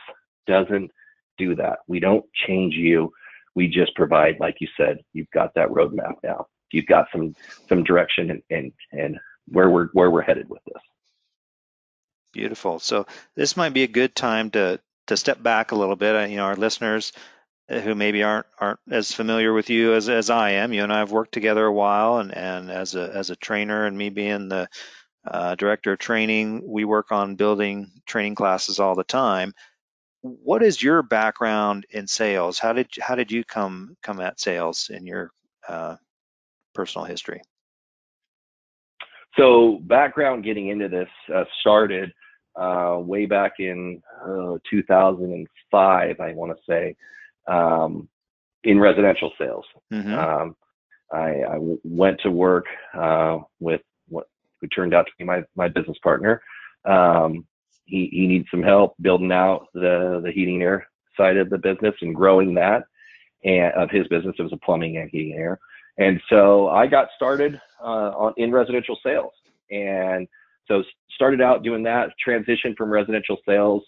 doesn't 0.47 0.91
do 1.37 1.55
that. 1.55 1.79
We 1.87 1.99
don't 1.99 2.25
change 2.47 2.73
you. 2.75 3.11
We 3.55 3.67
just 3.67 3.95
provide, 3.95 4.37
like 4.39 4.57
you 4.59 4.67
said, 4.77 4.99
you've 5.13 5.31
got 5.33 5.53
that 5.55 5.69
roadmap 5.69 6.15
now. 6.23 6.47
You've 6.71 6.85
got 6.85 7.07
some 7.11 7.35
some 7.67 7.83
direction 7.83 8.29
and 8.29 8.41
and, 8.49 8.71
and 8.91 9.17
where 9.47 9.69
we're 9.69 9.87
where 9.93 10.11
we're 10.11 10.21
headed 10.21 10.49
with 10.49 10.61
this. 10.65 10.81
Beautiful. 12.31 12.79
So 12.79 13.05
this 13.35 13.57
might 13.57 13.73
be 13.73 13.83
a 13.83 13.87
good 13.87 14.15
time 14.15 14.51
to 14.51 14.79
to 15.07 15.17
step 15.17 15.41
back 15.41 15.71
a 15.71 15.75
little 15.75 15.95
bit. 15.95 16.29
You 16.29 16.37
know, 16.37 16.45
our 16.45 16.55
listeners 16.55 17.11
uh, 17.69 17.79
who 17.79 17.95
maybe 17.95 18.23
aren't 18.23 18.47
aren't 18.59 18.79
as 18.91 19.13
familiar 19.13 19.53
with 19.53 19.69
you 19.69 19.93
as, 19.95 20.09
as 20.09 20.29
I 20.29 20.51
am. 20.51 20.73
You 20.73 20.83
and 20.83 20.93
I 20.93 20.99
have 20.99 21.11
worked 21.11 21.33
together 21.33 21.65
a 21.65 21.73
while, 21.73 22.19
and, 22.19 22.35
and 22.35 22.71
as 22.71 22.95
a 22.95 23.11
as 23.15 23.29
a 23.31 23.35
trainer, 23.37 23.85
and 23.85 23.97
me 23.97 24.09
being 24.09 24.49
the 24.49 24.69
uh, 25.25 25.55
director 25.55 25.93
of 25.93 25.99
training, 25.99 26.63
we 26.67 26.85
work 26.85 27.11
on 27.11 27.35
building 27.35 27.91
training 28.07 28.35
classes 28.35 28.79
all 28.79 28.95
the 28.95 29.03
time. 29.05 29.53
What 30.21 30.63
is 30.63 30.81
your 30.83 31.03
background 31.03 31.85
in 31.91 32.07
sales? 32.07 32.59
How 32.59 32.73
did 32.73 32.89
how 33.01 33.15
did 33.15 33.31
you 33.31 33.43
come 33.45 33.97
come 34.03 34.21
at 34.21 34.39
sales 34.39 34.89
in 34.93 35.05
your 35.07 35.31
uh, 35.67 35.97
personal 36.75 37.05
history? 37.05 37.41
So 39.37 39.79
background 39.83 40.43
getting 40.43 40.69
into 40.69 40.87
this 40.87 41.09
uh, 41.33 41.43
started 41.59 42.11
uh, 42.55 42.97
way 42.99 43.25
back 43.25 43.53
in 43.59 44.01
uh, 44.23 44.57
2005, 44.69 46.19
I 46.19 46.33
want 46.33 46.51
to 46.51 46.63
say, 46.67 46.95
um, 47.47 48.09
in 48.63 48.79
residential 48.79 49.31
sales. 49.37 49.65
Mm-hmm. 49.93 50.13
Um, 50.13 50.55
I, 51.11 51.41
I, 51.41 51.57
went 51.83 52.19
to 52.21 52.31
work 52.31 52.65
uh, 52.93 53.39
with 53.59 53.81
what 54.09 54.27
who 54.61 54.67
turned 54.67 54.93
out 54.93 55.05
to 55.05 55.11
be 55.17 55.23
my 55.23 55.43
my 55.55 55.67
business 55.67 55.97
partner. 56.03 56.41
Um, 56.85 57.47
he 57.85 58.09
he 58.11 58.27
needs 58.27 58.47
some 58.51 58.61
help 58.61 58.95
building 59.01 59.31
out 59.31 59.67
the 59.73 60.21
the 60.23 60.31
heating 60.31 60.61
air 60.61 60.87
side 61.17 61.37
of 61.37 61.49
the 61.49 61.57
business 61.57 61.95
and 62.01 62.13
growing 62.13 62.53
that 62.55 62.83
and 63.43 63.73
of 63.73 63.89
his 63.89 64.07
business. 64.07 64.35
It 64.37 64.43
was 64.43 64.53
a 64.53 64.57
plumbing 64.57 64.97
and 64.97 65.09
heating 65.09 65.33
air. 65.33 65.59
And 65.99 66.19
so 66.29 66.69
I 66.69 66.87
got 66.87 67.09
started 67.15 67.59
uh, 67.83 68.11
on 68.23 68.33
in 68.37 68.51
residential 68.51 68.97
sales, 69.03 69.33
and 69.69 70.27
so 70.67 70.83
started 71.13 71.41
out 71.41 71.63
doing 71.63 71.83
that. 71.83 72.09
Transitioned 72.25 72.75
from 72.77 72.89
residential 72.89 73.37
sales 73.47 73.83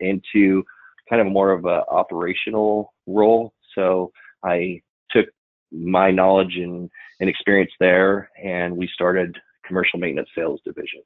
into 0.00 0.64
kind 1.10 1.20
of 1.20 1.26
more 1.26 1.50
of 1.52 1.64
an 1.64 1.82
operational 1.90 2.94
role. 3.06 3.52
So 3.74 4.12
I 4.44 4.80
took 5.10 5.26
my 5.72 6.10
knowledge 6.10 6.56
and, 6.56 6.90
and 7.20 7.28
experience 7.28 7.72
there, 7.80 8.30
and 8.42 8.76
we 8.76 8.88
started 8.92 9.36
commercial 9.66 9.98
maintenance 9.98 10.28
sales 10.36 10.60
division. 10.64 11.02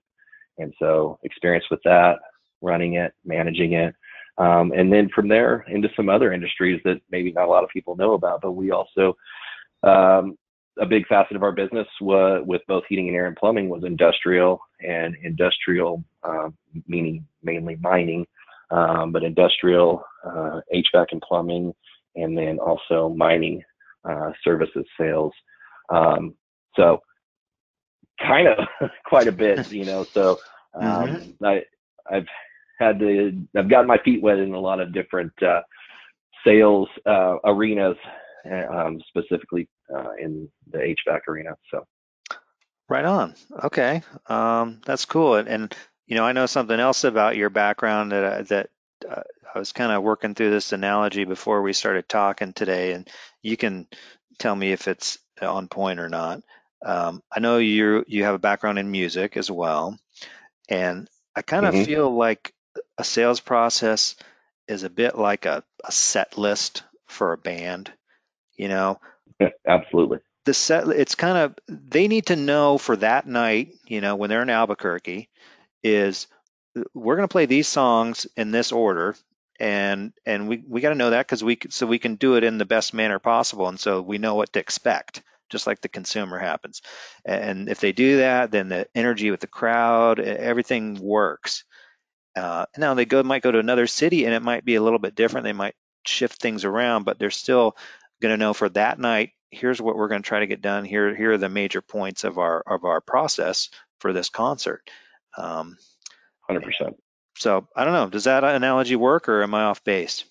And 0.59 0.73
so 0.79 1.19
experience 1.23 1.65
with 1.71 1.81
that, 1.85 2.17
running 2.61 2.95
it, 2.95 3.13
managing 3.25 3.73
it. 3.73 3.95
Um, 4.39 4.73
and 4.73 4.93
then 4.93 5.09
from 5.15 5.29
there 5.29 5.65
into 5.69 5.89
some 5.97 6.09
other 6.09 6.33
industries 6.33 6.81
that 6.85 7.01
maybe 7.11 7.33
not 7.33 7.47
a 7.47 7.51
lot 7.51 7.65
of 7.65 7.71
people 7.71 7.97
know 7.97 8.13
about, 8.15 8.41
but 8.41 8.53
we 8.53 8.71
also, 8.71 9.17
um, 9.83 10.37
a 10.81 10.87
big 10.87 11.07
facet 11.07 11.37
of 11.37 11.43
our 11.43 11.53
business 11.53 11.87
was, 12.01 12.43
with 12.47 12.63
both 12.67 12.85
heating 12.89 13.09
and 13.09 13.17
air 13.17 13.27
and 13.27 13.37
plumbing 13.37 13.69
was 13.69 13.85
industrial 13.85 14.61
and 14.81 15.17
industrial, 15.23 16.03
uh, 16.23 16.49
meaning 16.87 17.27
mainly 17.43 17.77
mining, 17.81 18.27
um, 18.71 19.13
but 19.13 19.23
industrial, 19.23 20.03
uh, 20.25 20.61
HVAC 20.75 21.07
and 21.13 21.21
plumbing, 21.21 21.75
and 22.17 22.37
then 22.37 22.59
also 22.59 23.11
mining 23.11 23.63
uh, 24.05 24.31
services 24.45 24.87
sales. 24.99 25.33
Um, 25.91 26.35
so 26.77 27.01
kind 28.21 28.49
of 28.49 28.91
quite 29.07 29.27
a 29.27 29.33
bit, 29.33 29.71
you 29.73 29.85
know. 29.85 30.05
So 30.05 30.39
um, 30.75 31.09
mm-hmm. 31.09 31.45
I 31.45 31.63
I've 32.11 32.27
had 32.79 32.99
to 33.01 33.47
I've 33.57 33.71
gotten 33.71 33.87
my 33.87 33.99
feet 34.05 34.23
wet 34.23 34.39
in 34.39 34.55
a 34.55 34.61
lot 34.61 34.81
of 34.81 34.95
different 34.95 35.33
uh, 35.43 35.61
sales 36.47 36.89
uh, 37.07 37.37
arenas, 37.45 37.97
um, 38.71 39.01
specifically 39.09 39.69
uh, 39.95 40.13
in 40.19 40.49
the 40.71 40.79
HVAC 40.79 41.21
arena. 41.29 41.57
So 41.71 41.87
right 42.89 43.05
on. 43.05 43.35
Okay, 43.65 44.03
um, 44.27 44.81
that's 44.85 45.05
cool. 45.05 45.37
And, 45.37 45.49
and, 45.49 45.77
you 46.07 46.17
know, 46.17 46.25
I 46.25 46.33
know 46.33 46.47
something 46.47 46.79
else 46.79 47.05
about 47.05 47.37
your 47.37 47.51
background 47.51 48.13
that 48.13 48.25
uh, 48.25 48.43
that 48.43 48.71
uh, 49.09 49.23
I 49.55 49.59
was 49.59 49.73
kind 49.73 49.93
of 49.93 50.03
working 50.03 50.35
through 50.35 50.51
this 50.51 50.73
analogy 50.73 51.25
before 51.25 51.63
we 51.63 51.73
started 51.73 52.09
talking 52.09 52.53
today, 52.53 52.93
and 52.93 53.09
you 53.43 53.57
can 53.57 53.87
tell 54.39 54.55
me 54.55 54.73
if 54.73 54.89
it's 54.89 55.19
on 55.41 55.69
point 55.69 56.01
or 56.01 56.09
not. 56.09 56.43
Um, 56.85 57.23
I 57.31 57.41
know 57.41 57.59
you 57.59 58.05
you 58.07 58.25
have 58.25 58.35
a 58.35 58.41
background 58.41 58.79
in 58.79 58.91
music 58.91 59.37
as 59.37 59.51
well, 59.51 59.99
and 60.69 61.09
I 61.35 61.43
kind 61.43 61.67
of 61.67 61.75
mm-hmm. 61.75 61.85
feel 61.85 62.15
like 62.15 62.53
a 62.99 63.05
sales 63.05 63.41
process 63.41 64.17
is 64.69 64.83
a 64.83 64.91
bit 64.91 65.17
like 65.17 65.47
a, 65.47 65.65
a 65.85 65.93
set 65.93 66.39
list 66.39 66.83
for 67.07 67.33
a 67.33 67.39
band. 67.39 67.93
You 68.63 68.69
know, 68.69 69.01
absolutely. 69.67 70.19
The 70.45 70.55
set 70.55 70.87
it's 70.87 71.17
kind 71.17 71.37
of 71.37 71.59
they 71.67 72.07
need 72.07 72.27
to 72.27 72.37
know 72.37 72.79
for 72.79 72.95
that 72.97 73.27
night. 73.27 73.75
You 73.87 74.01
know, 74.01 74.15
when 74.15 74.31
they're 74.31 74.43
in 74.43 74.51
Albuquerque, 74.51 75.29
is 75.83 76.29
we're 76.95 77.17
going 77.17 77.27
to 77.27 77.33
play 77.33 77.47
these 77.47 77.67
songs 77.67 78.29
in 78.37 78.53
this 78.53 78.71
order 78.71 79.17
and 79.59 80.13
and 80.25 80.49
we 80.49 80.63
we 80.69 80.81
got 80.81 80.91
to 80.91 80.95
know 80.95 81.11
that 81.11 81.27
because 81.27 81.43
we 81.43 81.59
so 81.71 81.89
we 81.89 81.99
can 81.99 82.15
do 82.15 82.37
it 82.37 82.45
in 82.45 82.57
the 82.57 82.65
best 82.65 82.95
manner 82.95 83.19
possible 83.19 83.67
and 83.67 83.81
so 83.81 84.01
we 84.01 84.19
know 84.19 84.37
what 84.37 84.53
to 84.53 84.61
expect 84.61 85.25
just 85.51 85.67
like 85.67 85.81
the 85.81 85.89
consumer 85.89 86.39
happens 86.39 86.83
and 87.25 87.69
if 87.69 87.81
they 87.81 87.91
do 87.91 88.19
that 88.19 88.53
then 88.53 88.69
the 88.69 88.87
energy 88.95 89.33
with 89.33 89.41
the 89.41 89.49
crowd 89.49 90.21
everything 90.21 90.95
works 91.01 91.65
uh, 92.37 92.65
now 92.79 92.95
they 92.95 93.05
go 93.05 93.25
might 93.25 93.43
go 93.43 93.51
to 93.51 93.59
another 93.59 93.89
city 93.89 94.25
and 94.25 94.33
it 94.33 94.43
might 94.43 94.65
be 94.65 94.77
a 94.77 94.83
little 94.83 95.01
bit 95.01 95.17
different 95.17 95.45
they 95.45 95.53
might 95.53 95.75
shift 96.07 96.41
things 96.41 96.65
around 96.65 97.05
but 97.05 97.19
they're 97.19 97.31
still 97.31 97.77
going 98.23 98.33
to 98.33 98.43
know 98.43 98.55
for 98.55 98.69
that 98.71 98.99
night 98.99 99.31
here's 99.51 99.83
what 99.83 99.97
we're 99.97 100.09
going 100.09 100.23
to 100.23 100.29
try 100.29 100.41
to 100.41 100.47
get 100.47 100.63
done 100.63 100.85
here 100.85 101.15
here 101.15 101.33
are 101.33 101.39
the 101.39 101.49
major 101.49 101.83
points 101.83 102.25
of 102.25 102.39
our 102.39 102.63
of 102.67 102.85
our 102.85 103.01
process 103.01 103.69
for 103.99 104.13
this 104.13 104.31
concert 104.31 104.89
um, 105.37 105.77
100% 106.51 106.95
so 107.37 107.67
I 107.75 107.85
don't 107.85 107.95
know. 107.95 108.09
Does 108.09 108.25
that 108.25 108.45
analogy 108.45 108.97
work, 108.97 109.29
or 109.29 109.43
am 109.43 109.55
I 109.55 109.65
off 109.65 109.85
base? 109.85 110.25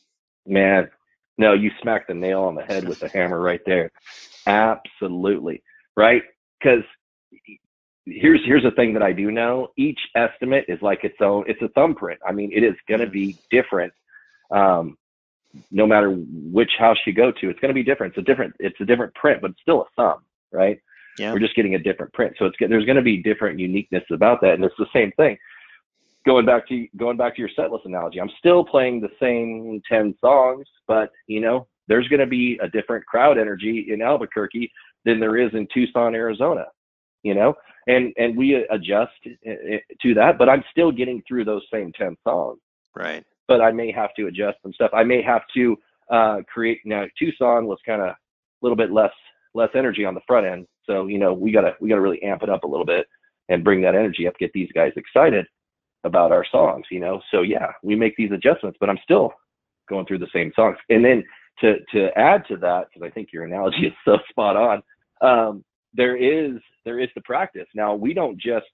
Man, 0.46 0.90
no, 1.38 1.54
you 1.54 1.72
smacked 1.82 2.08
the 2.08 2.14
nail 2.14 2.42
on 2.44 2.56
the 2.56 2.64
head 2.64 2.88
with 2.88 3.00
the 3.00 3.10
hammer 3.14 3.40
right 3.40 3.62
there. 3.66 3.92
Absolutely, 4.46 5.64
right? 5.96 6.24
Because 6.60 6.84
here's 8.06 8.42
here's 8.46 8.64
the 8.64 8.72
thing 8.72 8.94
that 8.94 9.04
I 9.04 9.14
do 9.14 9.32
know. 9.32 9.70
Each 9.78 10.00
estimate 10.16 10.66
is 10.68 10.82
like 10.82 11.04
its 11.04 11.18
own. 11.22 11.46
It's 11.48 11.62
a 11.62 11.70
thumbprint. 11.70 12.20
I 12.28 12.32
mean, 12.32 12.52
it 12.54 12.64
is 12.64 12.76
going 12.88 13.02
to 13.02 13.08
be 13.08 13.38
different. 13.50 13.94
Um, 14.52 14.98
no 15.72 15.86
matter 15.86 16.12
which 16.12 16.72
house 16.78 16.98
you 17.06 17.14
go 17.14 17.32
to, 17.32 17.50
it's 17.50 17.60
going 17.60 17.70
to 17.70 17.76
be 17.76 17.84
different. 17.84 18.14
It's 18.16 18.22
a 18.22 18.26
different. 18.26 18.54
It's 18.60 18.80
a 18.80 18.86
different 18.86 19.14
print, 19.16 19.42
but 19.42 19.52
it's 19.52 19.62
still 19.62 19.82
a 19.82 19.86
thumb, 19.96 20.20
right? 20.52 20.80
Yeah. 21.18 21.34
We're 21.34 21.40
just 21.40 21.56
getting 21.56 21.76
a 21.76 21.80
different 21.80 22.14
print, 22.14 22.36
so 22.40 22.46
it's 22.46 22.56
there's 22.60 22.86
going 22.86 22.96
to 22.96 23.02
be 23.02 23.22
different 23.22 23.60
uniqueness 23.60 24.04
about 24.12 24.42
that, 24.42 24.54
and 24.54 24.64
it's 24.64 24.76
the 24.78 24.88
same 24.94 25.12
thing 25.14 25.38
going 26.26 26.46
back 26.46 26.68
to 26.68 26.88
going 26.98 27.18
back 27.18 27.36
to 27.36 27.42
your 27.42 27.50
set 27.56 27.72
list 27.72 27.86
analogy, 27.86 28.20
I'm 28.20 28.32
still 28.38 28.64
playing 28.64 29.02
the 29.02 29.10
same 29.20 29.82
10 29.90 30.16
songs, 30.22 30.66
but 30.88 31.12
you 31.28 31.42
know, 31.42 31.68
there's 31.88 32.08
going 32.08 32.20
to 32.20 32.28
be 32.28 32.60
a 32.62 32.70
different 32.70 33.06
crowd 33.06 33.38
energy 33.38 33.88
in 33.90 34.02
Albuquerque 34.02 34.72
than 35.06 35.20
there 35.20 35.38
is 35.38 35.52
in 35.54 35.68
Tucson, 35.74 36.16
Arizona, 36.16 36.66
you 37.24 37.34
know, 37.34 37.56
and, 37.88 38.14
and 38.18 38.38
we 38.38 38.56
adjust 38.70 39.12
eh, 39.26 39.56
eh, 39.70 39.78
to 40.02 40.14
that, 40.14 40.38
but 40.38 40.48
I'm 40.48 40.64
still 40.72 40.92
getting 40.92 41.24
through 41.28 41.46
those 41.46 41.64
same 41.72 41.92
10 41.94 42.16
songs. 42.24 42.60
Right. 42.96 43.26
But 43.52 43.60
I 43.60 43.70
may 43.70 43.92
have 43.92 44.14
to 44.16 44.28
adjust 44.28 44.60
some 44.64 44.72
stuff. 44.72 44.92
I 44.94 45.04
may 45.04 45.22
have 45.22 45.42
to 45.56 45.78
uh, 46.10 46.38
create 46.48 46.80
now 46.86 47.04
Tucson 47.20 47.66
was 47.66 47.80
kind 47.86 48.02
of 48.02 48.08
a 48.08 48.16
little 48.62 48.78
bit 48.78 48.94
less, 48.94 49.12
less 49.54 49.68
energy 49.76 50.06
on 50.06 50.14
the 50.14 50.22
front 50.26 50.46
end. 50.48 50.68
So, 50.86 51.08
you 51.08 51.20
know, 51.20 51.34
we 51.34 51.52
gotta, 51.52 51.76
we 51.82 51.90
gotta 51.90 52.00
really 52.00 52.24
amp 52.24 52.44
it 52.44 52.50
up 52.50 52.64
a 52.64 52.68
little 52.68 52.86
bit 52.86 53.08
and 53.50 53.62
bring 53.62 53.82
that 53.82 53.94
energy 53.94 54.26
up, 54.26 54.38
get 54.40 54.54
these 54.54 54.72
guys 54.74 54.94
excited 54.96 55.46
about 56.06 56.32
our 56.32 56.46
songs, 56.50 56.86
you 56.90 57.02
know. 57.02 57.22
So 57.30 57.42
yeah, 57.42 57.74
we 57.84 57.94
make 57.94 58.16
these 58.16 58.32
adjustments, 58.32 58.78
but 58.80 58.90
I'm 58.90 59.00
still 59.04 59.34
going 59.90 60.06
through 60.06 60.20
the 60.20 60.32
same 60.34 60.54
songs. 60.56 60.78
And 60.88 61.04
then 61.04 61.22
to 61.60 61.76
to 61.94 62.18
add 62.18 62.46
to 62.48 62.56
that, 62.56 62.86
because 62.88 63.06
I 63.06 63.12
think 63.14 63.34
your 63.34 63.44
analogy 63.44 63.88
is 63.88 63.94
so 64.06 64.18
spot 64.30 64.56
on, 64.56 64.82
um, 65.20 65.66
there 65.94 66.16
is 66.16 66.54
there 66.86 67.02
is 67.02 67.10
the 67.16 67.22
practice. 67.26 67.68
Now 67.76 67.96
we 67.96 68.14
don't 68.14 68.40
just 68.40 68.68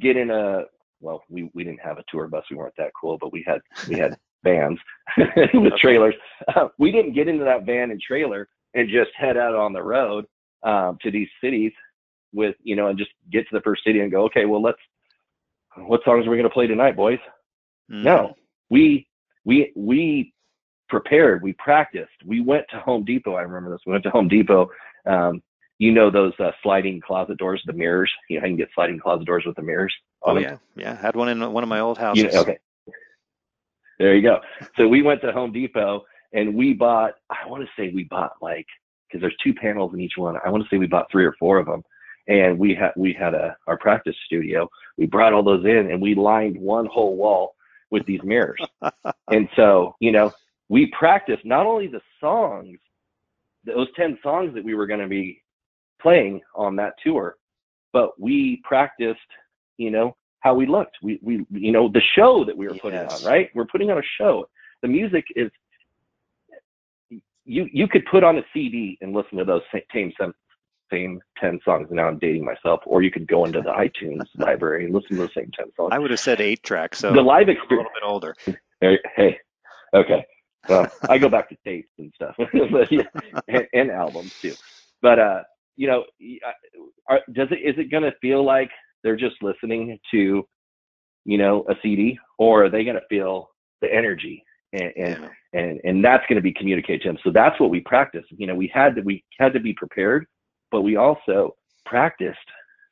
get 0.00 0.16
in 0.16 0.30
a 0.30 0.64
well, 1.00 1.22
we 1.28 1.50
we 1.54 1.64
didn't 1.64 1.80
have 1.80 1.98
a 1.98 2.04
tour 2.08 2.26
bus, 2.28 2.44
we 2.50 2.56
weren't 2.56 2.74
that 2.78 2.92
cool, 2.98 3.18
but 3.20 3.32
we 3.32 3.44
had 3.46 3.60
we 3.88 3.98
had 3.98 4.16
vans 4.44 4.78
with 5.54 5.74
trailers. 5.76 6.14
Uh, 6.54 6.68
we 6.78 6.92
didn't 6.92 7.12
get 7.12 7.28
into 7.28 7.44
that 7.44 7.66
van 7.66 7.90
and 7.90 8.00
trailer 8.00 8.48
and 8.74 8.88
just 8.88 9.10
head 9.16 9.36
out 9.36 9.54
on 9.54 9.72
the 9.72 9.82
road 9.82 10.26
um, 10.62 10.98
to 11.02 11.10
these 11.10 11.28
cities 11.42 11.72
with 12.32 12.54
you 12.62 12.76
know 12.76 12.88
and 12.88 12.98
just 12.98 13.10
get 13.32 13.48
to 13.48 13.56
the 13.56 13.62
first 13.62 13.82
city 13.84 14.00
and 14.00 14.12
go 14.12 14.24
okay 14.24 14.44
well 14.44 14.62
let's 14.62 14.78
what 15.86 16.00
songs 16.04 16.26
are 16.26 16.30
we 16.30 16.36
going 16.36 16.48
to 16.48 16.54
play 16.54 16.66
tonight, 16.66 16.96
boys? 16.96 17.18
Mm. 17.90 18.02
No, 18.02 18.34
we 18.70 19.06
we 19.44 19.72
we 19.76 20.32
prepared. 20.88 21.42
We 21.42 21.52
practiced. 21.54 22.10
We 22.24 22.40
went 22.40 22.64
to 22.70 22.78
Home 22.80 23.04
Depot. 23.04 23.34
I 23.34 23.42
remember 23.42 23.70
this. 23.70 23.80
We 23.86 23.92
went 23.92 24.04
to 24.04 24.10
Home 24.10 24.28
Depot. 24.28 24.68
Um, 25.06 25.42
you 25.78 25.92
know 25.92 26.10
those 26.10 26.32
uh, 26.38 26.50
sliding 26.62 27.00
closet 27.00 27.38
doors, 27.38 27.62
the 27.66 27.72
mirrors. 27.72 28.12
You 28.28 28.38
know, 28.38 28.44
I 28.44 28.48
can 28.48 28.56
get 28.56 28.68
sliding 28.74 28.98
closet 28.98 29.26
doors 29.26 29.44
with 29.46 29.56
the 29.56 29.62
mirrors. 29.62 29.94
Oh 30.22 30.36
yeah, 30.38 30.58
yeah. 30.76 30.96
Had 30.96 31.16
one 31.16 31.28
in 31.28 31.52
one 31.52 31.62
of 31.62 31.68
my 31.68 31.80
old 31.80 31.98
houses. 31.98 32.24
You 32.24 32.32
know, 32.32 32.40
okay. 32.40 32.58
There 33.98 34.14
you 34.14 34.22
go. 34.22 34.40
So 34.76 34.86
we 34.86 35.02
went 35.02 35.20
to 35.22 35.32
Home 35.32 35.52
Depot 35.52 36.04
and 36.32 36.54
we 36.54 36.72
bought. 36.72 37.14
I 37.30 37.48
want 37.48 37.64
to 37.64 37.68
say 37.76 37.92
we 37.92 38.04
bought 38.04 38.32
like 38.40 38.66
because 39.08 39.20
there's 39.20 39.36
two 39.42 39.54
panels 39.54 39.94
in 39.94 40.00
each 40.00 40.16
one. 40.16 40.36
I 40.44 40.50
want 40.50 40.62
to 40.62 40.68
say 40.68 40.78
we 40.78 40.86
bought 40.86 41.10
three 41.10 41.24
or 41.24 41.34
four 41.38 41.58
of 41.58 41.66
them 41.66 41.82
and 42.28 42.58
we 42.58 42.74
had 42.74 42.92
we 42.96 43.12
had 43.12 43.34
a 43.34 43.56
our 43.66 43.78
practice 43.78 44.14
studio. 44.26 44.70
We 44.96 45.06
brought 45.06 45.32
all 45.32 45.42
those 45.42 45.64
in 45.64 45.90
and 45.90 46.00
we 46.00 46.14
lined 46.14 46.58
one 46.58 46.86
whole 46.86 47.16
wall 47.16 47.54
with 47.90 48.04
these 48.06 48.22
mirrors. 48.22 48.60
and 49.28 49.48
so, 49.56 49.96
you 49.98 50.12
know, 50.12 50.30
we 50.68 50.92
practiced 50.98 51.44
not 51.44 51.66
only 51.66 51.86
the 51.86 52.02
songs, 52.20 52.78
those 53.64 53.88
10 53.96 54.18
songs 54.22 54.54
that 54.54 54.64
we 54.64 54.74
were 54.74 54.86
going 54.86 55.00
to 55.00 55.08
be 55.08 55.42
playing 56.00 56.40
on 56.54 56.76
that 56.76 56.94
tour, 57.04 57.36
but 57.92 58.20
we 58.20 58.60
practiced, 58.64 59.20
you 59.76 59.90
know, 59.90 60.16
how 60.40 60.54
we 60.54 60.66
looked. 60.66 60.96
We, 61.02 61.18
we, 61.22 61.44
you 61.50 61.72
know, 61.72 61.88
the 61.88 62.02
show 62.14 62.44
that 62.44 62.56
we 62.56 62.66
were 62.66 62.74
yes. 62.74 62.82
putting 62.82 63.00
on, 63.00 63.24
right? 63.24 63.50
We're 63.54 63.66
putting 63.66 63.90
on 63.90 63.98
a 63.98 64.02
show. 64.18 64.48
The 64.82 64.88
music 64.88 65.24
is, 65.34 65.50
you, 67.44 67.66
you 67.72 67.88
could 67.88 68.04
put 68.10 68.22
on 68.22 68.38
a 68.38 68.42
CD 68.52 68.98
and 69.00 69.12
listen 69.12 69.38
to 69.38 69.44
those 69.44 69.62
same, 69.72 70.12
same 70.18 70.32
same 70.90 71.20
10 71.38 71.60
songs. 71.64 71.88
Now 71.90 72.08
I'm 72.08 72.18
dating 72.18 72.44
myself. 72.44 72.80
Or 72.86 73.02
you 73.02 73.10
could 73.10 73.26
go 73.26 73.44
into 73.44 73.60
the 73.60 73.70
iTunes 73.70 74.24
library 74.38 74.84
and 74.84 74.94
listen 74.94 75.16
to 75.16 75.22
the 75.22 75.30
same 75.34 75.50
10 75.56 75.66
songs. 75.76 75.90
I 75.92 75.98
would 75.98 76.10
have 76.10 76.20
said 76.20 76.40
eight 76.40 76.62
tracks. 76.62 76.98
So 76.98 77.12
the 77.12 77.20
live 77.20 77.48
experience. 77.48 77.70
A 77.70 77.74
little 77.74 77.90
bit 77.94 78.02
older. 78.06 78.36
Hey, 78.80 79.38
okay. 79.94 80.24
Well, 80.68 80.90
I 81.08 81.18
go 81.18 81.28
back 81.28 81.48
to 81.48 81.56
tapes 81.64 81.88
and 81.98 82.12
stuff, 82.14 82.34
but, 82.70 82.92
yeah, 82.92 83.02
and, 83.48 83.66
and, 83.72 83.90
albums 83.90 84.34
too. 84.40 84.54
But 85.00 85.18
uh, 85.18 85.42
you 85.78 85.86
know, 85.86 86.04
uh, 86.46 86.80
are, 87.08 87.20
does 87.32 87.48
it 87.50 87.60
is 87.66 87.74
it 87.78 87.90
going 87.90 88.02
to 88.02 88.12
feel 88.20 88.44
like 88.44 88.70
they're 89.02 89.16
just 89.16 89.36
listening 89.42 89.98
to, 90.10 90.46
you 91.24 91.38
know, 91.38 91.64
a 91.70 91.74
CD, 91.82 92.18
or 92.38 92.64
are 92.64 92.70
they 92.70 92.84
going 92.84 92.96
to 92.96 93.02
feel 93.08 93.48
the 93.80 93.92
energy 93.92 94.44
and 94.74 94.92
and, 94.96 95.30
and 95.54 95.80
and 95.84 96.04
that's 96.04 96.26
going 96.28 96.36
to 96.36 96.42
be 96.42 96.52
communicated 96.52 97.02
to 97.02 97.08
them. 97.08 97.18
So 97.24 97.30
that's 97.32 97.58
what 97.58 97.70
we 97.70 97.80
practice. 97.80 98.24
You 98.30 98.46
know, 98.46 98.54
we 98.54 98.70
had 98.74 98.94
to 98.96 99.02
we 99.02 99.24
had 99.38 99.54
to 99.54 99.60
be 99.60 99.72
prepared 99.72 100.26
but 100.70 100.82
we 100.82 100.96
also 100.96 101.54
practiced 101.86 102.38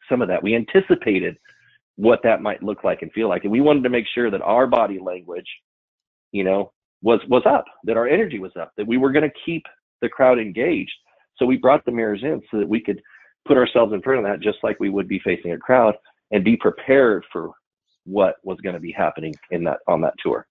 some 0.08 0.22
of 0.22 0.28
that. 0.28 0.42
We 0.42 0.54
anticipated 0.54 1.36
what 1.96 2.20
that 2.22 2.42
might 2.42 2.62
look 2.62 2.84
like 2.84 3.02
and 3.02 3.12
feel 3.12 3.28
like, 3.28 3.44
and 3.44 3.52
we 3.52 3.60
wanted 3.60 3.82
to 3.84 3.90
make 3.90 4.06
sure 4.14 4.30
that 4.30 4.42
our 4.42 4.66
body 4.66 4.98
language, 4.98 5.48
you 6.32 6.44
know, 6.44 6.72
was 7.02 7.20
was 7.28 7.42
up, 7.46 7.64
that 7.84 7.96
our 7.96 8.08
energy 8.08 8.38
was 8.38 8.52
up, 8.58 8.72
that 8.76 8.86
we 8.86 8.96
were 8.96 9.12
going 9.12 9.28
to 9.28 9.36
keep 9.44 9.62
the 10.02 10.08
crowd 10.08 10.38
engaged. 10.38 10.92
So 11.38 11.46
we 11.46 11.56
brought 11.56 11.84
the 11.84 11.92
mirrors 11.92 12.22
in 12.22 12.42
so 12.50 12.58
that 12.58 12.68
we 12.68 12.80
could 12.80 13.00
put 13.46 13.56
ourselves 13.56 13.92
in 13.92 14.02
front 14.02 14.18
of 14.18 14.24
that 14.24 14.40
just 14.40 14.58
like 14.62 14.80
we 14.80 14.90
would 14.90 15.08
be 15.08 15.20
facing 15.20 15.52
a 15.52 15.58
crowd 15.58 15.94
and 16.30 16.44
be 16.44 16.56
prepared 16.56 17.24
for 17.32 17.52
what 18.04 18.36
was 18.42 18.58
going 18.60 18.74
to 18.74 18.80
be 18.80 18.92
happening 18.92 19.34
in 19.50 19.64
that 19.64 19.78
on 19.86 20.00
that 20.00 20.14
tour. 20.22 20.46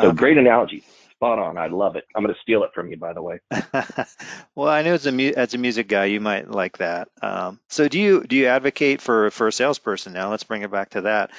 So 0.00 0.12
great 0.12 0.38
analogy. 0.38 0.84
Spot 1.10 1.38
on. 1.38 1.58
I 1.58 1.66
love 1.66 1.96
it. 1.96 2.04
I'm 2.16 2.22
going 2.22 2.34
to 2.34 2.40
steal 2.40 2.64
it 2.64 2.70
from 2.74 2.90
you, 2.90 2.96
by 2.96 3.12
the 3.12 3.22
way. 3.22 3.38
well, 4.54 4.68
I 4.68 4.82
know 4.82 4.94
as 4.94 5.06
a 5.06 5.12
mu- 5.12 5.34
as 5.36 5.54
a 5.54 5.58
music 5.58 5.86
guy, 5.86 6.06
you 6.06 6.20
might 6.20 6.50
like 6.50 6.78
that. 6.78 7.08
Um, 7.20 7.60
so 7.68 7.88
do 7.88 8.00
you 8.00 8.24
do 8.24 8.36
you 8.36 8.46
advocate 8.46 9.00
for 9.00 9.30
for 9.30 9.48
a 9.48 9.52
salesperson 9.52 10.12
now? 10.12 10.30
Let's 10.30 10.44
bring 10.44 10.62
it 10.62 10.70
back 10.70 10.90
to 10.90 11.02
that. 11.02 11.30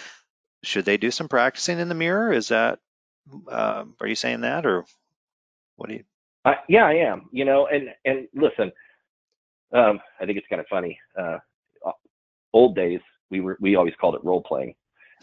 Should 0.63 0.85
they 0.85 0.97
do 0.97 1.11
some 1.11 1.27
practicing 1.27 1.79
in 1.79 1.89
the 1.89 1.95
mirror? 1.95 2.31
Is 2.31 2.49
that 2.49 2.79
uh, 3.49 3.85
are 3.99 4.07
you 4.07 4.15
saying 4.15 4.41
that 4.41 4.65
or 4.65 4.85
what 5.75 5.89
do 5.89 5.95
you? 5.95 6.03
Uh, 6.45 6.55
yeah, 6.67 6.85
I 6.85 6.93
am. 6.93 7.29
You 7.31 7.45
know, 7.45 7.67
and 7.67 7.89
and 8.05 8.27
listen, 8.33 8.71
um, 9.73 9.99
I 10.19 10.25
think 10.25 10.37
it's 10.37 10.47
kind 10.47 10.59
of 10.59 10.67
funny. 10.69 10.97
Uh, 11.17 11.37
old 12.53 12.75
days, 12.75 12.99
we 13.29 13.41
were 13.41 13.57
we 13.59 13.75
always 13.75 13.93
called 13.99 14.15
it 14.15 14.23
role 14.23 14.43
playing, 14.43 14.75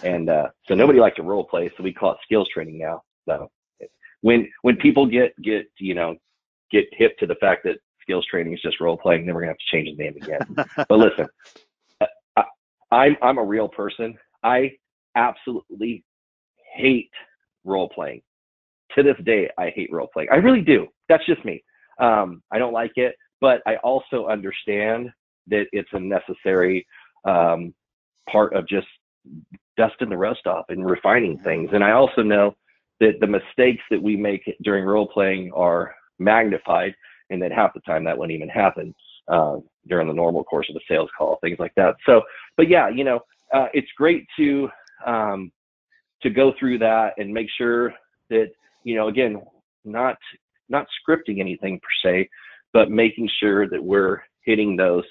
and 0.03 0.29
uh, 0.29 0.49
so 0.67 0.75
nobody 0.75 0.99
liked 0.99 1.17
to 1.17 1.23
role 1.23 1.45
play, 1.45 1.71
so 1.77 1.83
we 1.83 1.93
call 1.93 2.13
it 2.13 2.19
skills 2.25 2.49
training 2.53 2.79
now. 2.79 3.03
So 3.27 3.51
when 4.23 4.49
when 4.63 4.77
people 4.77 5.07
get 5.07 5.41
get 5.43 5.71
you 5.79 5.95
know 5.95 6.17
get 6.71 6.87
hip 6.93 7.17
to 7.19 7.27
the 7.27 7.37
fact 7.37 7.65
that 7.65 7.77
skills 8.03 8.27
training 8.27 8.53
is 8.53 8.63
just 8.63 8.81
role 8.81 8.97
playing, 8.97 9.27
then 9.27 9.35
we're 9.35 9.43
gonna 9.43 9.53
have 9.53 9.59
to 9.59 9.77
change 9.77 9.97
the 9.97 10.03
name 10.03 10.17
again. 10.17 10.67
but 10.89 10.99
listen, 10.99 11.27
I, 12.37 12.45
I'm 12.91 13.17
I'm 13.23 13.39
a 13.39 13.45
real 13.45 13.69
person. 13.69 14.17
I 14.43 14.73
absolutely 15.17 16.05
hate 16.75 17.11
role 17.65 17.89
playing. 17.89 18.23
To 18.97 19.05
this 19.05 19.17
day, 19.25 19.49
I 19.57 19.71
hate 19.71 19.93
role 19.93 20.09
playing. 20.13 20.31
I 20.33 20.37
really 20.37 20.63
do. 20.63 20.89
That's 21.11 21.27
just 21.27 21.45
me. 21.45 21.63
Um, 21.99 22.43
I 22.51 22.59
don't 22.59 22.73
like 22.73 22.93
it, 22.97 23.15
but 23.43 23.61
I 23.67 23.77
also 23.77 24.29
understand 24.29 25.11
that 25.49 25.67
it's 25.73 25.89
a 25.93 26.01
necessary 26.01 26.87
um, 27.27 27.75
part 28.31 28.55
of 28.55 28.67
just 28.67 28.87
dusting 29.77 30.09
the 30.09 30.17
rust 30.17 30.47
off 30.47 30.67
and 30.69 30.89
refining 30.89 31.39
things. 31.41 31.71
And 31.73 31.85
I 31.85 31.91
also 31.91 32.23
know 32.23 32.55
that 33.01 33.15
the 33.21 33.27
mistakes 33.27 33.83
that 33.91 34.03
we 34.03 34.17
make 34.17 34.43
during 34.63 34.85
role 34.85 35.09
playing 35.09 35.51
are 35.53 35.95
magnified, 36.19 36.95
and 37.31 37.43
that 37.43 37.53
half 37.53 37.75
the 37.75 37.81
time 37.81 38.05
that 38.05 38.17
wouldn't 38.17 38.37
even 38.37 38.49
happen 38.49 38.95
uh, 39.29 39.57
during 39.89 40.07
the 40.07 40.15
normal 40.15 40.45
course 40.45 40.69
of 40.71 40.77
a 40.77 40.81
sales 40.89 41.11
call, 41.17 41.39
things 41.41 41.59
like 41.59 41.75
that. 41.77 41.97
So, 42.07 42.23
but 42.57 42.69
yeah, 42.69 42.89
you 42.89 43.05
know, 43.05 43.21
uh, 43.53 43.67
it's 43.73 43.91
great 43.97 44.27
to 44.37 44.69
um, 45.07 45.51
to 46.23 46.31
go 46.31 46.53
through 46.59 46.79
that 46.79 47.15
and 47.19 47.33
make 47.33 47.49
sure 47.59 47.93
that 48.29 48.49
you 48.85 48.95
know, 48.95 49.09
again, 49.09 49.43
not 49.85 50.17
not 50.71 50.87
scripting 51.01 51.41
anything 51.41 51.81
per 51.81 52.09
se, 52.11 52.29
but 52.73 52.91
making 52.91 53.29
sure 53.41 53.69
that 53.69 53.83
we're 53.83 54.21
hitting 54.43 54.77
those 54.77 55.05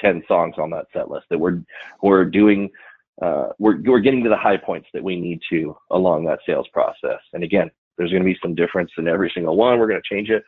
10 0.00 0.22
songs 0.26 0.54
on 0.58 0.70
that 0.70 0.86
set 0.92 1.10
list 1.10 1.26
that 1.30 1.38
we're 1.38 1.62
we're 2.02 2.24
doing 2.24 2.68
uh, 3.20 3.48
we're 3.58 3.80
we're 3.82 4.00
getting 4.00 4.22
to 4.22 4.30
the 4.30 4.36
high 4.36 4.56
points 4.56 4.88
that 4.92 5.02
we 5.02 5.20
need 5.20 5.40
to 5.50 5.76
along 5.90 6.24
that 6.24 6.40
sales 6.46 6.66
process. 6.72 7.20
And 7.32 7.44
again, 7.44 7.70
there's 7.96 8.10
going 8.10 8.22
to 8.22 8.26
be 8.26 8.38
some 8.42 8.54
difference 8.54 8.90
in 8.96 9.06
every 9.06 9.30
single 9.34 9.56
one. 9.56 9.78
We're 9.78 9.88
going 9.88 10.00
to 10.02 10.14
change 10.14 10.30
it, 10.30 10.42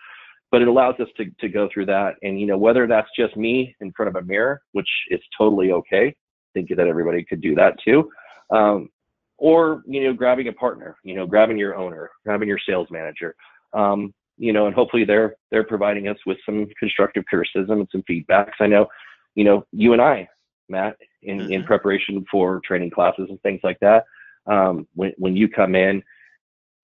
but 0.51 0.63
it 0.63 0.69
allows 0.69 0.95
us 0.99 1.09
to 1.19 1.27
to 1.41 1.49
go 1.49 1.69
through 1.73 1.87
that. 1.87 2.15
And 2.23 2.41
you 2.41 2.47
know, 2.47 2.59
whether 2.59 2.87
that's 2.87 3.09
just 3.17 3.37
me 3.37 3.77
in 3.81 3.93
front 3.93 4.09
of 4.09 4.23
a 4.23 4.27
mirror, 4.27 4.63
which 4.73 4.89
is 5.11 5.21
totally 5.37 5.73
okay. 5.73 6.09
I 6.09 6.51
think 6.55 6.71
that 6.71 6.87
everybody 6.87 7.25
could 7.25 7.41
do 7.41 7.55
that 7.57 7.75
too. 7.85 8.11
Um, 8.51 8.89
or 9.37 9.83
you 9.87 10.05
know, 10.05 10.15
grabbing 10.15 10.49
a 10.49 10.53
partner, 10.53 10.97
you 11.05 11.15
know, 11.15 11.27
grabbing 11.27 11.59
your 11.59 11.77
owner, 11.77 12.11
grabbing 12.25 12.49
your 12.49 12.61
sales 12.67 12.89
manager, 12.91 13.35
um, 13.73 14.15
you 14.37 14.53
know, 14.53 14.67
and 14.67 14.75
hopefully 14.75 15.05
they're 15.05 15.37
they're 15.51 15.65
providing 15.65 16.09
us 16.09 16.19
with 16.27 16.39
some 16.45 16.67
constructive 16.79 17.25
criticism 17.27 17.81
and 17.81 17.89
some 17.91 18.03
feedbacks. 18.09 18.55
I 18.61 18.67
know, 18.67 18.87
you 19.35 19.45
know, 19.45 19.65
you 19.73 19.93
and 19.93 20.03
I, 20.03 20.29
Matt, 20.69 20.97
in 21.23 21.39
mm-hmm. 21.39 21.53
in 21.53 21.65
preparation 21.65 22.25
for 22.31 22.61
training 22.65 22.91
classes 22.91 23.27
and 23.29 23.41
things 23.43 23.61
like 23.63 23.79
that, 23.81 24.05
um, 24.47 24.87
when 24.95 25.13
when 25.19 25.37
you 25.37 25.49
come 25.49 25.75
in 25.75 26.03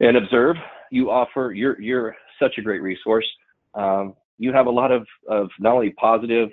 and 0.00 0.16
observe, 0.16 0.56
you 0.90 1.10
offer 1.10 1.52
you're 1.54 1.80
you're 1.80 2.16
such 2.40 2.58
a 2.58 2.62
great 2.62 2.82
resource. 2.82 3.26
Um, 3.74 4.14
you 4.38 4.52
have 4.52 4.66
a 4.66 4.70
lot 4.70 4.92
of 4.92 5.06
of 5.28 5.48
not 5.58 5.74
only 5.74 5.90
positive 5.90 6.50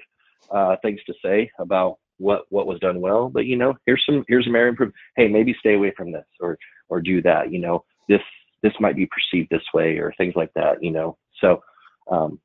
uh, 0.52 0.76
things 0.82 1.00
to 1.06 1.14
say 1.24 1.50
about 1.60 1.98
what 2.18 2.46
what 2.50 2.68
was 2.68 2.80
done 2.80 3.00
well, 3.02 3.30
but 3.30 3.46
you 3.46 3.56
know, 3.56 3.76
here's 3.86 4.04
some 4.06 4.24
here's 4.28 4.46
some 4.46 4.56
area 4.56 4.70
improvement. 4.70 4.96
Hey, 5.16 5.28
maybe 5.28 5.56
stay 5.60 5.76
away 5.76 5.94
from 5.96 6.12
this 6.12 6.26
or 6.40 6.58
or 6.90 7.02
do 7.02 7.22
that. 7.22 7.52
You 7.52 7.60
know, 7.60 7.84
this 8.10 8.22
this 8.68 8.80
might 8.80 8.96
be 8.96 9.08
perceived 9.08 9.50
this 9.50 9.64
way 9.74 9.98
or 9.98 10.14
things 10.18 10.34
like 10.36 10.52
that, 10.56 10.84
you 10.84 10.92
know. 10.92 11.18
So 11.42 11.62
um, 12.12 12.40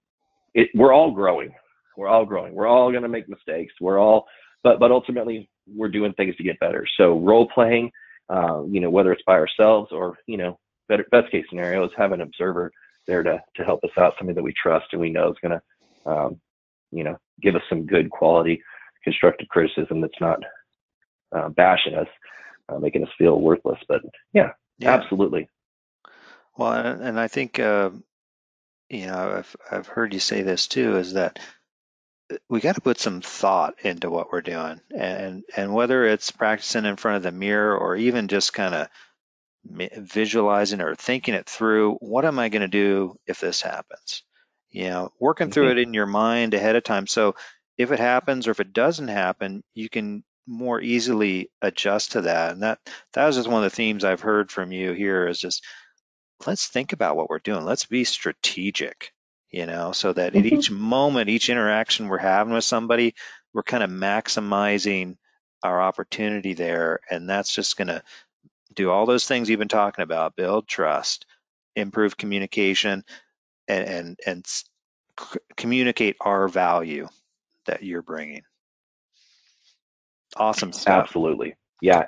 it, 0.54 0.68
we're 0.74 0.92
all 0.92 1.10
growing. 1.10 1.52
We're 1.96 2.08
all 2.08 2.24
growing. 2.24 2.54
We're 2.54 2.68
all 2.68 2.90
going 2.90 3.02
to 3.02 3.08
make 3.08 3.28
mistakes. 3.28 3.74
We're 3.80 3.98
all, 3.98 4.26
but 4.62 4.78
but 4.78 4.90
ultimately 4.90 5.50
we're 5.66 5.88
doing 5.88 6.12
things 6.14 6.36
to 6.36 6.42
get 6.42 6.60
better. 6.60 6.86
So 6.96 7.18
role 7.18 7.48
playing, 7.52 7.90
uh, 8.28 8.62
you 8.68 8.80
know, 8.80 8.90
whether 8.90 9.12
it's 9.12 9.22
by 9.26 9.34
ourselves 9.34 9.90
or 9.92 10.16
you 10.26 10.36
know, 10.36 10.58
better 10.88 11.06
best 11.10 11.30
case 11.30 11.44
scenario 11.48 11.84
is 11.84 11.90
have 11.96 12.12
an 12.12 12.20
observer 12.20 12.70
there 13.06 13.22
to 13.22 13.42
to 13.56 13.64
help 13.64 13.82
us 13.84 13.90
out, 13.98 14.14
somebody 14.18 14.36
that 14.36 14.44
we 14.44 14.54
trust 14.54 14.86
and 14.92 15.00
we 15.00 15.10
know 15.10 15.30
is 15.30 15.36
going 15.42 15.58
to, 15.58 16.10
um, 16.10 16.40
you 16.90 17.04
know, 17.04 17.18
give 17.42 17.56
us 17.56 17.62
some 17.68 17.86
good 17.86 18.10
quality 18.10 18.62
constructive 19.02 19.48
criticism 19.48 20.00
that's 20.00 20.20
not 20.20 20.38
uh, 21.34 21.48
bashing 21.48 21.94
us, 21.94 22.06
uh, 22.68 22.78
making 22.78 23.02
us 23.02 23.10
feel 23.18 23.40
worthless. 23.40 23.78
But 23.88 24.02
yeah, 24.32 24.50
yeah. 24.78 24.92
absolutely. 24.92 25.48
Well, 26.56 26.72
and 26.72 27.18
I 27.18 27.28
think 27.28 27.58
uh, 27.58 27.90
you 28.88 29.06
know 29.06 29.38
I've 29.38 29.56
I've 29.70 29.86
heard 29.86 30.12
you 30.12 30.20
say 30.20 30.42
this 30.42 30.66
too 30.66 30.96
is 30.96 31.14
that 31.14 31.38
uh, 32.30 32.36
we 32.48 32.60
got 32.60 32.74
to 32.74 32.80
put 32.80 33.00
some 33.00 33.20
thought 33.20 33.74
into 33.82 34.10
what 34.10 34.30
we're 34.32 34.42
doing, 34.42 34.80
and 34.94 35.44
and 35.56 35.72
whether 35.72 36.04
it's 36.04 36.30
practicing 36.30 36.84
in 36.84 36.96
front 36.96 37.18
of 37.18 37.22
the 37.22 37.32
mirror 37.32 37.76
or 37.76 37.96
even 37.96 38.28
just 38.28 38.52
kind 38.52 38.74
of 38.74 38.88
visualizing 39.96 40.80
or 40.80 40.94
thinking 40.94 41.34
it 41.34 41.48
through. 41.48 41.94
What 41.94 42.24
am 42.24 42.38
I 42.38 42.48
going 42.48 42.62
to 42.62 42.68
do 42.68 43.16
if 43.26 43.40
this 43.40 43.62
happens? 43.62 44.22
You 44.70 44.88
know, 44.90 45.12
working 45.18 45.46
mm-hmm. 45.46 45.52
through 45.52 45.70
it 45.72 45.78
in 45.78 45.94
your 45.94 46.06
mind 46.06 46.54
ahead 46.54 46.76
of 46.76 46.84
time. 46.84 47.06
So 47.06 47.34
if 47.78 47.92
it 47.92 47.98
happens 47.98 48.46
or 48.46 48.50
if 48.50 48.60
it 48.60 48.72
doesn't 48.72 49.08
happen, 49.08 49.62
you 49.74 49.88
can 49.88 50.24
more 50.46 50.80
easily 50.80 51.50
adjust 51.60 52.12
to 52.12 52.22
that. 52.22 52.52
And 52.52 52.62
that 52.62 52.78
that 53.14 53.26
was 53.26 53.36
just 53.36 53.48
one 53.48 53.64
of 53.64 53.70
the 53.70 53.74
themes 53.74 54.04
I've 54.04 54.20
heard 54.20 54.50
from 54.50 54.72
you 54.72 54.92
here 54.92 55.26
is 55.26 55.38
just 55.38 55.64
let's 56.46 56.66
think 56.66 56.92
about 56.92 57.16
what 57.16 57.30
we're 57.30 57.38
doing. 57.38 57.64
Let's 57.64 57.86
be 57.86 58.04
strategic, 58.04 59.12
you 59.50 59.66
know, 59.66 59.92
so 59.92 60.12
that 60.12 60.32
mm-hmm. 60.32 60.46
at 60.46 60.52
each 60.52 60.70
moment, 60.70 61.28
each 61.28 61.48
interaction 61.48 62.08
we're 62.08 62.18
having 62.18 62.52
with 62.52 62.64
somebody, 62.64 63.14
we're 63.52 63.62
kind 63.62 63.82
of 63.82 63.90
maximizing 63.90 65.16
our 65.62 65.80
opportunity 65.80 66.54
there. 66.54 67.00
And 67.10 67.28
that's 67.28 67.54
just 67.54 67.76
going 67.76 67.88
to 67.88 68.02
do 68.74 68.90
all 68.90 69.06
those 69.06 69.26
things 69.26 69.48
you've 69.48 69.58
been 69.58 69.68
talking 69.68 70.02
about 70.02 70.36
build 70.36 70.66
trust, 70.66 71.26
improve 71.76 72.16
communication, 72.16 73.04
and, 73.68 73.84
and, 73.88 74.20
and 74.26 74.46
c- 74.46 75.38
communicate 75.56 76.16
our 76.20 76.48
value 76.48 77.08
that 77.66 77.82
you're 77.82 78.02
bringing. 78.02 78.42
Awesome 80.36 80.72
stuff. 80.72 81.04
Absolutely. 81.04 81.54
Yeah. 81.80 82.04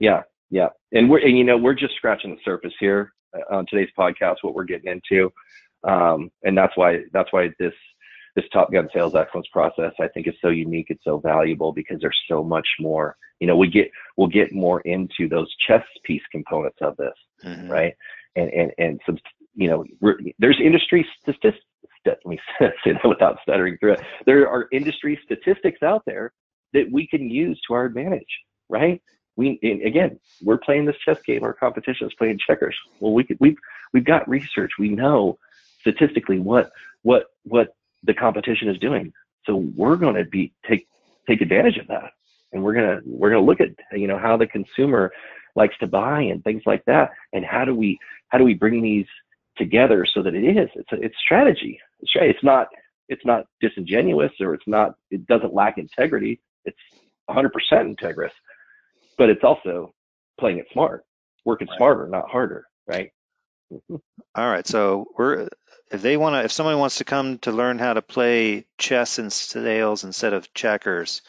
Yeah. 0.00 0.22
Yeah. 0.50 0.68
And 0.92 1.10
we're, 1.10 1.18
and 1.18 1.36
you 1.36 1.44
know, 1.44 1.58
we're 1.58 1.74
just 1.74 1.94
scratching 1.96 2.30
the 2.30 2.40
surface 2.44 2.72
here 2.80 3.12
on 3.50 3.66
today's 3.68 3.90
podcast 3.98 4.36
what 4.42 4.54
we're 4.54 4.64
getting 4.64 4.90
into, 4.90 5.32
um, 5.84 6.30
and 6.42 6.56
that's 6.56 6.76
why 6.76 7.00
that's 7.12 7.32
why 7.32 7.50
this 7.58 7.74
this 8.34 8.44
Top 8.52 8.70
Gun 8.70 8.88
sales 8.94 9.14
excellence 9.14 9.48
process 9.52 9.92
I 9.98 10.08
think 10.08 10.28
is 10.28 10.34
so 10.40 10.48
unique. 10.48 10.86
It's 10.90 11.04
so 11.04 11.18
valuable 11.18 11.72
because 11.72 11.98
there's 12.00 12.18
so 12.28 12.44
much 12.44 12.68
more. 12.78 13.16
You 13.40 13.46
know, 13.46 13.56
we 13.56 13.68
get 13.68 13.90
we'll 14.16 14.28
get 14.28 14.52
more 14.52 14.80
into 14.82 15.28
those 15.28 15.52
chess 15.66 15.84
piece 16.04 16.22
components 16.30 16.78
of 16.80 16.96
this, 16.96 17.14
mm-hmm. 17.44 17.70
right? 17.70 17.94
And 18.36 18.50
and 18.50 18.72
and 18.78 19.00
some 19.06 19.18
you 19.54 19.68
know 19.68 19.84
there's 20.38 20.60
industry 20.62 21.06
statistics. 21.20 21.64
Let 22.04 22.24
me 22.24 22.38
say 22.60 22.70
that 22.84 23.08
without 23.08 23.38
stuttering 23.42 23.78
through 23.78 23.94
it. 23.94 24.00
There 24.26 24.48
are 24.48 24.68
industry 24.70 25.18
statistics 25.24 25.82
out 25.82 26.02
there 26.06 26.32
that 26.72 26.90
we 26.92 27.06
can 27.06 27.28
use 27.28 27.60
to 27.66 27.74
our 27.74 27.84
advantage, 27.86 28.28
right? 28.68 29.02
We 29.36 29.58
again 29.84 30.18
we're 30.42 30.58
playing 30.58 30.86
this 30.86 30.96
chess 31.04 31.18
game. 31.22 31.42
Our 31.44 31.52
competition 31.52 32.06
is 32.06 32.14
playing 32.14 32.38
checkers. 32.44 32.76
Well 33.00 33.12
we 33.12 33.24
could, 33.24 33.38
we've 33.40 33.58
we've 33.92 34.04
got 34.04 34.28
research. 34.28 34.72
We 34.78 34.88
know 34.88 35.38
statistically 35.80 36.38
what 36.40 36.70
what 37.02 37.26
what 37.44 37.74
the 38.02 38.14
competition 38.14 38.68
is 38.68 38.78
doing. 38.78 39.12
So 39.44 39.56
we're 39.56 39.96
going 39.96 40.16
to 40.16 40.24
be 40.24 40.52
take 40.68 40.88
take 41.28 41.40
advantage 41.40 41.76
of 41.78 41.86
that. 41.88 42.12
And 42.52 42.62
we're 42.62 42.74
going 42.74 42.88
to 42.88 43.02
we're 43.06 43.30
going 43.30 43.42
to 43.42 43.46
look 43.46 43.60
at 43.60 43.98
you 43.98 44.06
know 44.06 44.18
how 44.18 44.36
the 44.36 44.46
consumer 44.46 45.12
likes 45.54 45.76
to 45.78 45.86
buy 45.86 46.20
and 46.20 46.42
things 46.42 46.62
like 46.66 46.84
that. 46.86 47.10
And 47.32 47.44
how 47.44 47.64
do 47.64 47.74
we 47.74 47.98
how 48.28 48.38
do 48.38 48.44
we 48.44 48.54
bring 48.54 48.82
these 48.82 49.06
together 49.56 50.06
so 50.12 50.22
that 50.22 50.34
it 50.34 50.56
is 50.56 50.68
it's 50.74 50.92
a, 50.92 50.96
it's 50.96 51.16
strategy. 51.18 51.78
It's 52.00 52.12
it's 52.14 52.44
not 52.44 52.68
it's 53.08 53.24
not 53.24 53.46
disingenuous 53.60 54.32
or 54.40 54.54
it's 54.54 54.66
not 54.66 54.94
it 55.10 55.26
doesn't 55.26 55.54
lack 55.54 55.78
integrity. 55.78 56.40
It's 56.64 56.78
100% 57.30 57.50
integrous 57.72 58.30
but 59.18 59.30
it's 59.30 59.44
also 59.44 59.92
playing 60.38 60.58
it 60.58 60.66
smart, 60.72 61.04
working 61.44 61.68
right. 61.68 61.76
smarter, 61.76 62.06
not 62.08 62.28
harder, 62.28 62.66
right? 62.86 63.10
All 63.90 64.00
right. 64.50 64.66
So 64.66 65.06
we're 65.16 65.48
if 65.90 66.02
they 66.02 66.16
want 66.16 66.34
to, 66.34 66.44
if 66.44 66.52
somebody 66.52 66.78
wants 66.78 66.98
to 66.98 67.04
come 67.04 67.38
to 67.38 67.52
learn 67.52 67.78
how 67.78 67.94
to 67.94 68.02
play 68.02 68.66
chess 68.78 69.18
and 69.18 69.32
sales 69.32 70.04
instead 70.04 70.32
of 70.32 70.52
checkers, 70.52 71.22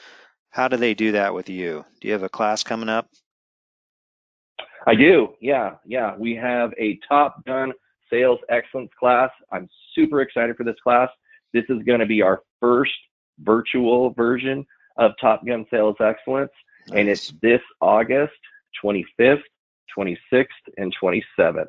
how 0.50 0.68
do 0.68 0.78
they 0.78 0.94
do 0.94 1.14
that 1.14 1.34
with 1.34 1.50
you? 1.50 1.86
Do 2.02 2.08
you 2.08 2.14
have 2.14 2.24
a 2.24 2.30
class 2.30 2.64
coming 2.64 2.90
up? 2.90 3.08
I 4.88 4.96
do. 4.96 5.34
Yeah, 5.42 5.76
yeah. 5.86 6.16
We 6.18 6.36
have 6.36 6.74
a 6.80 7.00
Top 7.08 7.46
Gun 7.46 7.74
Sales 8.10 8.40
Excellence 8.50 8.92
class. 9.00 9.30
I'm 9.52 9.70
super 9.94 10.22
excited 10.22 10.56
for 10.56 10.64
this 10.64 10.80
class. 10.82 11.10
This 11.54 11.66
is 11.70 11.84
going 11.84 12.00
to 12.00 12.06
be 12.06 12.22
our 12.22 12.42
first 12.60 12.94
virtual 13.40 14.12
version 14.12 14.66
of 14.98 15.12
Top 15.20 15.46
Gun 15.46 15.66
Sales 15.70 15.98
Excellence, 16.00 16.52
and 16.94 17.10
it's 17.10 17.34
this 17.42 17.62
August 17.82 18.34
25th, 18.84 19.42
26th, 19.98 20.46
and 20.78 20.96
27th. 21.02 21.68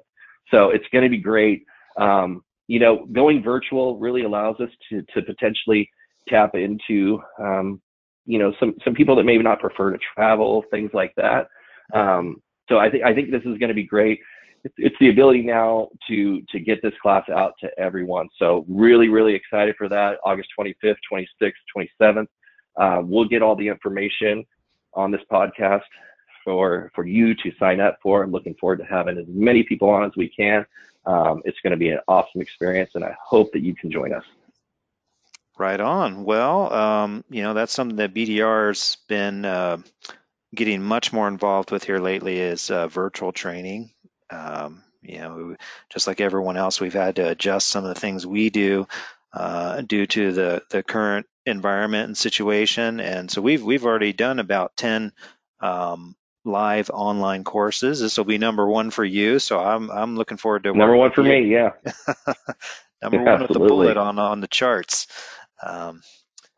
So 0.51 0.71
it's 0.71 0.87
going 0.93 1.05
to 1.05 1.11
be 1.11 1.19
great. 1.19 1.65
Um, 1.97 2.43
you 2.67 2.79
know, 2.79 3.07
going 3.07 3.43
virtual 3.43 3.99
really 3.99 4.25
allows 4.25 4.61
us 4.61 4.71
to 4.91 5.03
to 5.15 5.23
potentially 5.23 5.91
tap 6.29 6.55
into 6.55 7.21
um, 7.39 7.81
you 8.27 8.39
know 8.39 8.53
some 8.61 8.75
some 8.85 8.95
people 8.95 9.17
that 9.17 9.25
maybe 9.25 9.43
not 9.43 9.61
prefer 9.61 9.91
to 9.91 9.99
travel, 10.15 10.65
things 10.71 10.91
like 10.93 11.13
that. 11.17 11.49
Um, 11.95 12.43
so 12.69 12.79
I 12.79 12.91
think 12.91 13.05
I 13.05 13.15
think 13.15 13.31
this 13.31 13.41
is 13.41 13.59
going 13.59 13.69
to 13.69 13.75
be 13.75 13.85
great. 13.85 14.21
It's, 14.65 14.75
it's 14.77 14.97
the 15.01 15.09
ability 15.09 15.43
now 15.43 15.89
to 16.09 16.43
to 16.51 16.61
get 16.61 16.81
this 16.83 16.93
class 17.01 17.25
out 17.31 17.55
to 17.61 17.71
everyone. 17.79 18.29
So 18.39 18.65
really 18.69 19.09
really 19.09 19.35
excited 19.35 19.75
for 19.77 19.89
that. 19.89 20.19
August 20.25 20.51
25th, 20.59 20.97
26th, 21.11 21.53
27th. 21.77 22.27
Uh, 22.79 23.03
we'll 23.03 23.25
get 23.25 23.43
all 23.43 23.57
the 23.57 23.67
information 23.67 24.45
on 24.95 25.11
this 25.11 25.23
podcast 25.31 25.83
for 26.45 26.91
for 26.95 27.07
you 27.07 27.35
to 27.35 27.53
sign 27.59 27.81
up 27.81 27.99
for. 28.03 28.23
I'm 28.23 28.31
looking 28.31 28.55
forward 28.55 28.79
to 28.79 28.85
having 28.85 29.19
as 29.19 29.27
many 29.29 29.63
people 29.63 29.91
on 29.91 30.05
as 30.05 30.13
we 30.17 30.29
can. 30.29 30.67
Um, 31.07 31.43
it's 31.45 31.59
going 31.63 31.71
to 31.73 31.77
be 31.77 31.91
an 31.91 32.01
awesome 32.09 32.41
experience, 32.41 32.91
and 32.95 33.05
I 33.05 33.17
hope 33.23 33.53
that 33.53 33.63
you 33.63 33.75
can 33.75 33.91
join 33.91 34.13
us. 34.13 34.25
Right 35.59 35.81
on. 35.81 36.25
Well, 36.25 36.73
um, 36.73 37.25
you 37.31 37.43
know 37.43 37.55
that's 37.55 37.73
something 37.73 37.97
that 37.97 38.15
BDR's 38.15 38.97
been 39.09 39.45
uh, 39.45 39.79
getting 40.55 40.83
much 40.83 41.13
more 41.13 41.29
involved 41.29 41.71
with 41.71 41.85
here 41.85 41.99
lately 41.99 42.39
is 42.39 42.71
uh, 42.71 42.89
virtual 42.89 43.33
training. 43.33 43.91
Um, 44.31 44.83
you 45.03 45.19
know, 45.19 45.57
just 45.91 46.07
like 46.07 46.21
everyone 46.21 46.57
else, 46.57 46.81
we've 46.81 46.93
had 46.93 47.17
to 47.17 47.29
adjust 47.29 47.69
some 47.69 47.85
of 47.85 47.95
the 47.95 48.01
things 48.01 48.27
we 48.27 48.51
do 48.51 48.87
uh, 49.33 49.81
due 49.83 50.07
to 50.07 50.33
the 50.33 50.63
the 50.71 50.83
current 50.83 51.27
environment 51.49 52.07
and 52.07 52.17
situation. 52.17 53.01
And 53.01 53.31
so 53.31 53.43
we've 53.43 53.63
we've 53.63 53.85
already 53.85 54.13
done 54.13 54.39
about 54.39 54.77
ten 54.77 55.13
um, 55.61 56.15
live 56.45 56.91
online 56.91 57.45
courses. 57.45 58.01
This 58.01 58.17
will 58.17 58.25
be 58.25 58.39
number 58.39 58.67
one 58.67 58.91
for 58.91 59.05
you. 59.05 59.39
So 59.39 59.59
I'm 59.59 59.91
I'm 59.91 60.17
looking 60.17 60.39
forward 60.39 60.65
to 60.65 60.73
number 60.73 60.97
one 60.97 61.13
for 61.13 61.23
you. 61.23 61.29
me. 61.29 61.53
Yeah, 61.53 61.73
number 63.03 63.23
one 63.23 63.43
with 63.43 63.53
the 63.53 63.59
bullet 63.59 63.97
on 63.97 64.19
on 64.19 64.41
the 64.41 64.49
charts. 64.49 65.07
Um, 65.63 66.03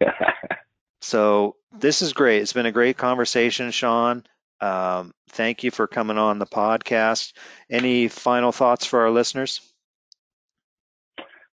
so 1.00 1.56
this 1.72 2.02
is 2.02 2.12
great. 2.12 2.42
It's 2.42 2.52
been 2.52 2.66
a 2.66 2.72
great 2.72 2.96
conversation, 2.96 3.70
Shaun. 3.70 4.24
Um, 4.60 5.14
thank 5.30 5.64
you 5.64 5.70
for 5.70 5.86
coming 5.86 6.18
on 6.18 6.38
the 6.38 6.46
podcast. 6.46 7.32
Any 7.70 8.08
final 8.08 8.52
thoughts 8.52 8.84
for 8.84 9.00
our 9.00 9.10
listeners? 9.10 9.60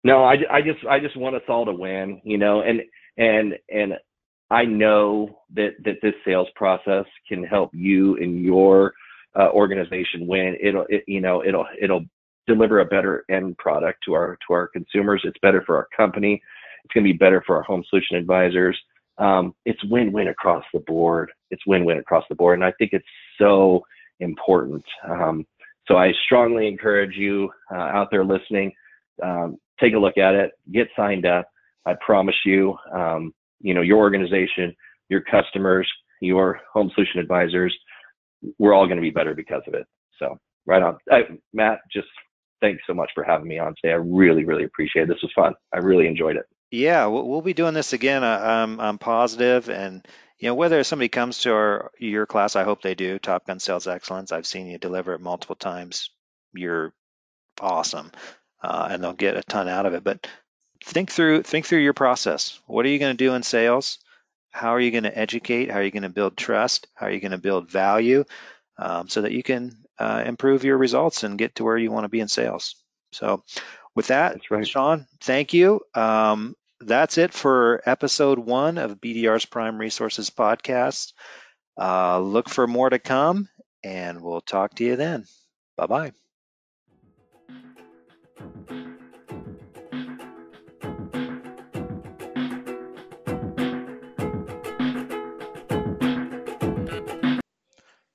No, 0.04 0.24
I, 0.24 0.36
I 0.50 0.62
just 0.62 0.84
I 0.84 0.98
just 0.98 1.16
want 1.16 1.36
us 1.36 1.42
all 1.48 1.66
to 1.66 1.72
win, 1.72 2.20
you 2.24 2.38
know, 2.38 2.60
and 2.60 2.82
and 3.16 3.54
and 3.68 3.94
I 4.50 4.64
know 4.64 5.40
that 5.54 5.70
that 5.84 5.96
this 6.02 6.14
sales 6.24 6.48
process 6.54 7.04
can 7.28 7.44
help 7.44 7.70
you 7.72 8.16
and 8.16 8.42
your 8.42 8.94
uh, 9.38 9.48
organization 9.50 10.26
win. 10.26 10.56
It'll 10.60 10.86
it, 10.88 11.04
you 11.06 11.20
know 11.20 11.42
it'll 11.44 11.66
it'll 11.80 12.04
deliver 12.46 12.80
a 12.80 12.84
better 12.84 13.24
end 13.30 13.56
product 13.58 14.00
to 14.06 14.14
our 14.14 14.38
to 14.46 14.54
our 14.54 14.68
consumers. 14.68 15.22
It's 15.24 15.38
better 15.42 15.62
for 15.64 15.76
our 15.76 15.88
company. 15.96 16.42
It's 16.84 16.92
going 16.92 17.06
to 17.06 17.12
be 17.12 17.16
better 17.18 17.42
for 17.46 17.56
our 17.56 17.62
home 17.62 17.84
solution 17.88 18.16
advisors. 18.16 18.78
Um, 19.18 19.54
it's 19.64 19.82
win-win 19.84 20.28
across 20.28 20.64
the 20.72 20.80
board. 20.80 21.30
It's 21.50 21.62
win-win 21.66 21.98
across 21.98 22.24
the 22.28 22.34
board, 22.34 22.58
and 22.58 22.64
I 22.64 22.72
think 22.78 22.92
it's 22.92 23.06
so 23.38 23.84
important. 24.20 24.84
Um, 25.08 25.46
so 25.86 25.96
I 25.96 26.12
strongly 26.24 26.66
encourage 26.66 27.14
you 27.16 27.50
uh, 27.70 27.76
out 27.76 28.08
there 28.10 28.24
listening, 28.24 28.72
um, 29.22 29.58
take 29.80 29.94
a 29.94 29.98
look 29.98 30.16
at 30.18 30.34
it, 30.34 30.52
get 30.72 30.88
signed 30.96 31.26
up. 31.26 31.48
I 31.86 31.94
promise 32.04 32.36
you, 32.44 32.76
um, 32.94 33.32
you 33.60 33.74
know, 33.74 33.82
your 33.82 33.98
organization, 33.98 34.74
your 35.08 35.22
customers, 35.22 35.90
your 36.20 36.60
home 36.72 36.90
solution 36.94 37.20
advisors, 37.20 37.76
we're 38.58 38.74
all 38.74 38.86
going 38.86 38.96
to 38.96 39.02
be 39.02 39.10
better 39.10 39.34
because 39.34 39.62
of 39.66 39.74
it. 39.74 39.86
So 40.18 40.38
right 40.66 40.82
on. 40.82 40.98
I, 41.10 41.22
Matt, 41.52 41.80
just 41.92 42.08
thanks 42.60 42.82
so 42.86 42.94
much 42.94 43.10
for 43.14 43.24
having 43.24 43.48
me 43.48 43.58
on 43.58 43.74
today. 43.80 43.92
I 43.92 43.96
really, 43.96 44.44
really 44.44 44.64
appreciate 44.64 45.04
it. 45.04 45.08
This 45.08 45.22
was 45.22 45.32
fun. 45.34 45.54
I 45.72 45.78
really 45.78 46.06
enjoyed 46.06 46.36
it. 46.36 46.46
Yeah, 46.70 47.06
we'll 47.06 47.42
be 47.42 47.52
doing 47.52 47.74
this 47.74 47.92
again. 47.92 48.24
I'm, 48.24 48.80
I'm 48.80 48.96
positive, 48.96 49.68
and 49.68 50.06
you 50.38 50.48
know 50.48 50.54
whether 50.54 50.82
somebody 50.84 51.10
comes 51.10 51.40
to 51.40 51.52
our 51.52 51.90
your 51.98 52.24
class, 52.24 52.56
I 52.56 52.64
hope 52.64 52.80
they 52.80 52.94
do. 52.94 53.18
Top 53.18 53.46
Gun 53.46 53.60
Sales 53.60 53.86
Excellence. 53.86 54.32
I've 54.32 54.46
seen 54.46 54.66
you 54.66 54.78
deliver 54.78 55.12
it 55.12 55.20
multiple 55.20 55.54
times. 55.54 56.08
You're 56.54 56.94
awesome, 57.60 58.10
uh, 58.62 58.88
and 58.90 59.04
they'll 59.04 59.12
get 59.12 59.36
a 59.36 59.42
ton 59.42 59.68
out 59.68 59.84
of 59.84 59.92
it. 59.92 60.02
But 60.02 60.26
think 60.84 61.10
through 61.10 61.42
think 61.42 61.66
through 61.66 61.80
your 61.80 61.92
process. 61.92 62.58
What 62.66 62.86
are 62.86 62.88
you 62.88 62.98
going 62.98 63.16
to 63.16 63.24
do 63.24 63.34
in 63.34 63.42
sales? 63.42 63.98
How 64.50 64.70
are 64.74 64.80
you 64.80 64.90
going 64.90 65.04
to 65.04 65.18
educate? 65.18 65.70
How 65.70 65.78
are 65.78 65.82
you 65.82 65.90
going 65.90 66.02
to 66.02 66.08
build 66.10 66.36
trust? 66.36 66.86
How 66.94 67.06
are 67.06 67.10
you 67.10 67.20
going 67.20 67.32
to 67.32 67.38
build 67.38 67.70
value 67.70 68.24
um, 68.78 69.08
so 69.08 69.22
that 69.22 69.32
you 69.32 69.42
can 69.42 69.76
uh, 69.98 70.22
improve 70.26 70.64
your 70.64 70.76
results 70.76 71.24
and 71.24 71.38
get 71.38 71.54
to 71.56 71.64
where 71.64 71.78
you 71.78 71.90
want 71.90 72.04
to 72.04 72.10
be 72.10 72.20
in 72.20 72.28
sales? 72.28 72.76
So, 73.12 73.44
with 73.94 74.08
that, 74.08 74.50
right. 74.50 74.66
Shaun, 74.66 75.06
thank 75.20 75.52
you. 75.52 75.80
Um, 75.94 76.56
that's 76.80 77.18
it 77.18 77.32
for 77.32 77.82
episode 77.86 78.38
one 78.38 78.78
of 78.78 79.00
BDR's 79.00 79.46
Prime 79.46 79.78
Resources 79.78 80.30
podcast. 80.30 81.12
Uh, 81.80 82.18
look 82.20 82.48
for 82.48 82.66
more 82.66 82.90
to 82.90 82.98
come, 82.98 83.48
and 83.84 84.20
we'll 84.20 84.40
talk 84.40 84.74
to 84.76 84.84
you 84.84 84.96
then. 84.96 85.24
Bye 85.76 85.86
bye. 85.86 86.12